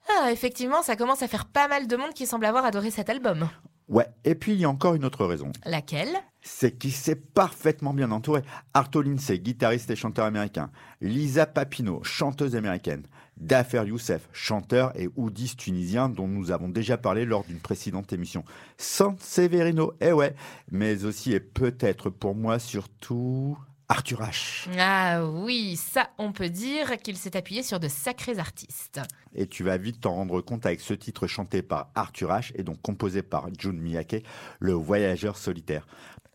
Ah, 0.10 0.32
effectivement, 0.32 0.84
ça 0.84 0.96
commence 0.96 1.24
à 1.24 1.28
faire 1.28 1.46
pas 1.46 1.68
mal 1.68 1.88
de 1.88 1.96
monde 1.96 2.14
qui 2.14 2.26
semble 2.26 2.46
avoir 2.46 2.66
adoré 2.66 2.92
cet 2.92 3.10
album. 3.10 3.50
Ouais, 3.88 4.08
et 4.24 4.34
puis 4.34 4.54
il 4.54 4.60
y 4.60 4.66
a 4.66 4.70
encore 4.70 4.96
une 4.96 5.06
autre 5.06 5.26
raison. 5.26 5.52
Laquelle? 5.66 6.16
C'est 6.42 6.78
qu'il 6.78 6.92
s'est 6.92 7.16
parfaitement 7.16 7.94
bien 7.94 8.12
entouré. 8.12 8.42
Arto 8.74 9.02
Lindsay, 9.02 9.40
guitariste 9.40 9.92
et 9.92 9.96
chanteur 9.96 10.26
américain. 10.26 10.72
Lisa 11.02 11.46
Papineau, 11.46 12.04
chanteuse 12.04 12.56
américaine. 12.56 13.04
Dafer 13.38 13.84
Youssef, 13.86 14.30
chanteur 14.32 14.98
et 14.98 15.10
oudiste 15.16 15.60
tunisien 15.60 16.08
dont 16.08 16.28
nous 16.28 16.52
avons 16.52 16.70
déjà 16.70 16.98
parlé 16.98 17.26
lors 17.26 17.44
d'une 17.44 17.60
précédente 17.60 18.14
émission. 18.14 18.44
San 18.78 19.18
Severino, 19.20 19.94
eh 20.00 20.14
ouais, 20.14 20.36
mais 20.72 21.04
aussi 21.04 21.34
et 21.34 21.40
peut-être 21.40 22.10
pour 22.10 22.34
moi 22.34 22.60
surtout 22.60 23.58
Arthur 23.88 24.22
H. 24.22 24.68
Ah 24.80 25.26
oui, 25.26 25.76
ça, 25.76 26.10
on 26.18 26.32
peut 26.32 26.50
dire 26.50 26.98
qu'il 26.98 27.18
s'est 27.18 27.38
appuyé 27.38 27.62
sur 27.62 27.80
de 27.80 27.88
sacrés 27.88 28.40
artistes. 28.40 29.00
Et 29.36 29.48
tu 29.48 29.64
vas 29.64 29.78
vite 29.78 30.02
t'en 30.02 30.16
rendre 30.16 30.42
compte 30.42 30.66
avec 30.66 30.82
ce 30.82 30.94
titre 30.94 31.28
chanté 31.28 31.62
par 31.62 31.92
Arthur 31.94 32.30
H 32.30 32.52
et 32.56 32.64
donc 32.64 32.82
composé 32.82 33.22
par 33.22 33.48
Jun 33.58 33.74
Miyake, 33.74 34.24
Le 34.60 34.74
Voyageur 34.74 35.38
solitaire. 35.38 35.86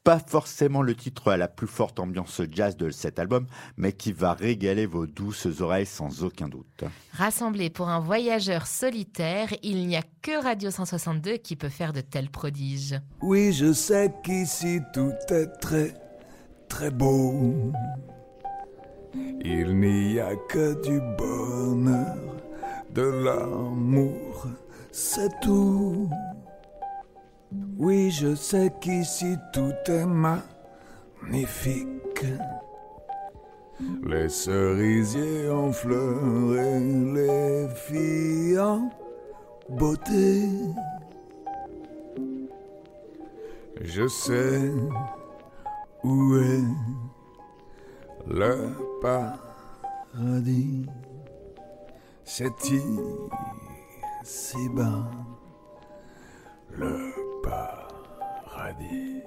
Pas 0.05 0.19
forcément 0.19 0.81
le 0.81 0.95
titre 0.95 1.31
à 1.31 1.37
la 1.37 1.47
plus 1.47 1.67
forte 1.67 2.01
ambiance 2.01 2.41
jazz 2.51 2.77
de 2.77 2.89
cet 2.91 3.19
album, 3.19 3.47
mais 3.77 3.93
qui 3.93 4.13
va 4.13 4.33
régaler 4.33 4.87
vos 4.87 5.07
douces 5.07 5.61
oreilles 5.61 5.85
sans 5.85 6.25
aucun 6.25 6.49
doute. 6.49 6.85
Rassemblé 7.13 7.69
pour 7.69 7.91
un 7.91 8.01
voyageur 8.01 8.67
solitaire, 8.67 9.49
il 9.63 9.87
n'y 9.87 9.97
a 9.97 10.03
que 10.23 10.43
Radio 10.43 10.71
162 10.71 11.37
qui 11.37 11.55
peut 11.55 11.69
faire 11.69 11.93
de 11.93 12.01
tels 12.01 12.31
prodiges. 12.31 12.99
Oui, 13.21 13.53
je 13.53 13.75
sais 13.75 14.11
qu'ici 14.25 14.81
tout 14.95 15.13
est 15.29 15.49
très, 15.61 15.93
très 16.71 16.91
beau. 16.91 17.35
Il 19.43 19.79
n'y 19.79 20.19
a 20.19 20.35
que 20.49 20.81
du 20.83 21.01
bonheur, 21.19 22.17
de 22.95 23.03
l'amour, 23.25 24.47
c'est 24.91 25.33
tout. 25.41 26.09
Oui, 27.77 28.11
je 28.11 28.35
sais 28.35 28.73
qu'ici 28.81 29.37
tout 29.53 29.75
est 29.89 30.07
magnifique. 31.27 32.25
Les 34.07 34.29
cerisiers 34.29 35.51
en 35.51 35.73
fleurs 35.73 36.55
et 36.57 36.81
les 37.17 37.69
filles 37.75 38.59
en 38.59 38.91
beauté. 39.69 40.49
Je 43.83 44.07
sais 44.07 44.71
où 46.03 46.37
est 46.37 46.65
le 48.27 48.73
paradis? 49.03 50.87
C'est 52.25 52.71
ici 52.71 54.69
bas 54.75 55.11
le 56.71 57.13
paradis. 57.43 59.23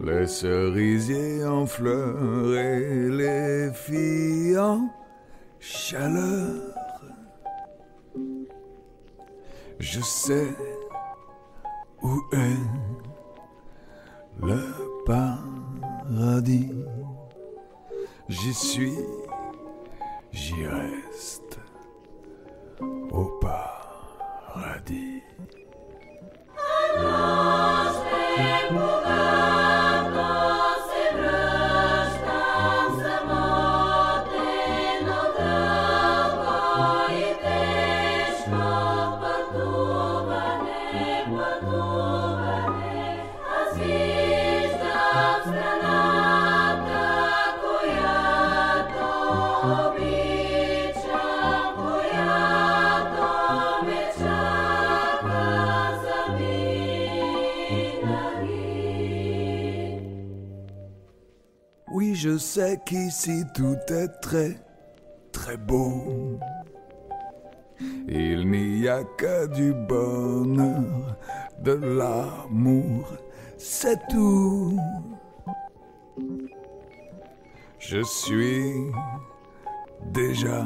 Les 0.00 0.26
cerisiers 0.26 1.44
en 1.44 1.66
fleurs 1.66 2.54
et 2.54 3.08
les 3.08 3.72
filles 3.72 4.58
en 4.58 4.88
chaleur. 5.58 6.74
Je 9.78 10.00
sais 10.00 10.54
où 12.02 12.20
est 12.32 13.07
le 14.42 14.58
paradis. 15.04 16.70
J'y 18.28 18.54
suis, 18.54 18.98
j'y 20.32 20.66
reste 20.66 21.58
au 23.10 23.27
sais 62.58 62.80
qu'ici 62.84 63.44
tout 63.54 63.78
est 63.88 64.08
très, 64.20 64.56
très 65.30 65.56
beau. 65.56 66.40
Il 68.08 68.50
n'y 68.50 68.88
a 68.88 69.04
que 69.04 69.46
du 69.46 69.72
bonheur, 69.72 71.16
de 71.60 71.72
l'amour, 71.72 73.06
c'est 73.56 74.00
tout. 74.08 74.76
Je 77.78 78.02
suis 78.02 78.72
déjà 80.12 80.64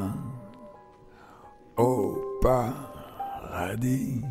au 1.76 2.16
paradis. 2.40 4.22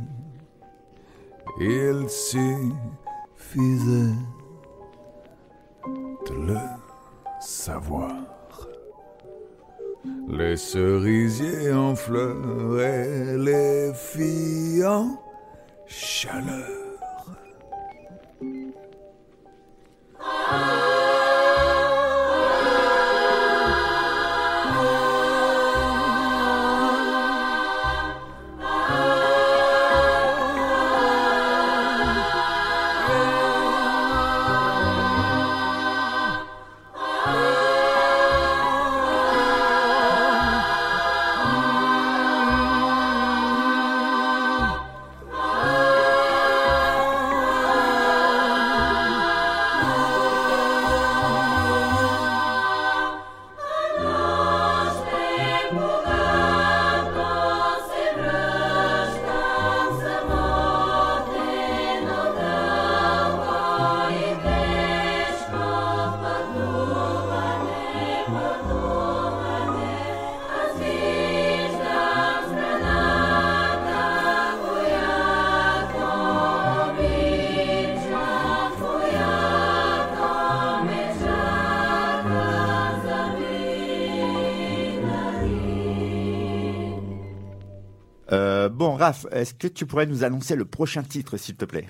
Il 1.60 2.10
suffisait 2.10 2.72
de 6.26 6.34
le 6.34 6.71
savoir. 7.42 8.16
Les 10.30 10.58
cerisiers 10.58 11.74
en 11.74 11.96
fleurs 11.96 12.80
et 12.80 13.38
les 13.38 13.92
filles 13.94 14.86
en 14.86 15.20
chaleur. 15.88 16.81
Raph, 89.02 89.26
est-ce 89.32 89.56
que 89.56 89.68
tu 89.68 89.88
pourrais 89.88 90.06
nous 90.06 90.24
annoncer 90.24 90.56
le 90.56 90.64
prochain 90.66 91.02
titre, 91.02 91.36
s'il 91.38 91.56
te 91.56 91.66
plaît? 91.66 91.88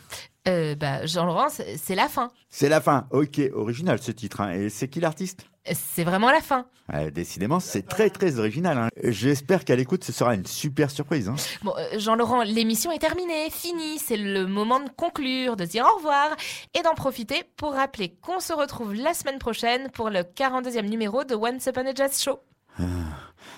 Euh, 0.47 0.75
bah, 0.75 1.05
Jean-Laurent, 1.05 1.47
c'est 1.49 1.93
la 1.95 2.07
fin. 2.07 2.31
C'est 2.49 2.69
la 2.69 2.79
fin. 2.79 3.07
Ok, 3.11 3.41
original 3.53 4.01
ce 4.01 4.11
titre. 4.13 4.39
hein. 4.39 4.51
Et 4.53 4.69
c'est 4.69 4.87
qui 4.87 5.01
l'artiste? 5.01 5.45
C'est 5.73 6.03
vraiment 6.05 6.31
la 6.31 6.39
fin. 6.41 6.65
Décidément, 7.13 7.59
c'est 7.59 7.83
très 7.87 8.09
très 8.09 8.39
original. 8.39 8.77
hein. 8.77 8.87
J'espère 9.03 9.65
qu'à 9.65 9.75
l'écoute, 9.75 10.03
ce 10.05 10.11
sera 10.13 10.33
une 10.35 10.45
super 10.45 10.89
surprise. 10.89 11.27
hein. 11.29 11.35
Bon, 11.63 11.73
euh, 11.77 11.99
Jean-Laurent, 11.99 12.43
l'émission 12.43 12.91
est 12.93 12.99
terminée, 12.99 13.49
finie. 13.51 13.99
C'est 13.99 14.17
le 14.17 14.47
moment 14.47 14.79
de 14.79 14.89
conclure, 14.89 15.57
de 15.57 15.65
dire 15.65 15.85
au 15.85 15.97
revoir 15.97 16.29
et 16.73 16.81
d'en 16.81 16.95
profiter 16.95 17.43
pour 17.57 17.73
rappeler 17.73 18.15
qu'on 18.21 18.39
se 18.39 18.53
retrouve 18.53 18.93
la 18.93 19.13
semaine 19.13 19.37
prochaine 19.37 19.89
pour 19.91 20.09
le 20.09 20.21
42e 20.21 20.87
numéro 20.89 21.25
de 21.25 21.35
Once 21.35 21.65
Upon 21.67 21.85
a 21.87 21.93
Jazz 21.93 22.21
Show. 22.23 22.39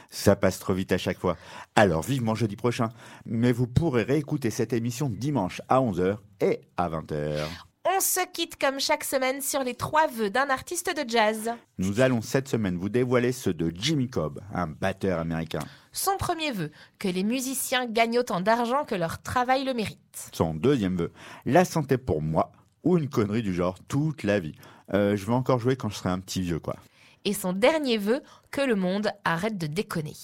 Ça 0.09 0.35
passe 0.35 0.59
trop 0.59 0.73
vite 0.73 0.91
à 0.91 0.97
chaque 0.97 1.19
fois. 1.19 1.37
Alors 1.75 2.03
vivement 2.03 2.35
jeudi 2.35 2.55
prochain. 2.55 2.89
Mais 3.25 3.51
vous 3.51 3.67
pourrez 3.67 4.03
réécouter 4.03 4.49
cette 4.49 4.73
émission 4.73 5.09
dimanche 5.09 5.61
à 5.69 5.79
11h 5.79 6.17
et 6.41 6.61
à 6.77 6.89
20h. 6.89 7.45
On 7.85 7.99
se 7.99 8.21
quitte 8.31 8.55
comme 8.55 8.79
chaque 8.79 9.03
semaine 9.03 9.41
sur 9.41 9.61
les 9.61 9.75
trois 9.75 10.07
vœux 10.07 10.29
d'un 10.29 10.49
artiste 10.49 10.95
de 10.95 11.07
jazz. 11.07 11.51
Nous 11.77 11.99
allons 11.99 12.21
cette 12.21 12.47
semaine 12.47 12.77
vous 12.77 12.87
dévoiler 12.87 13.33
ceux 13.33 13.53
de 13.53 13.73
Jimmy 13.75 14.09
Cobb, 14.09 14.39
un 14.53 14.67
batteur 14.67 15.19
américain. 15.19 15.59
Son 15.91 16.15
premier 16.17 16.53
vœu, 16.53 16.71
que 16.97 17.09
les 17.09 17.25
musiciens 17.25 17.85
gagnent 17.85 18.19
autant 18.19 18.39
d'argent 18.39 18.85
que 18.85 18.95
leur 18.95 19.21
travail 19.21 19.65
le 19.65 19.73
mérite. 19.73 20.29
Son 20.31 20.53
deuxième 20.53 20.95
vœu, 20.95 21.11
la 21.45 21.65
santé 21.65 21.97
pour 21.97 22.21
moi, 22.21 22.53
ou 22.83 22.97
une 22.97 23.09
connerie 23.09 23.43
du 23.43 23.53
genre 23.53 23.75
toute 23.89 24.23
la 24.23 24.39
vie. 24.39 24.55
Euh, 24.93 25.17
je 25.17 25.25
vais 25.25 25.33
encore 25.33 25.59
jouer 25.59 25.75
quand 25.75 25.89
je 25.89 25.95
serai 25.95 26.09
un 26.09 26.19
petit 26.19 26.41
vieux, 26.41 26.59
quoi. 26.59 26.77
Et 27.25 27.33
son 27.33 27.51
dernier 27.51 27.97
vœu, 27.97 28.21
que 28.53 28.61
le 28.61 28.75
monde 28.75 29.09
arrête 29.25 29.57
de 29.57 29.65
déconner. 29.65 30.15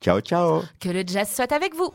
Ciao, 0.00 0.20
ciao 0.20 0.62
Que 0.80 0.88
le 0.88 1.04
jazz 1.06 1.30
soit 1.32 1.52
avec 1.52 1.74
vous. 1.74 1.92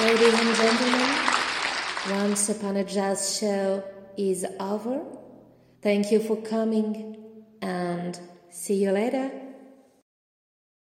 Ladies 0.00 0.34
and 0.34 0.54
gentlemen, 0.54 1.34
Once 2.10 2.48
Upon 2.50 2.76
a 2.76 2.84
Jazz 2.84 3.38
show 3.38 3.82
is 4.16 4.46
over. 4.60 5.00
Thank 5.82 6.12
you 6.12 6.20
for 6.20 6.36
coming 6.36 7.16
and 7.62 8.18
see 8.50 8.74
you 8.74 8.92
later. 8.92 9.30